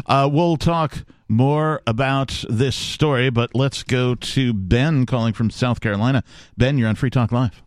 [0.06, 5.80] Uh, we'll talk more about this story, but let's go to Ben calling from South
[5.80, 6.22] Carolina.
[6.56, 7.62] Ben, you're on Free Talk Live.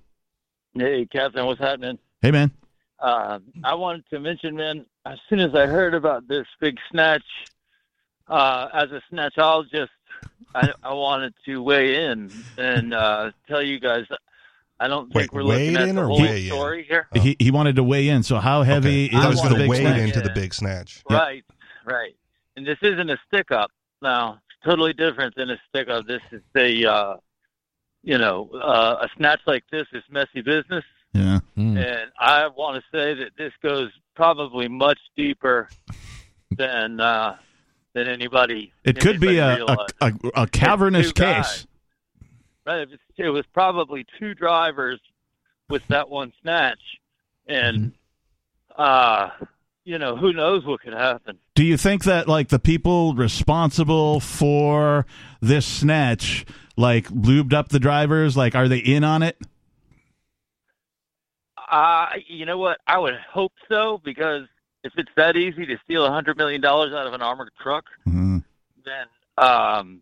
[0.73, 1.99] Hey, Captain, what's happening?
[2.21, 2.51] Hey, man.
[2.99, 7.23] Uh, I wanted to mention, man, as soon as I heard about this big snatch,
[8.27, 9.89] uh, as a snatchologist,
[10.55, 14.05] I, I wanted to weigh in and uh, tell you guys
[14.79, 16.47] I don't think Wait, we're weigh looking at in the or whole weigh in?
[16.47, 17.07] story here.
[17.13, 18.23] He he wanted to weigh in.
[18.23, 19.15] So how heavy Okay.
[19.17, 19.99] I is was the going to big wade snatch?
[19.99, 21.03] into the big snatch.
[21.07, 21.19] Yep.
[21.91, 22.15] Right, right.
[22.55, 23.71] And this isn't a stick up.
[24.01, 26.05] Now, it's totally different than a stick up.
[26.05, 27.15] This is a, uh,
[28.03, 30.83] you know, uh, a snatch like this is messy business.
[31.13, 31.39] Yeah.
[31.55, 31.77] Hmm.
[31.77, 35.69] And I want to say that this goes probably much deeper
[36.51, 37.37] than uh,
[37.93, 38.71] than anybody.
[38.83, 41.67] It could be a, a, a, a cavernous case.
[42.65, 42.87] Right,
[43.17, 44.99] it was, probably two drivers
[45.69, 46.79] with that one snatch,
[47.47, 47.91] and
[48.77, 49.31] uh,
[49.83, 51.37] you know who knows what could happen.
[51.55, 55.05] Do you think that like the people responsible for
[55.41, 56.45] this snatch
[56.77, 58.35] like lubed up the drivers?
[58.37, 59.37] Like, are they in on it?
[61.69, 62.79] Uh, you know what?
[62.87, 64.47] I would hope so because
[64.83, 67.85] if it's that easy to steal a hundred million dollars out of an armored truck,
[68.07, 68.43] Mhm.
[68.83, 69.05] then
[69.37, 70.01] um,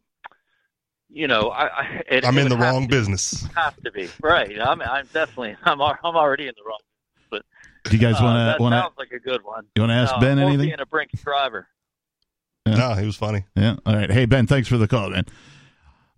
[1.11, 3.45] you know, I, I it, I'm it in the wrong to- business.
[3.55, 4.59] Have to be right.
[4.59, 6.79] I'm I'm definitely I'm I'm already in the wrong.
[7.89, 9.65] But Do you guys uh, want that to want to sounds like a good one.
[9.75, 10.67] you want to ask No, Ben or anything?
[10.67, 11.67] Being a Brinks driver.
[12.65, 12.75] Yeah.
[12.75, 13.45] No, he was funny.
[13.55, 13.77] Yeah.
[13.85, 14.11] All right.
[14.11, 15.25] Hey Ben, thanks for the call, man.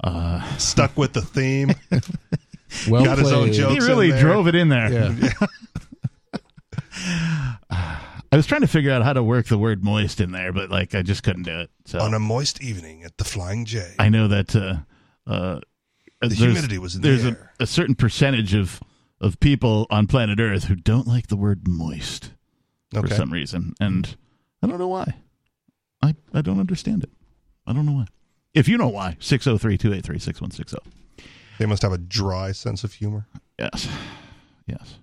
[0.03, 1.72] Uh, Stuck with the theme.
[2.89, 3.53] Well Got his own played.
[3.53, 4.22] jokes he really in there.
[4.22, 4.89] drove it in there.
[5.22, 5.48] Yeah.
[8.34, 10.69] I was trying to figure out how to work the word moist in there, but
[10.69, 11.69] like I just couldn't do it.
[11.85, 13.93] So On a moist evening at the Flying J.
[13.99, 14.76] I know that uh,
[15.30, 15.60] uh,
[16.22, 17.52] The humidity was in the there's air.
[17.60, 18.80] A, a certain percentage of
[19.22, 22.34] of people on planet Earth who don't like the word moist
[22.93, 24.18] for some reason, and
[24.61, 25.15] I don't know why.
[26.02, 27.11] I I don't understand it.
[27.65, 28.07] I don't know why.
[28.53, 30.77] If you know why, 603-283-6160.
[31.57, 33.27] They must have a dry sense of humor.
[33.57, 33.88] Yes.
[34.68, 34.98] Yes.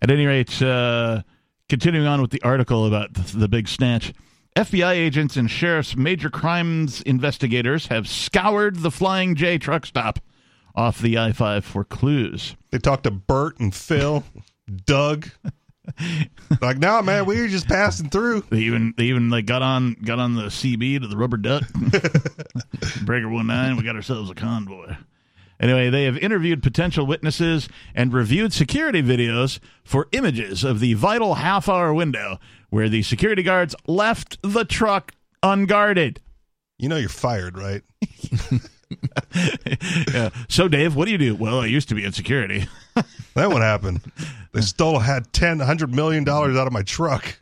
[0.00, 1.22] At any rate, uh,
[1.68, 4.14] continuing on with the article about the, the big snatch,
[4.54, 10.20] FBI agents and sheriff's major crimes investigators have scoured the Flying J truck stop
[10.76, 12.56] off the I 5 for clues.
[12.70, 14.24] They talked to Bert and Phil,
[14.84, 15.28] Doug.
[16.60, 18.42] like, no, man, we were just passing through.
[18.50, 21.62] They even they even like got on got on the CB to the rubber duck.
[23.04, 24.96] Breaker one nine, we got ourselves a convoy.
[25.58, 31.36] Anyway, they have interviewed potential witnesses and reviewed security videos for images of the vital
[31.36, 32.38] half hour window
[32.68, 35.12] where the security guards left the truck
[35.42, 36.20] unguarded.
[36.78, 37.82] You know you're fired, right?
[40.12, 40.30] yeah.
[40.48, 41.34] So, Dave, what do you do?
[41.34, 42.66] Well, I used to be in security.
[43.34, 44.00] Then what happened?
[44.52, 47.38] They stole had ten hundred million dollars out of my truck.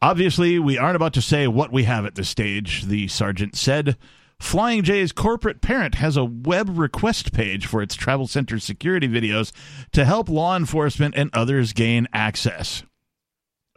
[0.00, 3.98] Obviously, we aren't about to say what we have at this stage, the sergeant said.
[4.40, 9.52] Flying J's corporate parent has a web request page for its travel center security videos
[9.92, 12.82] to help law enforcement and others gain access.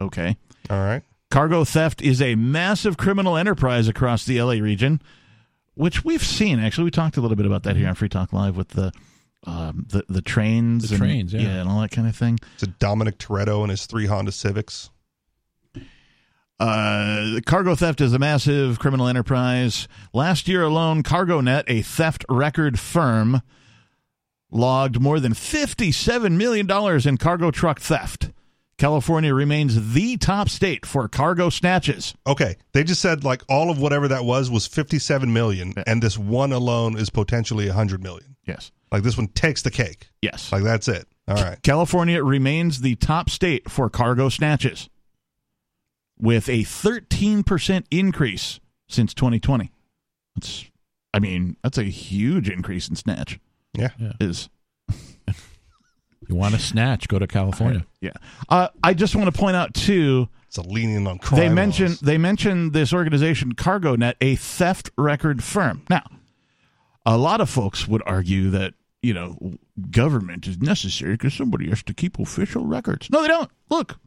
[0.00, 0.36] Okay.
[0.68, 1.02] All right.
[1.30, 5.00] Cargo theft is a massive criminal enterprise across the LA region,
[5.76, 6.58] which we've seen.
[6.58, 8.92] Actually, we talked a little bit about that here on Free Talk Live with the
[9.46, 11.60] um, the the trains, The and, trains, yeah.
[11.60, 12.38] and all that kind of thing.
[12.54, 14.90] It's a Dominic Toretto and his three Honda Civics.
[16.58, 19.86] Uh, cargo theft is a massive criminal enterprise.
[20.14, 23.42] Last year alone, CargoNet, a theft record firm,
[24.50, 26.66] logged more than $57 million
[27.06, 28.30] in cargo truck theft.
[28.78, 32.14] California remains the top state for cargo snatches.
[32.26, 36.18] Okay, they just said like all of whatever that was was fifty-seven million, and this
[36.18, 38.36] one alone is potentially hundred million.
[38.44, 38.70] Yes.
[38.92, 40.08] Like this one takes the cake.
[40.22, 40.52] Yes.
[40.52, 41.06] Like that's it.
[41.26, 41.60] All right.
[41.62, 44.88] California remains the top state for cargo snatches
[46.18, 49.72] with a 13% increase since 2020.
[50.34, 50.66] That's
[51.12, 53.40] I mean, that's a huge increase in snatch.
[53.72, 53.88] Yeah.
[54.20, 54.48] Is
[56.28, 57.08] You want to snatch?
[57.08, 57.86] Go to California.
[58.00, 58.10] Yeah.
[58.48, 60.28] Uh, I just want to point out too.
[60.48, 61.40] It's a leaning on crime.
[61.40, 62.00] They mention laws.
[62.00, 65.84] they mentioned this organization CargoNet, a theft record firm.
[65.90, 66.04] Now,
[67.04, 69.58] a lot of folks would argue that you know
[69.90, 73.10] government is necessary because somebody has to keep official records.
[73.10, 73.50] No, they don't.
[73.70, 73.98] Look,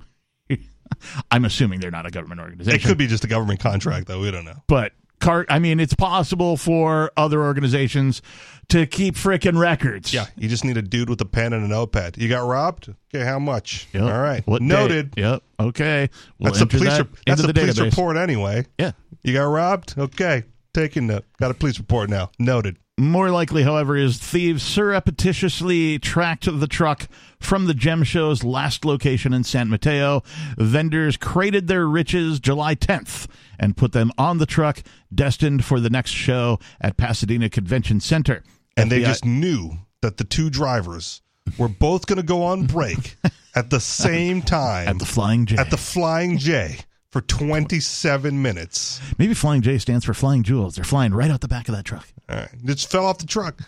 [1.31, 2.79] I'm assuming they're not a government organization.
[2.79, 4.19] It could be just a government contract, though.
[4.21, 4.63] We don't know.
[4.67, 5.45] but car.
[5.49, 8.21] I mean, it's possible for other organizations
[8.69, 10.13] to keep frickin' records.
[10.13, 12.17] Yeah, you just need a dude with a pen and a notepad.
[12.17, 12.93] You got robbed?
[13.13, 13.87] Okay, how much?
[13.93, 14.03] Yep.
[14.03, 14.45] All right.
[14.47, 15.15] What Noted.
[15.15, 15.21] date?
[15.23, 15.43] Yep.
[15.59, 16.09] Okay.
[16.39, 16.89] We'll That's a police.
[16.89, 17.85] that rep- that's a police database.
[17.85, 18.65] report anyway.
[18.77, 18.91] Yeah.
[19.23, 19.95] You got robbed?
[19.97, 20.43] Okay.
[20.73, 21.25] Taking note.
[21.39, 22.29] Got a police report now.
[22.37, 22.77] Noted.
[22.99, 27.07] More likely, however, is thieves surreptitiously tracked the truck
[27.39, 30.21] from the gem show's last location in San Mateo.
[30.57, 33.27] Vendors crated their riches July 10th
[33.59, 34.81] and put them on the truck
[35.13, 38.43] destined for the next show at Pasadena Convention Center.
[38.77, 39.71] And they just knew
[40.01, 41.21] that the two drivers
[41.57, 43.17] were both going to go on break
[43.55, 45.57] at the same time at the Flying J.
[45.57, 46.77] at the Flying J
[47.11, 49.01] for 27 minutes.
[49.17, 50.75] Maybe Flying J stands for Flying Jewels.
[50.75, 52.07] They're flying right out the back of that truck.
[52.29, 52.49] All right.
[52.65, 53.59] Just fell off the truck.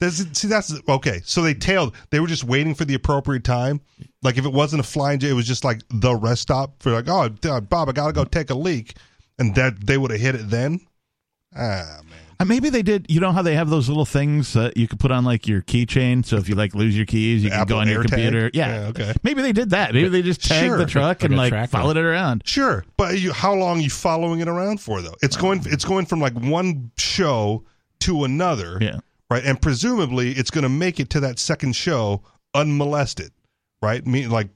[0.00, 1.20] There's, see, that's okay.
[1.24, 1.94] So they tailed.
[2.10, 3.80] They were just waiting for the appropriate time.
[4.22, 6.90] Like if it wasn't a flying J, it was just like the rest stop for
[6.90, 8.96] like, oh, uh, Bob, I gotta go take a leak,
[9.40, 10.80] and that they would have hit it then.
[11.56, 12.18] Ah, man.
[12.38, 13.06] Uh, maybe they did.
[13.10, 15.60] You know how they have those little things that you could put on like your
[15.62, 16.24] keychain.
[16.24, 18.50] So if you like lose your keys, you can Apple go on your computer.
[18.54, 18.82] Yeah.
[18.82, 19.12] Yeah, okay.
[19.22, 19.92] Maybe they did that.
[19.92, 20.78] Maybe they just tagged Sure.
[20.78, 21.70] the truck Like and like tracker.
[21.70, 22.42] followed it around.
[22.46, 25.16] Sure, but you, how long are you following it around for though?
[25.22, 25.62] It's going.
[25.66, 27.64] It's going from like one show
[28.00, 28.78] to another.
[28.80, 29.00] Yeah.
[29.30, 32.22] Right, and presumably it's going to make it to that second show
[32.54, 33.32] unmolested.
[33.82, 34.48] Right, mean like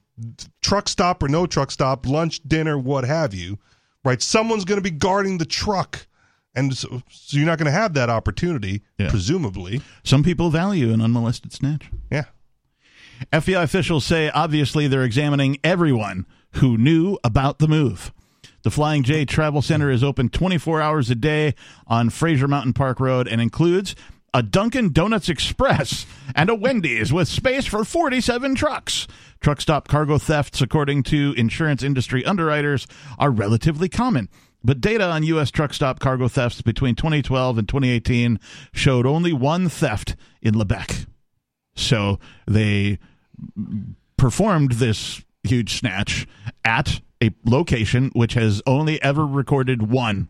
[0.61, 3.59] truck stop or no truck stop, lunch, dinner, what have you.
[4.05, 6.07] Right, someone's going to be guarding the truck,
[6.55, 8.83] and so, so you're not going to have that opportunity.
[8.99, 9.09] Yeah.
[9.09, 11.89] Presumably, Some people value an unmolested snatch.
[12.11, 12.25] yeah.
[13.33, 16.25] FBI officials say obviously they're examining everyone
[16.55, 18.13] who knew about the move.
[18.63, 21.55] The Flying J Travel Center is open 24 hours a day
[21.87, 23.95] on Frazier Mountain Park Road and includes
[24.35, 26.05] a Dunkin' Donuts Express
[26.35, 29.07] and a Wendy's with space for 47 trucks.
[29.39, 32.85] Truck stop cargo thefts, according to insurance industry underwriters,
[33.17, 34.27] are relatively common.
[34.61, 35.51] But data on U.S.
[35.51, 38.37] truck stop cargo thefts between 2012 and 2018
[38.73, 41.05] showed only one theft in Lebec.
[41.77, 42.99] So they
[44.17, 46.27] performed this huge snatch
[46.65, 50.27] at a location which has only ever recorded one.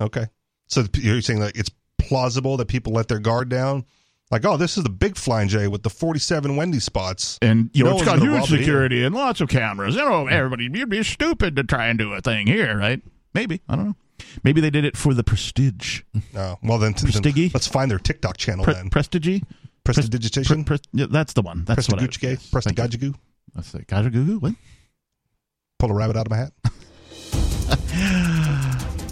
[0.00, 0.26] Okay.
[0.66, 3.84] So you're saying that it's plausible that people let their guard down?
[4.30, 7.38] Like, oh, this is the big flying J with the 47 Wendy spots.
[7.40, 8.58] And you know, No it's got huge here.
[8.58, 9.94] security and lots of cameras.
[9.94, 13.00] You know, everybody, you'd be stupid to try and do a thing here, right?
[13.34, 13.60] Maybe.
[13.68, 13.96] I don't know.
[14.42, 16.02] Maybe they did it for the prestige.
[16.34, 16.58] No.
[16.62, 18.90] Well, then, then let's find their TikTok channel Pre- then.
[18.90, 19.42] prestige?
[19.84, 20.64] Prestidigitation?
[20.64, 21.64] Pre- pre- yeah, that's the one.
[21.64, 22.50] That's what I Prestiguchke?
[22.50, 23.14] Prestigajigu?
[23.54, 24.38] That's the.
[24.40, 24.54] What?
[25.78, 26.52] Pull a rabbit out of my hat?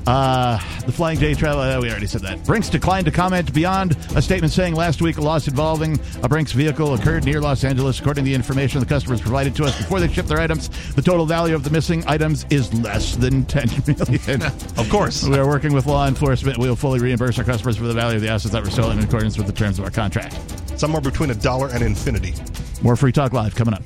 [0.07, 2.45] Uh, the Flying J travel, uh, we already said that.
[2.45, 6.53] Brinks declined to comment beyond a statement saying last week a loss involving a Brinks
[6.53, 7.99] vehicle occurred near Los Angeles.
[8.01, 11.03] According to the information the customers provided to us before they shipped their items, the
[11.03, 14.43] total value of the missing items is less than 10 million.
[14.77, 15.25] Of course.
[15.25, 16.59] we are working with law enforcement.
[16.59, 18.99] We will fully reimburse our customers for the value of the assets that were stolen
[18.99, 20.39] in accordance with the terms of our contract.
[20.79, 22.35] Somewhere between a dollar and infinity.
[22.83, 23.83] More Free Talk Live coming up.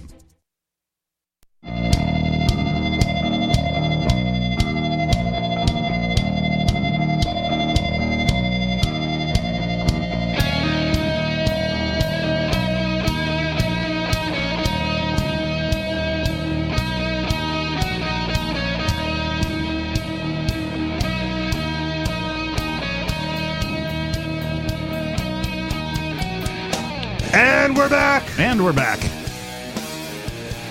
[28.58, 28.98] And we're back.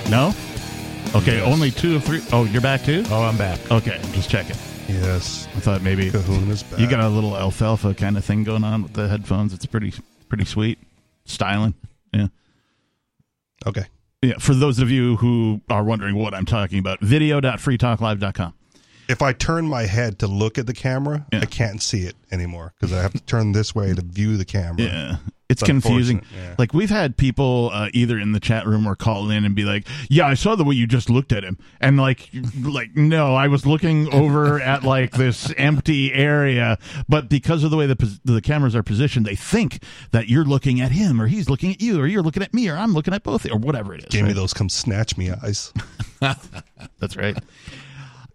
[0.10, 0.34] No?
[1.16, 2.22] Okay, only two of three.
[2.34, 3.06] Oh, you're back too?
[3.10, 3.62] Oh, I'm back.
[3.72, 4.58] Okay, just checking.
[4.90, 5.48] Yes.
[5.56, 6.82] I thought maybe Kahuna's back.
[6.82, 9.54] you got a little alfalfa kind of thing going on with the headphones.
[9.54, 9.94] It's pretty
[10.28, 10.80] pretty sweet.
[11.24, 11.76] Styling.
[12.14, 12.28] Yeah.
[13.66, 13.86] Okay.
[14.22, 18.54] Yeah, for those of you who are wondering what I'm talking about, video.freetalklive.com.
[19.10, 22.74] If I turn my head to look at the camera, I can't see it anymore
[22.80, 24.82] because I have to turn this way to view the camera.
[24.84, 25.16] Yeah.
[25.50, 26.24] It's confusing.
[26.36, 26.56] yeah.
[26.58, 29.64] Like we've had people uh, either in the chat room or call in and be
[29.64, 32.30] like, "Yeah, I saw the way you just looked at him," and like,
[32.62, 36.78] like no, I was looking over at like this empty area,
[37.08, 39.82] but because of the way the the cameras are positioned, they think
[40.12, 42.68] that you're looking at him or he's looking at you or you're looking at me
[42.68, 44.10] or I'm looking at both or whatever it is.
[44.10, 45.72] Gave me those come snatch me eyes.
[47.00, 47.38] That's right.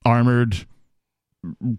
[0.04, 0.66] armored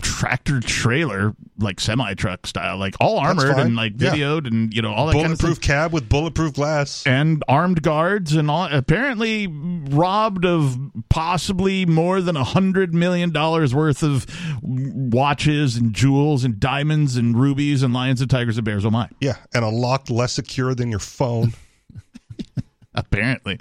[0.02, 4.12] tractor trailer, like semi truck style, like all armored and like Yeah.
[4.12, 7.04] videoed and you know all that kind of Bulletproof cab with bulletproof glass.
[7.06, 10.78] And armed guards and all apparently robbed of
[11.10, 14.26] possibly more than a hundred million dollars worth of
[14.62, 18.86] watches and jewels and diamonds and rubies and lions and tigers and bears.
[18.86, 19.10] Oh my!
[19.22, 21.54] Yeah, and a lock less secure than your phone.
[22.96, 23.60] Apparently,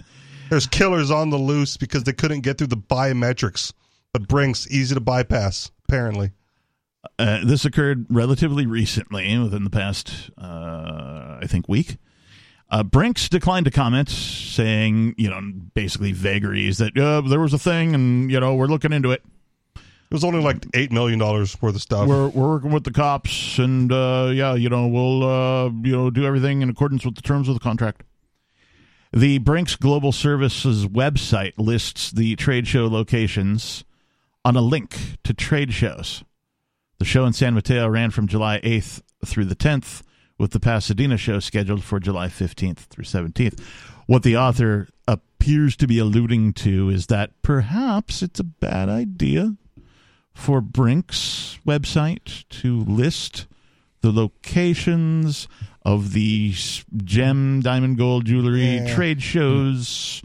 [0.49, 3.73] There's killers on the loose because they couldn't get through the biometrics,
[4.13, 5.71] but Brinks easy to bypass.
[5.89, 6.33] Apparently,
[7.19, 11.99] Uh, this occurred relatively recently, within the past, uh, I think, week.
[12.69, 15.41] Uh, Brinks declined to comment, saying, you know,
[15.75, 19.23] basically vagaries that uh, there was a thing and, you know, we're looking into it.
[19.77, 22.09] it was only like eight million dollars worth of stuff.
[22.09, 26.11] We're, we're working with the cops and, uh, yeah, you know, we'll, uh, you know,
[26.11, 28.03] do everything in accordance with the terms of the contract.
[29.13, 33.85] The Brinks Global Services website lists the trade show locations
[34.47, 36.23] on a link to trade shows.
[37.01, 40.03] The show in San Mateo ran from July 8th through the 10th,
[40.39, 43.59] with the Pasadena show scheduled for July 15th through 17th.
[44.07, 49.57] What the author appears to be alluding to is that perhaps it's a bad idea
[50.33, 53.49] for Brink's website to list
[54.03, 55.49] the locations
[55.85, 56.55] of the
[57.03, 58.95] gem, diamond, gold jewelry Yeah.
[58.95, 60.23] trade shows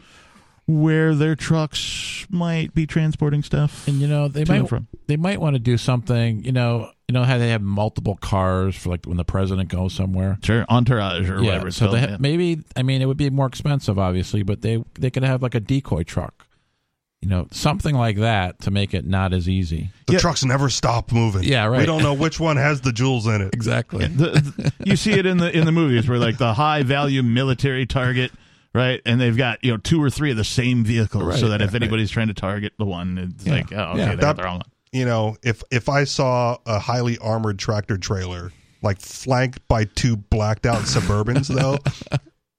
[0.66, 3.86] where their trucks might be transporting stuff.
[3.88, 4.88] And you know they might from.
[5.06, 6.44] they might want to do something.
[6.44, 9.92] You know, you know how they have multiple cars for like when the president goes
[9.94, 10.38] somewhere.
[10.42, 11.68] Sure, entourage or yeah, whatever.
[11.68, 12.16] It's so called, they yeah.
[12.18, 15.54] maybe I mean it would be more expensive, obviously, but they they could have like
[15.54, 16.46] a decoy truck.
[17.20, 19.92] You know, something like that to make it not as easy.
[20.08, 21.44] the trucks never stop moving.
[21.44, 21.78] Yeah, right.
[21.78, 23.54] We don't know which one has the jewels in it.
[23.54, 24.08] Exactly.
[24.08, 27.22] the, the- you see it in the in the movies where like the high value
[27.22, 28.32] military target
[28.74, 31.48] right and they've got you know two or three of the same vehicles Right, so
[31.48, 31.82] that if right.
[31.82, 33.52] anybody's trying to target the one it's Yeah.
[33.54, 34.08] like oh okay Yeah.
[34.10, 34.62] they got That- the wrong one
[34.92, 40.16] You know, if if I saw a highly armored tractor trailer like flanked by two
[40.16, 41.78] blacked out Suburbans, though,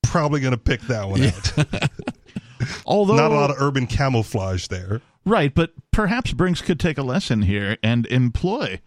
[0.04, 1.90] probably going to pick that one out.
[2.86, 5.02] although Not a lot of urban camouflage there.
[5.26, 8.80] right but perhaps brinks could take a lesson here and employ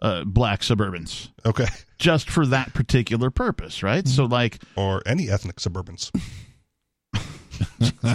[0.00, 1.66] uh, black suburbans Okay.
[1.98, 6.10] just for that particular purpose right so like Or any ethnic Suburbans.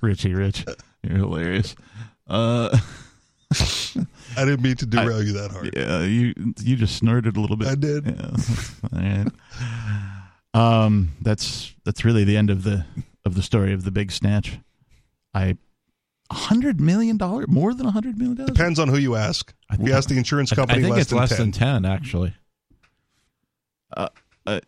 [0.00, 0.64] richie rich
[1.02, 1.74] you're hilarious
[2.28, 2.76] uh
[4.36, 5.70] I didn't mean to derail you that hard.
[5.76, 7.68] Yeah, you you just snorted a little bit.
[7.68, 8.04] I did.
[8.92, 9.24] Yeah.
[10.54, 12.84] Um, that's that's really the end of the
[13.24, 14.58] of the story of the big snatch.
[15.34, 15.56] I
[16.30, 18.52] hundred million dollar, more than a hundred million dollars.
[18.52, 19.52] Depends on who you ask.
[19.72, 21.38] If you ask the insurance I- company, I, think less it's than less 10.
[21.38, 22.34] than ten actually.
[23.96, 24.08] Uh,
[24.46, 24.60] uh,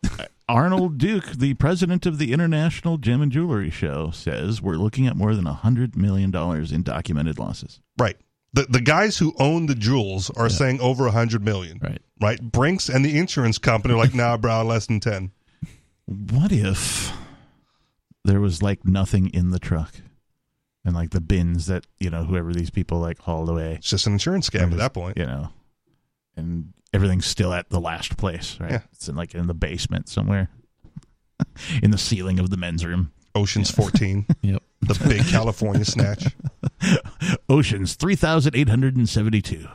[0.48, 5.16] Arnold Duke, the president of the International Gem and Jewelry Show, says we're looking at
[5.16, 7.80] more than a hundred million dollars in documented losses.
[7.98, 8.16] Right.
[8.52, 11.78] The the guys who own the jewels are saying over a hundred million.
[11.82, 12.00] Right.
[12.20, 12.40] Right.
[12.40, 15.32] Brinks and the insurance company are like, nah, bro, less than ten.
[16.06, 17.12] What if
[18.24, 19.94] there was like nothing in the truck,
[20.84, 23.74] and like the bins that you know whoever these people like hauled away?
[23.74, 25.18] It's just an insurance scam at that point.
[25.18, 25.48] you know,
[26.36, 28.72] and everything's still at the last place, right?
[28.72, 28.80] Yeah.
[28.92, 30.48] It's in like in the basement somewhere,
[31.82, 33.12] in the ceiling of the men's room.
[33.34, 34.26] Ocean's fourteen.
[34.40, 34.62] Yep.
[34.80, 36.34] The big California snatch.
[37.48, 39.68] Oceans three thousand eight hundred and seventy-two.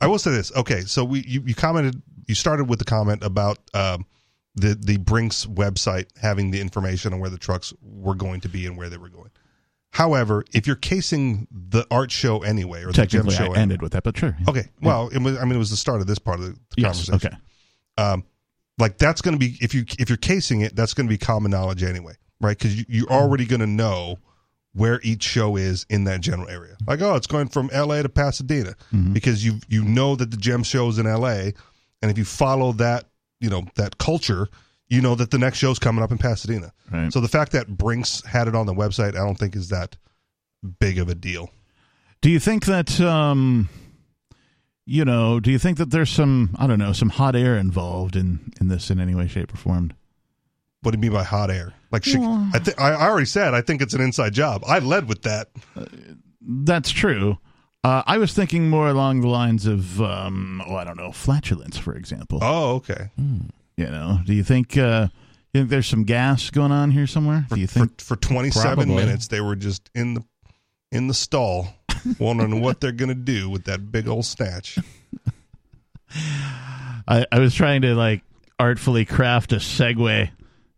[0.00, 0.54] I will say this.
[0.56, 4.04] Okay, so we you, you commented you started with the comment about um,
[4.56, 8.66] the the Brinks website having the information on where the trucks were going to be
[8.66, 9.25] and where they were going.
[9.96, 13.58] However, if you're casing the art show anyway or the gem Technically, show, I anyway-
[13.60, 14.36] ended with that, but sure.
[14.46, 16.58] Okay, well, it was, I mean, it was the start of this part of the,
[16.76, 17.38] Yes, conversation.
[17.96, 18.02] okay.
[18.12, 18.24] Um,
[18.78, 21.16] like that's going to be if you if you're casing it, that's going to be
[21.16, 22.12] common knowledge anyway,
[22.42, 22.58] right?
[22.58, 24.18] Because you, you're already going to know
[24.74, 26.76] where each show is in that general area.
[26.86, 28.02] Like, oh, it's going from L.A.
[28.02, 29.14] to Pasadena Mm-hmm.
[29.14, 31.54] because you you know that the gem show is in L.A.
[32.02, 33.06] and if you follow that
[33.40, 34.46] you know that culture,
[34.88, 36.72] you know that the next show's coming up in Pasadena.
[36.92, 37.12] Right.
[37.12, 39.96] So the fact that Brinks had it on the website, I don't think is that
[40.80, 41.50] big of a deal.
[42.20, 43.68] Do you think that um
[44.88, 48.14] you know, do you think that there's some I don't know, some hot air involved
[48.16, 49.92] in in this in any way shape or form?
[50.82, 51.72] What do you mean by hot air?
[51.90, 54.62] Like, Well- I, th- I already said I think it's an inside job.
[54.66, 55.48] I led with that.
[56.40, 57.38] That's true.
[57.82, 61.76] Uh, I was thinking more along the lines of um oh, I don't know, flatulence
[61.76, 62.38] for example.
[62.42, 63.10] Oh, okay.
[63.76, 65.08] You know, do you think uh
[65.52, 67.46] you think there's some gas going on here somewhere?
[67.50, 68.94] Do you think for 27 Probably.
[68.94, 70.24] minutes they were just in the
[70.92, 71.68] in the stall
[72.18, 74.78] wondering what they're going to do with that big old snatch.
[77.08, 78.22] I, I was trying to like
[78.58, 80.30] artfully craft a segue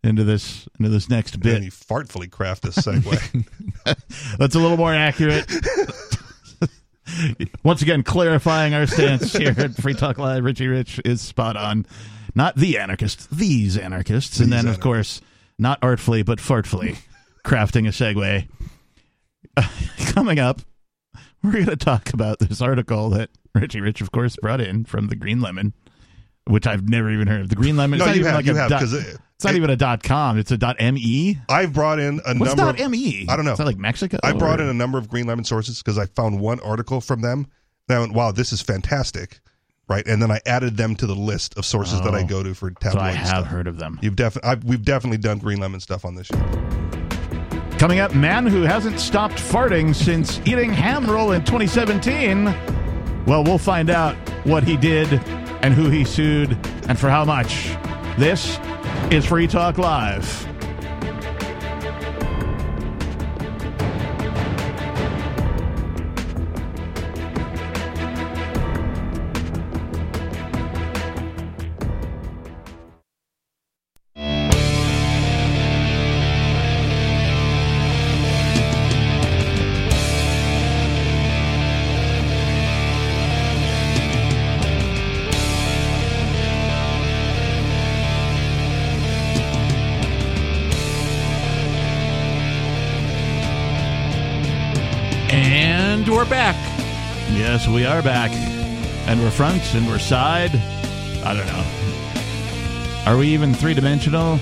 [0.03, 1.55] into this into this next bit.
[1.55, 1.65] And bit.
[1.65, 3.45] you fartfully craft this segue.
[4.37, 5.49] That's a little more accurate.
[7.63, 10.43] Once again, clarifying our stance here at Free Talk Live.
[10.43, 11.85] Richie Rich is spot on.
[12.39, 14.39] Not the anarchists, these anarchists.
[14.39, 15.19] and These then, of course,
[15.57, 16.97] not artfully, but fartfully
[17.45, 18.47] crafting a segue.
[20.13, 20.61] Coming up,
[21.43, 25.07] we're going to talk about this article that Richie Rich, of course, brought in from
[25.07, 25.73] the Green Lemon,
[26.47, 27.49] which I've never even heard of.
[27.49, 27.99] The Green Lemon.
[27.99, 29.69] No, it's not you even have, like you have, dot- 'cause it- it's not even
[29.69, 30.37] a dot com.
[30.37, 31.37] It's a dot me.
[31.49, 33.25] I've brought in a What's number dot of me?
[33.29, 33.53] I don't know.
[33.53, 34.17] Is that like Mexico?
[34.23, 36.99] I brought or- in a number of Green Lemon sources because I found one article
[37.01, 37.47] from them.
[37.89, 39.39] And I went, wow, this is fantastic.
[39.89, 40.05] Right.
[40.07, 42.27] And then I added them to the list of sources that I Oh.
[42.27, 43.47] go to for So tabloid I have stuff.
[43.47, 43.97] heard of them.
[44.01, 46.37] You've definitely we've definitely done Green Lemon stuff on this show.
[47.79, 52.45] Coming up, man who hasn't stopped farting since eating ham roll in 2017.
[53.25, 55.11] Well, we'll find out what he did
[55.61, 56.51] and who he sued
[56.87, 57.75] and for how much.
[58.17, 58.59] This
[59.11, 60.45] is Free Talk Live.
[97.51, 98.29] Yes, we are back.
[99.09, 100.51] And we're front and we're side.
[101.25, 103.11] I don't know.
[103.11, 104.33] Are we even three dimensional?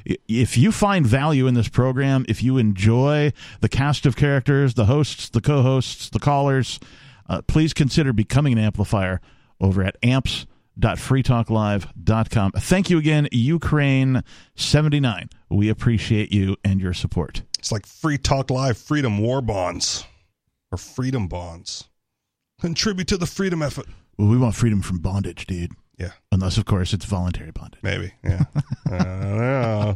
[0.05, 4.85] If you find value in this program, if you enjoy the cast of characters, the
[4.85, 6.79] hosts, the co hosts, the callers,
[7.27, 9.21] uh, please consider becoming an amplifier
[9.59, 12.51] over at amps.freetalklive.com.
[12.51, 15.31] Thank you again, Ukraine79.
[15.49, 17.41] We appreciate you and your support.
[17.57, 20.05] It's like Free Talk Live Freedom War Bonds
[20.71, 21.85] or Freedom Bonds.
[22.59, 23.87] Contribute to the freedom effort.
[24.17, 25.71] Well, we want freedom from bondage, dude.
[25.97, 26.11] Yeah.
[26.31, 27.79] Unless, of course, it's voluntary bondage.
[27.83, 28.13] Maybe.
[28.23, 28.45] Yeah.
[28.91, 29.95] I don't know.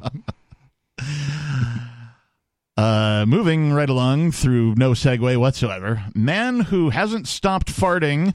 [2.77, 6.05] Uh, moving right along through no segue whatsoever.
[6.15, 8.33] Man who hasn't stopped farting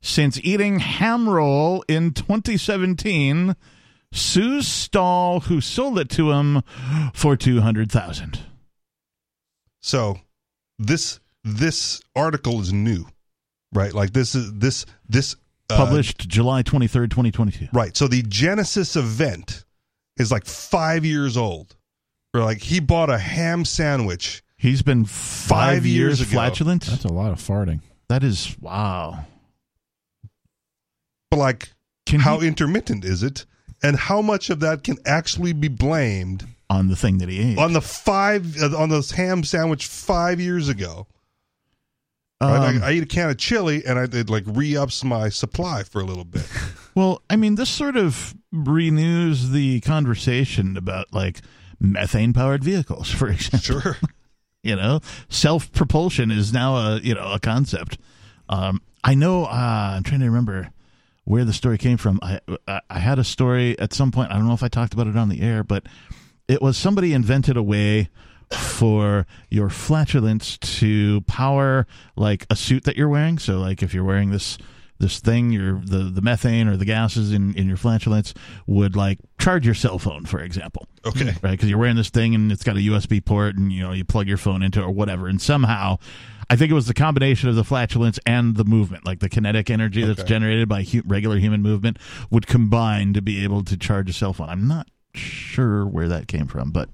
[0.00, 3.54] since eating ham roll in 2017
[4.12, 6.62] sues stall who sold it to him
[7.14, 8.40] for 200,000.
[9.80, 10.18] So
[10.78, 13.06] this this article is new,
[13.72, 13.92] right?
[13.92, 15.34] Like this is this this
[15.70, 17.68] uh, Published July 23rd, 2022.
[17.72, 17.94] Right.
[17.96, 19.64] So the Genesis event
[20.16, 21.76] is like five years old.
[22.34, 24.42] Or like he bought a ham sandwich.
[24.56, 26.30] He's been five, years, years ago.
[26.32, 26.84] flatulent.
[26.86, 27.80] That's a lot of farting.
[28.08, 29.24] That is wow.
[31.30, 31.68] But like,
[32.06, 33.44] Can how he- intermittent is it?
[33.82, 37.58] And how much of that can actually be blamed on the thing that he ate?
[37.58, 41.06] on the five uh, on this ham sandwich five years ago?
[42.40, 42.76] Right?
[42.76, 45.28] Um, I, I eat a can of chili and I did like re ups my
[45.28, 46.46] supply for a little bit.
[46.94, 51.40] Well, I mean, this sort of renews the conversation about like
[51.78, 53.80] methane powered vehicles, for example.
[53.80, 53.96] Sure.
[54.64, 54.98] you know,
[55.28, 57.98] self propulsion is now a you know a concept.
[58.48, 59.44] Um, I know.
[59.44, 60.70] Uh, I'm trying to remember
[61.22, 62.18] where the story came from.
[62.20, 64.32] I I- I had a story at some point.
[64.32, 65.86] I don't know if I talked about it on the air, but
[66.48, 68.08] it was somebody invented a way
[68.52, 73.38] for your flatulence to power like a suit that you're wearing.
[73.38, 74.58] So like if you're wearing this
[74.98, 78.34] this thing, your the the methane or the gases in in your flatulence
[78.66, 80.86] would like charge your cell phone, for example.
[81.06, 81.34] Okay.
[81.42, 83.92] Right, because you're wearing this thing and it's got a USB port, and you know
[83.92, 85.98] you plug your phone into it or whatever, and somehow.
[86.50, 89.68] I think it was the combination of the flatulence and the movement, like the kinetic
[89.68, 91.98] energy that's generated by hu- regular human movement,
[92.30, 94.48] would combine to be able to charge a cell phone.
[94.48, 96.88] I'm not sure where that came from, but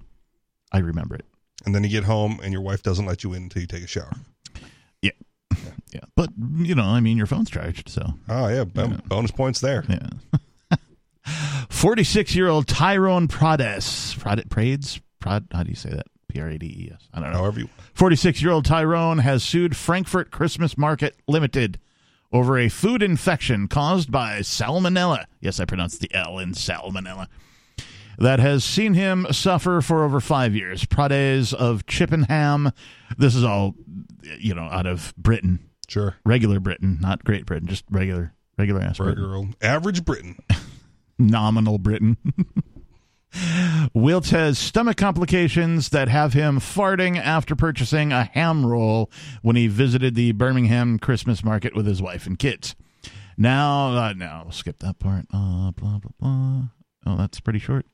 [0.73, 1.25] I remember it.
[1.67, 3.83] And then you get home and your wife doesn't let you in until you take
[3.85, 4.13] a shower.
[5.03, 5.13] Yeah.
[5.93, 6.01] Yeah.
[6.17, 8.03] But, you know, I mean, your phone's charged, so.
[8.29, 8.65] Oh, yeah.
[8.65, 9.85] bon- Bonus points there.
[9.89, 10.77] Yeah.
[11.71, 14.19] 46 year old Tyrone Prades.
[14.19, 15.01] Prad- Prades?
[15.21, 16.07] Prad, how do you say that?
[16.29, 17.09] P R A D E S.
[17.15, 17.39] I don't know.
[17.39, 21.79] However you 46 year old Tyrone has sued Frankfurt Christmas Market Limited
[22.33, 25.27] over a food infection caused by salmonella.
[25.41, 27.29] Yes, I pronounced the L in salmonella.
[28.19, 30.85] That has seen him suffer for over five years.
[30.85, 32.73] Prades of Chippenham.
[33.19, 33.75] This is all,
[34.39, 35.71] you know, out of Britain.
[35.89, 36.17] Sure.
[36.25, 39.55] Regular Britain, not Great Britain, just regular, regular ass Britain.
[39.63, 40.37] Average Britain.
[41.19, 42.17] Nominal Britain.
[43.95, 49.11] Wilt has stomach complications that have him farting after purchasing a ham roll
[49.43, 52.77] when he visited the Birmingham Christmas market with his wife and kids.
[53.37, 55.27] Now, uh, now, skip that part.
[55.35, 56.63] Uh, blah, blah, blah.
[57.07, 57.87] Oh, that's pretty short.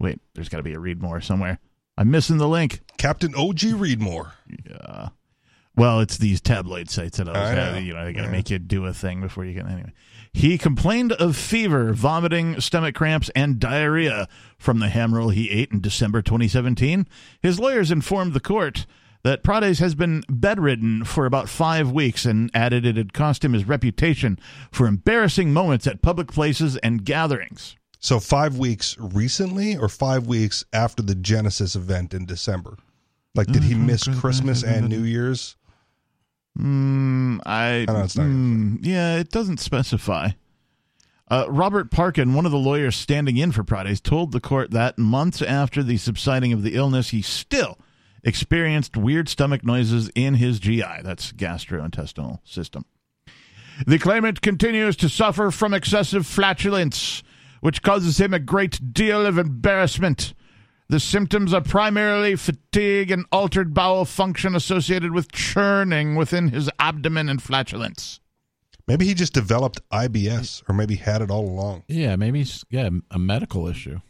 [0.00, 1.58] Wait, there's got to be a read more somewhere.
[1.96, 2.80] I'm missing the link.
[2.96, 4.32] Captain OG Readmore.
[4.68, 5.10] Yeah.
[5.76, 7.64] Well, it's these tabloid sites that always I know.
[7.74, 8.32] have, you know, they got to Yeah.
[8.32, 9.68] make you do a thing before you can.
[9.70, 9.92] Anyway,
[10.32, 14.26] he complained of fever, vomiting, stomach cramps, and diarrhea
[14.58, 17.06] from the ham roll he ate in December 2017.
[17.40, 18.86] His lawyers informed the court
[19.22, 23.52] that Prades has been bedridden for about five weeks and added it had cost him
[23.52, 24.38] his reputation
[24.72, 27.76] for embarrassing moments at public places and gatherings.
[28.00, 32.76] So five weeks recently or five weeks after the Genesis event in December?
[33.34, 35.56] Like, did he miss Christmas and New Year's?
[36.58, 40.30] Mm, I, I know mm, yeah, it doesn't specify.
[41.30, 44.98] Uh, Robert Parkin, one of the lawyers standing in for Prades, told the court that
[44.98, 47.78] months after the subsiding of the illness, he still
[48.24, 51.02] experienced weird stomach noises in his GI.
[51.02, 52.84] That's gastrointestinal system.
[53.86, 57.22] The claimant continues to suffer from excessive flatulence,
[57.60, 60.34] which causes him a great deal of embarrassment.
[60.88, 67.28] The symptoms are primarily fatigue and altered bowel function associated with churning within his abdomen
[67.28, 68.18] and flatulence.
[68.88, 71.84] Maybe he just developed IBS or maybe had it all along.
[71.86, 74.00] Yeah, maybe s- yeah, a medical issue.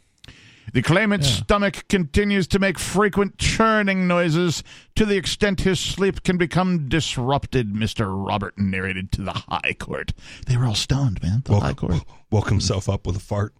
[0.73, 4.63] The claimant's stomach continues to make frequent churning noises
[4.95, 8.07] to the extent his sleep can become disrupted, Mr.
[8.09, 10.13] Robert narrated to the High Court.
[10.47, 11.41] They were all stoned, man.
[11.45, 12.03] The High Court.
[12.31, 13.53] Woke himself up with a fart.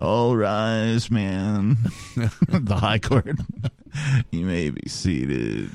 [0.00, 1.76] All rise, man.
[2.48, 3.36] the High Court.
[4.30, 5.70] You may be seated.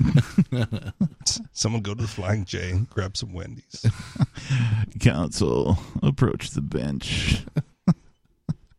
[1.53, 3.85] Someone go to the Flying J and grab some Wendy's.
[4.99, 7.43] Counsel, approach the bench.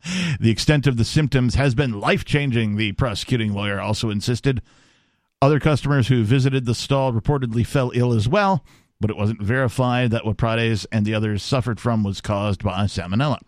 [0.41, 4.63] the extent of the symptoms has been life changing, the prosecuting lawyer also insisted.
[5.41, 8.65] Other customers who visited the stall reportedly fell ill as well,
[9.01, 12.85] but it wasn't verified that what Prades and the others suffered from was caused by
[12.85, 13.39] salmonella.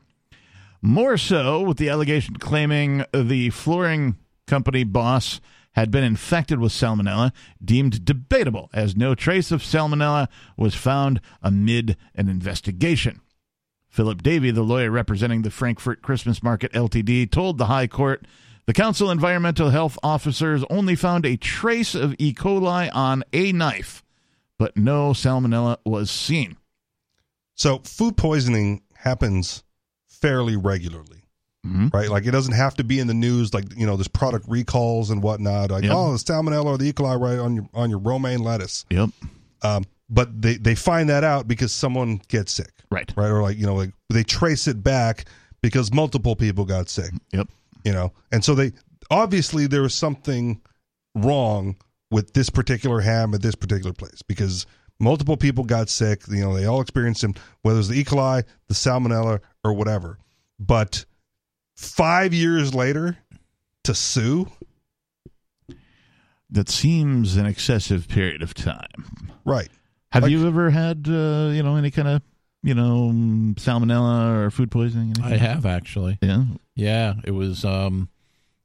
[0.83, 4.17] More so, with the allegation claiming the flooring
[4.47, 5.41] company boss
[5.73, 11.97] had been infected with salmonella, deemed debatable, as no trace of salmonella was found amid
[12.15, 13.21] an investigation.
[13.97, 18.27] Philip Davy, the lawyer representing the Frankfurt Christmas Market Ltd., told the High Court
[18.67, 22.35] the council environmental health officers only found a trace of E.
[22.35, 24.05] coli on a knife,
[24.59, 26.59] but no salmonella was seen.
[27.55, 29.65] So, food poisoning happens
[30.09, 31.23] fairly regularly,
[31.67, 31.89] Mm-hmm.
[31.97, 32.11] right?
[32.11, 35.09] Like, it doesn't have to be in the news, like, you know, there's product recalls
[35.11, 35.71] and whatnot.
[35.71, 35.93] Like, Yep.
[35.95, 36.93] oh, the salmonella or the E.
[36.93, 38.85] coli right on your, on your romaine lettuce.
[38.91, 39.09] Yep.
[39.63, 42.73] Um, but they, they find that out because someone gets sick.
[42.91, 43.13] Right.
[43.17, 43.29] Right.
[43.29, 45.25] Or, like, you know, like they trace it back
[45.63, 47.11] because multiple people got sick.
[47.33, 47.49] Yep.
[47.85, 48.73] You know, and so they
[49.11, 50.61] obviously there was something
[51.15, 51.77] wrong
[52.11, 54.67] with this particular ham at this particular place because
[55.01, 56.23] multiple people got sick.
[56.29, 58.05] You know, they all experienced them, whether it's the E.
[58.05, 60.19] coli, the salmonella, or whatever.
[60.59, 61.05] But
[61.77, 63.19] five years later,
[63.85, 64.49] to sue,
[66.51, 69.33] That seems an excessive period of time.
[69.45, 69.69] right?
[70.17, 72.23] Have Like- you ever had, uh, you know, any kind of,
[72.63, 75.15] you know, mm, salmonella or food poisoning?
[75.19, 75.33] anything?
[75.33, 76.19] I have actually.
[76.23, 76.45] Yeah.
[76.75, 78.09] Yeah, it was um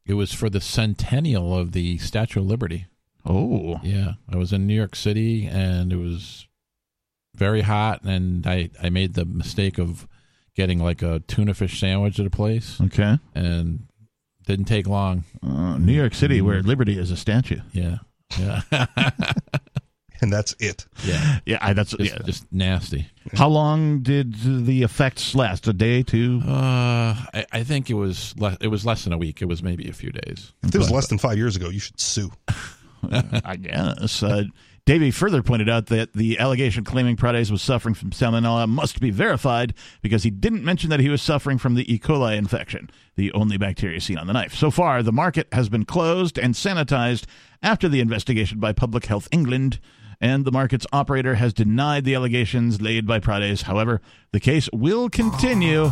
[0.06, 2.88] it was for the centennial of the Statue of Liberty.
[3.26, 3.80] Oh.
[3.84, 6.48] Yeah, I was in New York City and it was
[7.36, 10.08] very hot and I I made the mistake of
[10.56, 13.18] getting like a tuna fish sandwich at a place Okay.
[13.36, 13.88] and
[14.48, 15.24] didn't take long.
[15.44, 17.62] Uh, New York City, where Liberty is a statue.
[17.72, 17.98] Yeah.
[18.40, 18.62] Yeah.
[20.24, 20.86] And that's it.
[21.04, 21.40] yeah.
[21.48, 22.20] Yeah, I, that's Just, yeah.
[22.24, 23.08] just nasty.
[23.34, 24.36] How long did
[24.68, 25.68] the effects last?
[25.68, 26.42] A day, two?
[26.48, 29.42] Uh, I, I think it was le- it was less than a week.
[29.42, 30.54] It was maybe a few days.
[30.62, 32.32] If it was less than five years ago, you should sue.
[33.12, 34.22] I guess.
[34.22, 34.44] Uh,
[34.86, 39.12] Davey further pointed out that the allegation claiming Prades was suffering from salmonella must be
[39.12, 42.00] verified because he didn't mention that he was suffering from the E.
[42.00, 44.54] coli infection, the only bacteria seen on the knife.
[44.56, 47.26] So far, the market has been closed and sanitized
[47.62, 49.80] after the investigation by Public Health England,
[50.22, 53.64] and the market's operator has denied the allegations laid by Prades.
[53.64, 54.00] However,
[54.32, 55.92] the case will continue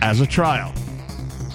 [0.00, 0.72] as a trial.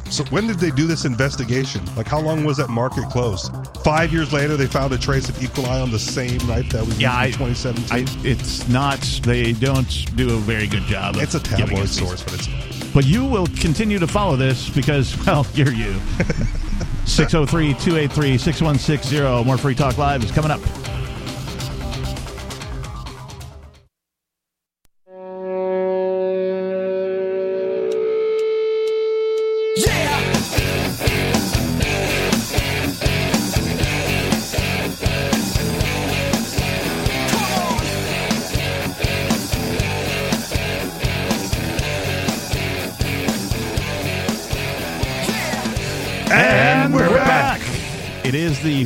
[0.09, 1.81] So when did they do this investigation?
[1.95, 3.49] Like how long was that market closed?
[3.83, 5.47] Five years later, they found a trace of E.
[5.47, 8.25] coli on the same knife that was Yeah, used in 2017.
[8.25, 8.99] I, it's not.
[9.23, 11.15] They don't do a very good job.
[11.17, 15.47] It's a tabloid source, but it's But you will continue to follow this because, well,
[15.53, 15.93] you're you.
[17.05, 19.45] 603 283 6160.
[19.45, 20.59] More Free Talk Live is coming up.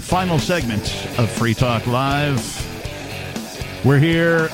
[0.06, 0.84] Final segment
[1.18, 2.40] of Free Talk Live.
[3.84, 4.50] We're here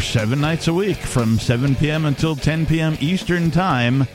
[0.00, 2.06] seven nights a week from 7 p.m.
[2.06, 2.96] until 10 p.m.
[2.98, 4.06] Eastern Time.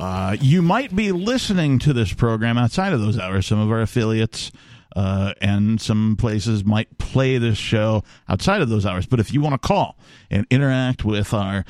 [0.00, 3.46] Uh, you might be listening to this program outside of those hours.
[3.46, 4.50] Some of our affiliates
[4.96, 9.06] uh, and some places might play this show outside of those hours.
[9.06, 9.96] But if you want to call
[10.28, 11.64] and interact with our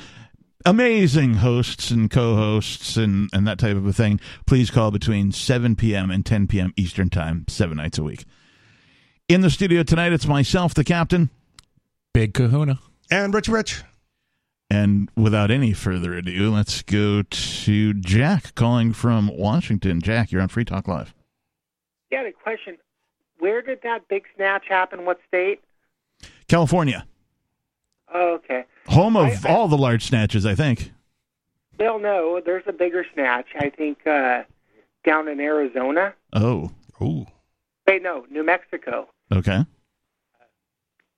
[0.65, 5.77] amazing hosts and co-hosts and, and that type of a thing, please call between 7
[5.77, 6.11] p.m.
[6.11, 6.73] and 10 p.m.
[6.77, 8.25] Eastern Time, seven nights a week.
[9.29, 11.31] In the studio tonight, it's myself, the captain,
[12.13, 12.81] Big Kahuna.
[13.11, 13.83] and Rich Rich.
[14.71, 20.01] and without any further ado, let's go to Jack calling from Washington.
[20.01, 21.15] Jack, you're on Free Talk Live.
[22.11, 22.77] Yeah, the question:
[23.39, 25.05] Where did that big snatch happen?
[25.05, 25.61] What state?
[26.49, 27.07] California,
[28.15, 28.65] okay.
[28.87, 30.93] home of all the large snatches, I think.
[31.79, 33.47] Well, no, there's a bigger snatch.
[33.59, 34.43] I think uh,
[35.05, 36.15] down in Arizona.
[36.33, 36.71] Oh,
[37.03, 37.27] Ooh.
[37.87, 39.09] Wait, no, New Mexico.
[39.33, 39.65] okay.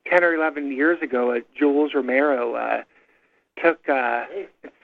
[0.09, 2.83] Ten or eleven years ago, uh, Jules Romero uh,
[3.63, 4.25] took uh,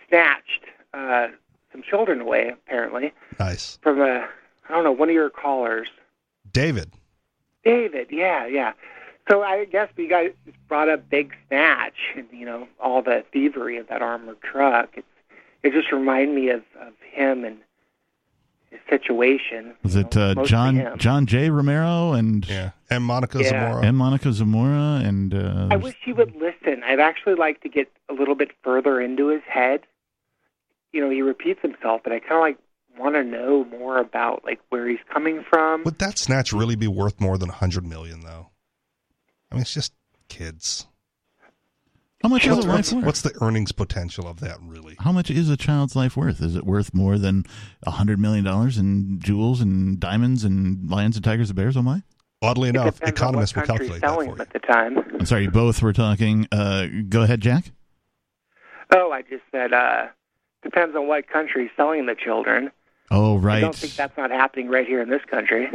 [0.09, 0.65] snatched
[0.95, 1.29] uh,
[1.73, 3.79] some children away, apparently Nice.
[3.83, 4.27] from a
[4.69, 5.89] I don't know, one of your callers.
[6.53, 6.93] David.
[7.65, 8.73] David, yeah, yeah.
[9.29, 10.33] So I guess you guys
[10.69, 14.91] brought up Big Snatch and you know all the thievery of that armored truck.
[14.95, 15.07] It's
[15.63, 17.59] it just reminded me of of him and
[18.71, 19.75] his situation.
[19.83, 20.99] Was it uh, John.
[20.99, 21.51] John J.
[21.51, 23.49] Romero and yeah and Monica Yeah.
[23.49, 26.83] Zamora and Monica Zamora and uh, I wish he would listen.
[26.85, 29.83] I'd actually like to get a little bit further into his head.
[30.93, 32.59] You know, he repeats himself, but I kind of like
[32.99, 35.85] want to know more about like where he's coming from.
[35.85, 38.49] Would that snatch really be worth more than a hundred million though?
[39.51, 39.93] I mean, it's just
[40.29, 40.87] kids.
[42.23, 43.05] how much is a life what's, worth?
[43.05, 44.97] what's the earnings potential of that really?
[45.01, 46.43] How much is a child's life worth?
[46.43, 47.45] Is it worth more than
[47.85, 51.77] a hundred million dollars in jewels and diamonds and lions and tigers and bears?
[51.77, 52.03] Oh my!
[52.43, 54.43] Oddly It enough, economists will what country's calculate that for you.
[54.43, 54.99] at the time.
[55.19, 56.47] I'm sorry, both were talking.
[56.53, 57.71] Uh, go ahead, Jack.
[58.95, 60.09] Oh, I just said uh
[60.63, 62.71] depends on what country's selling the children.
[63.11, 63.57] Oh right.
[63.57, 65.69] I don't think that's not happening right here in this country.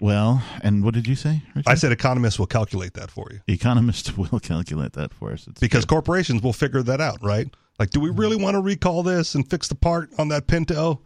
[0.00, 1.42] Well, and what did you say?
[1.54, 1.68] Richard?
[1.70, 5.46] I said economists will calculate that for you Economists will calculate that for us.
[5.46, 7.48] It's because corporations will figure that out, right?
[7.78, 11.02] Like, do we really want to recall this and fix the part on that Pinto?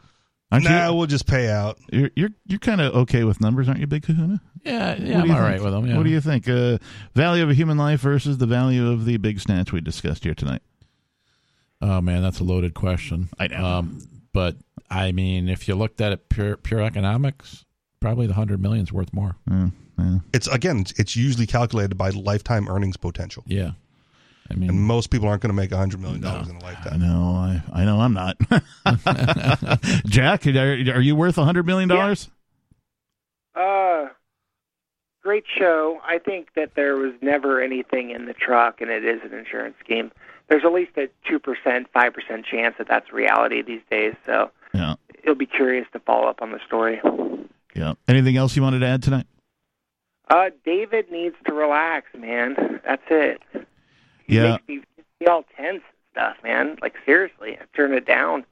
[0.53, 1.79] Aren't nah, you- we'll just pay out.
[1.93, 4.41] You're you're, you're kind of okay with numbers, aren't you, Big Kahuna?
[4.65, 5.65] Yeah, What yeah, do I'm you all right think?
[5.65, 5.87] with them.
[5.87, 5.97] Yeah.
[5.97, 6.49] What do you think?
[6.49, 6.79] Uh,
[7.15, 10.35] value of a human life versus the value of the big snatch we discussed here
[10.35, 10.63] tonight.
[11.81, 13.29] Oh man, that's a loaded question.
[13.39, 13.65] I know.
[13.65, 14.57] Um, but
[14.91, 17.64] I mean, if you looked at it pure pure economics,
[18.05, 19.37] probably the hundred million's worth more.
[19.51, 19.69] Yeah,
[19.99, 20.19] yeah.
[20.33, 23.73] It's again, it's usually calculated by lifetime earnings potential, Yeah.
[24.51, 26.61] I mean, and most people aren't going to make a hundred million dollars in a
[26.63, 27.01] lifetime.
[27.01, 27.35] know.
[27.35, 27.99] I I know.
[28.01, 28.37] I'm not.
[30.07, 32.29] Jack, are, are you worth a hundred million dollars?
[33.55, 34.09] Uh
[35.23, 35.99] great show.
[36.07, 39.77] I think that there was never anything in the truck and it is an insurance
[39.83, 40.13] scheme.
[40.49, 41.41] There's at least a 2%,
[41.97, 44.97] 5% chance that that's reality these days, so Yeah.
[45.23, 47.01] it'll be curious to follow up on the story.
[47.75, 47.95] Yeah.
[48.09, 49.27] Anything else you wanted to add tonight?
[50.29, 52.81] Uh, David needs to relax, man.
[52.85, 53.43] That's it.
[54.27, 54.59] He Yeah.
[54.67, 54.85] makes
[55.21, 55.83] me all tense and
[56.13, 56.77] stuff, man.
[56.81, 58.45] Like seriously, I turn it down.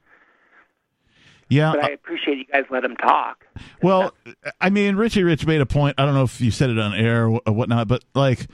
[1.49, 1.73] Yeah.
[1.75, 3.47] But I appreciate you guys let him talk.
[3.83, 4.15] Well,
[4.61, 5.97] I mean, Richie Rich made a point.
[5.99, 8.47] I don't know if you said it on air or whatnot, but like,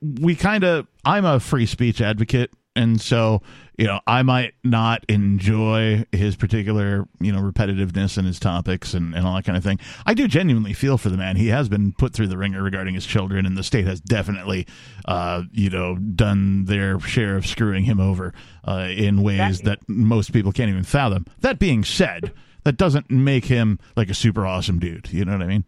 [0.00, 2.50] we kind of, I'm a free speech advocate.
[2.76, 3.40] And so,
[3.78, 9.14] you know, I might not enjoy his particular, you know, repetitiveness and his topics and,
[9.14, 9.78] and all that kind of thing.
[10.06, 11.36] I do genuinely feel for the man.
[11.36, 14.66] He has been put through the ringer regarding his children, and the state has definitely,
[15.04, 18.34] uh, you know, done their share of screwing him over
[18.64, 21.26] uh, in ways that most people can't even fathom.
[21.40, 22.32] That being said,
[22.64, 25.12] that doesn't make him like a super awesome dude.
[25.12, 25.64] You know what I mean?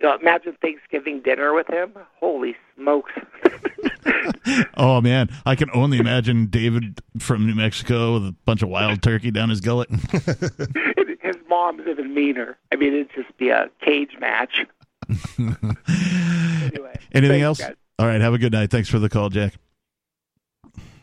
[0.00, 0.06] Yeah.
[0.06, 1.92] You know, imagine Thanksgiving dinner with him.
[2.20, 3.12] Holy smokes!
[4.78, 9.02] Oh man, I can only imagine David from New Mexico with a bunch of wild
[9.02, 9.90] turkey down his gullet.
[11.20, 12.56] His mom's even meaner.
[12.72, 14.64] I mean, it'd just be a cage match.
[15.38, 17.58] anyway, Anything else?
[17.58, 17.74] guys.
[17.98, 18.70] All right, have a good night.
[18.70, 19.54] Thanks for the call, Jack.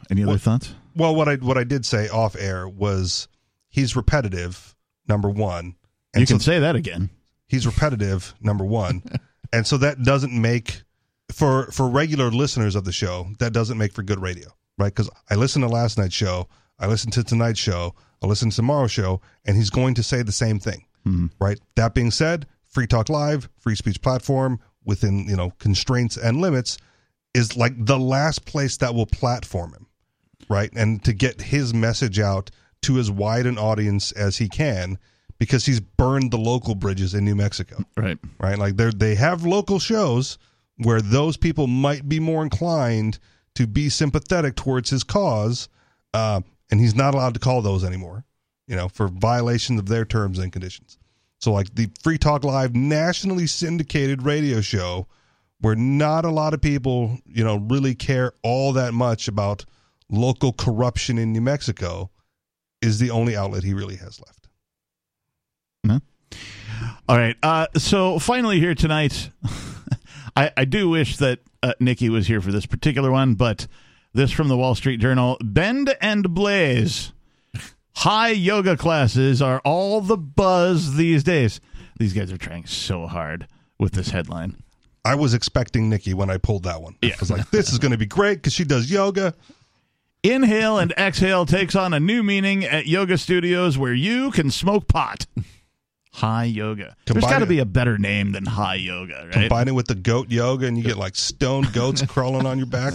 [0.09, 0.73] Any other thoughts?
[0.95, 3.27] Well, what I what I did say off air was
[3.69, 4.75] he's repetitive.
[5.07, 5.75] Number one,
[6.13, 7.09] and You can so say that again.
[7.55, 8.33] He's repetitive.
[8.41, 9.03] Number one,
[9.53, 10.83] and so that doesn't make
[11.31, 14.93] for for regular listeners of the show that doesn't make for good radio, right?
[14.93, 16.47] Because I listened to last night's show,
[16.79, 20.21] I listened to tonight's show, I listened to tomorrow's show, and he's going to say
[20.21, 21.27] the same thing, mm-hmm.
[21.39, 21.59] right?
[21.75, 26.77] That being said, Free Talk Live, free speech platform within you know constraints and limits
[27.33, 29.87] is like the last place that will platform him
[30.49, 30.69] right?
[30.75, 32.51] And to get his message out
[32.83, 34.97] to as wide an audience as he can
[35.37, 37.83] because he's burned the local bridges in New Mexico.
[37.97, 38.17] Right.
[38.39, 38.57] Right?
[38.57, 40.37] Like they they have local shows
[40.77, 43.19] where those people might be more inclined
[43.55, 45.69] to be sympathetic towards his cause
[46.13, 46.41] uh,
[46.71, 48.25] and he's not allowed to call those anymore,
[48.67, 50.97] you know, for violations of their terms and conditions.
[51.39, 55.07] So like the Free Talk Live nationally syndicated radio show
[55.61, 59.65] where not a lot of people, you know, really care all that much about
[60.09, 62.09] local corruption in New Mexico
[62.81, 64.34] is the only outlet he really has left.
[67.07, 67.35] All right.
[67.43, 69.29] Uh, so finally here tonight,
[70.35, 73.67] I, I do wish that uh, Nikki was here for this particular one, but
[74.13, 77.11] this from the Wall Street Journal: Bend and Blaze.
[77.97, 81.61] High yoga classes are all the buzz these days.
[81.97, 83.47] These guys are trying so hard
[83.79, 84.57] with this headline.
[85.05, 86.97] I was expecting Nikki when I pulled that one.
[87.01, 87.13] Yeah.
[87.13, 89.33] I was like, this is going to be great because she does yoga.
[90.23, 94.87] Inhale and exhale takes on a new meaning at yoga studios where you can smoke
[94.87, 95.27] pot.
[96.15, 96.95] High yoga.
[97.05, 99.33] There's Combine got to be a better name than high yoga, right?
[99.33, 102.67] Combine it with the goat yoga, and you get like stone goats crawling on your
[102.67, 102.93] back.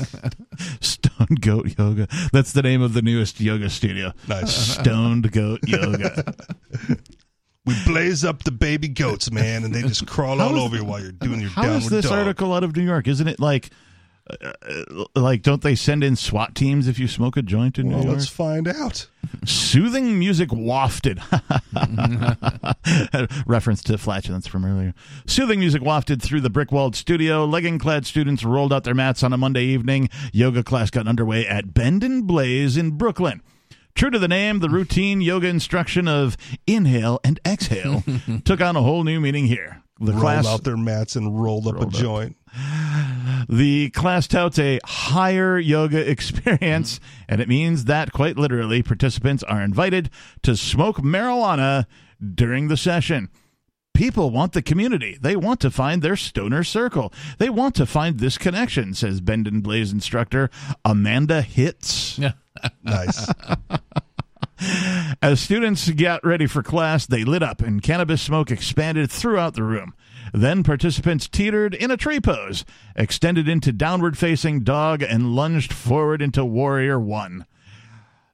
[0.80, 2.08] Stone Goat Yoga.
[2.32, 4.12] That's the name of the newest yoga studio.
[4.26, 4.54] Nice.
[4.54, 6.34] Stoned Goat Yoga.
[7.66, 10.76] We blaze up the baby goats, man, and they just crawl How all is- over
[10.76, 12.20] you while you're doing your How downward is this dog.
[12.20, 13.06] article out of New York?
[13.06, 13.68] Isn't it like,
[15.14, 18.04] like, don't they send in SWAT teams if you smoke a joint in Well, New
[18.06, 18.18] York?
[18.18, 19.06] let's find out.
[19.44, 21.20] Soothing music wafted.
[23.46, 24.94] Reference to flatulence from earlier.
[25.26, 27.44] Soothing music wafted through the brick walled studio.
[27.44, 30.08] Legging clad students rolled out their mats on a Monday evening.
[30.32, 33.42] Yoga class got underway at Bend and Blaze in Brooklyn.
[33.94, 36.36] True to the name, the routine yoga instruction of
[36.66, 38.04] inhale and exhale
[38.44, 39.82] took on a whole new meaning here.
[39.98, 42.02] The rolled class out their mats and rolled up Rolled a up.
[42.02, 42.36] joint.
[43.48, 49.62] The class touts a higher yoga experience, and it means that, quite literally, participants are
[49.62, 50.10] invited
[50.42, 51.86] to smoke marijuana
[52.34, 53.28] during the session.
[53.94, 55.18] People want the community.
[55.20, 57.12] They want to find their stoner circle.
[57.38, 60.50] They want to find this connection, says Bend and Blaze instructor
[60.84, 62.18] Amanda Hitz.
[62.82, 63.26] Nice.
[65.22, 69.62] As students got ready for class, they lit up and cannabis smoke expanded throughout the
[69.62, 69.94] room.
[70.32, 76.22] Then participants teetered in a tree pose, extended into downward facing dog, and lunged forward
[76.22, 77.46] into warrior one.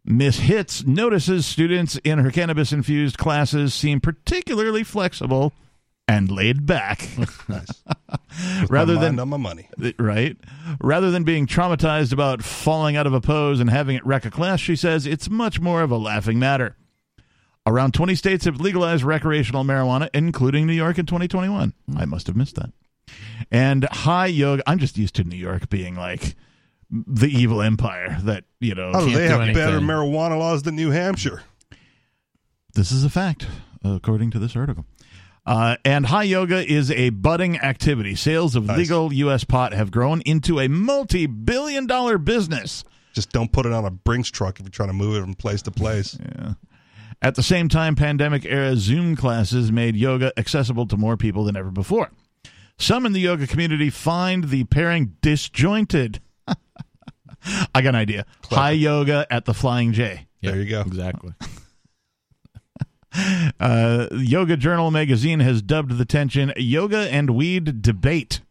[0.05, 5.53] Miss Hitz notices students in her cannabis infused classes seem particularly flexible
[6.07, 7.09] and laid back.
[7.49, 7.83] nice.
[8.71, 9.69] Rather than on my money.
[9.99, 10.37] right?
[10.81, 14.31] Rather than being traumatized about falling out of a pose and having it wreck a
[14.31, 16.77] class, she says it's much more of a laughing matter.
[17.67, 21.75] Around 20 states have legalized recreational marijuana, including New York in 2021.
[21.97, 22.71] I must have missed that.
[23.51, 26.37] And high yoga, I'm just used to New York being like
[26.91, 29.55] the evil empire that, you know, Oh, they have anything.
[29.55, 31.43] better marijuana laws than New Hampshire.
[32.75, 33.47] This is a fact,
[33.85, 34.85] according to this article.
[35.45, 38.15] Uh, and high yoga is a budding activity.
[38.17, 39.45] Sales of legal U.S.
[39.45, 42.85] pot have grown into a multi billion dollar business.
[43.13, 45.35] Just don't put it on a Brinks truck if you're trying to move it from
[45.35, 46.19] place to place.
[46.21, 46.55] Yeah.
[47.23, 51.57] At the same time, pandemic era Zoom classes made yoga accessible to more people than
[51.57, 52.11] ever before.
[52.79, 56.21] Some in the yoga community find the pairing disjointed.
[56.47, 58.27] I got an idea.
[58.51, 60.27] High yoga at the Flying J.
[60.43, 60.81] There you go.
[60.83, 61.33] Exactly.
[63.59, 68.43] Uh, yoga Journal magazine has dubbed the tension Yoga and Weed Debate.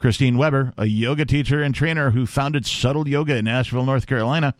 [0.00, 4.54] Christine Weber, a yoga teacher and trainer who founded Subtle Yoga in Nashville, North Carolina,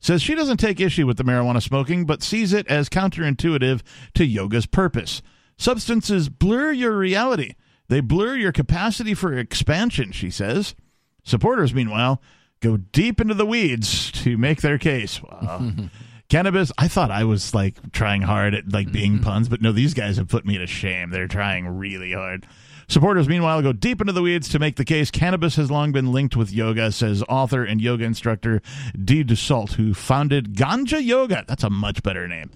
[0.00, 3.82] says she doesn't take issue with the marijuana smoking, but sees it as counterintuitive
[4.14, 5.22] to yoga's purpose.
[5.56, 7.54] Substances blur your reality,
[7.88, 10.74] they blur your capacity for expansion, she says.
[11.22, 12.22] Supporters, meanwhile,
[12.60, 15.22] go deep into the weeds to make their case.
[15.22, 15.72] Wow.
[16.30, 19.24] Cannabis, I thought I was like trying hard at like being mm-hmm.
[19.24, 21.10] puns, but no, these guys have put me to shame.
[21.10, 22.46] They're trying really hard.
[22.90, 26.10] Supporters, meanwhile, go deep into the weeds to make the case cannabis has long been
[26.10, 28.60] linked with yoga, says author and yoga instructor
[29.00, 31.44] Dee Dussault, who founded Ganja Yoga.
[31.46, 32.50] That's a much better name.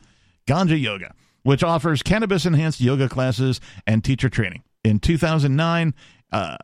[0.49, 4.65] Ganja Yoga, which offers cannabis enhanced yoga classes and teacher training.
[4.83, 5.95] In 2009,
[6.33, 6.57] uh,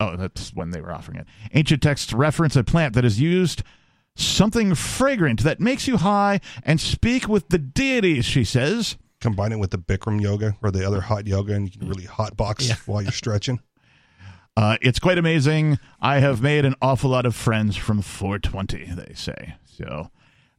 [0.00, 1.28] oh, that's when they were offering it.
[1.52, 3.62] Ancient texts reference a plant that is used
[4.16, 8.96] something fragrant that makes you high and speak with the deities, she says.
[9.22, 12.04] Combine it with the Bikram yoga or the other hot yoga, and you can really
[12.04, 13.60] hot box while you're stretching.
[14.56, 15.78] Uh, it's quite amazing.
[16.00, 19.54] I have made an awful lot of friends from 420, they say.
[19.64, 20.10] So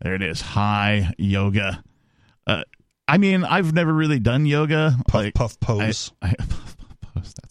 [0.01, 0.41] there it is.
[0.41, 1.83] High yoga.
[2.47, 2.63] Uh,
[3.07, 4.95] I mean, I've never really done yoga.
[5.07, 6.11] Puff, like, puff pose.
[6.21, 6.72] I, I, puff, puff pose.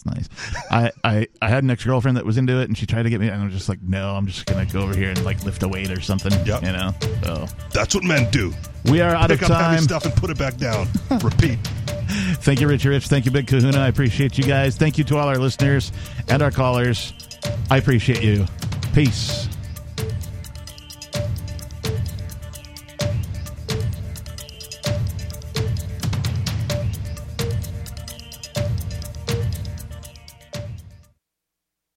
[0.05, 0.65] That's nice.
[0.71, 3.11] I, I, I had an ex girlfriend that was into it, and she tried to
[3.11, 5.45] get me, and I'm just like, no, I'm just gonna go over here and like
[5.45, 6.33] lift a weight or something.
[6.47, 6.63] Yep.
[6.63, 6.95] You know.
[7.25, 8.53] So That's what men do.
[8.87, 9.83] we are out Pick of up heavy time.
[9.85, 10.89] stuff and put it back down.
[11.23, 11.59] Repeat.
[12.43, 13.09] Thank you, Richie Rich.
[13.09, 13.79] Thank you, Big Kahuna.
[13.79, 14.77] I appreciate you guys.
[14.77, 15.93] Thank you to all our listeners
[16.29, 17.13] and our callers.
[17.71, 18.47] I appreciate you.
[18.95, 19.49] Peace.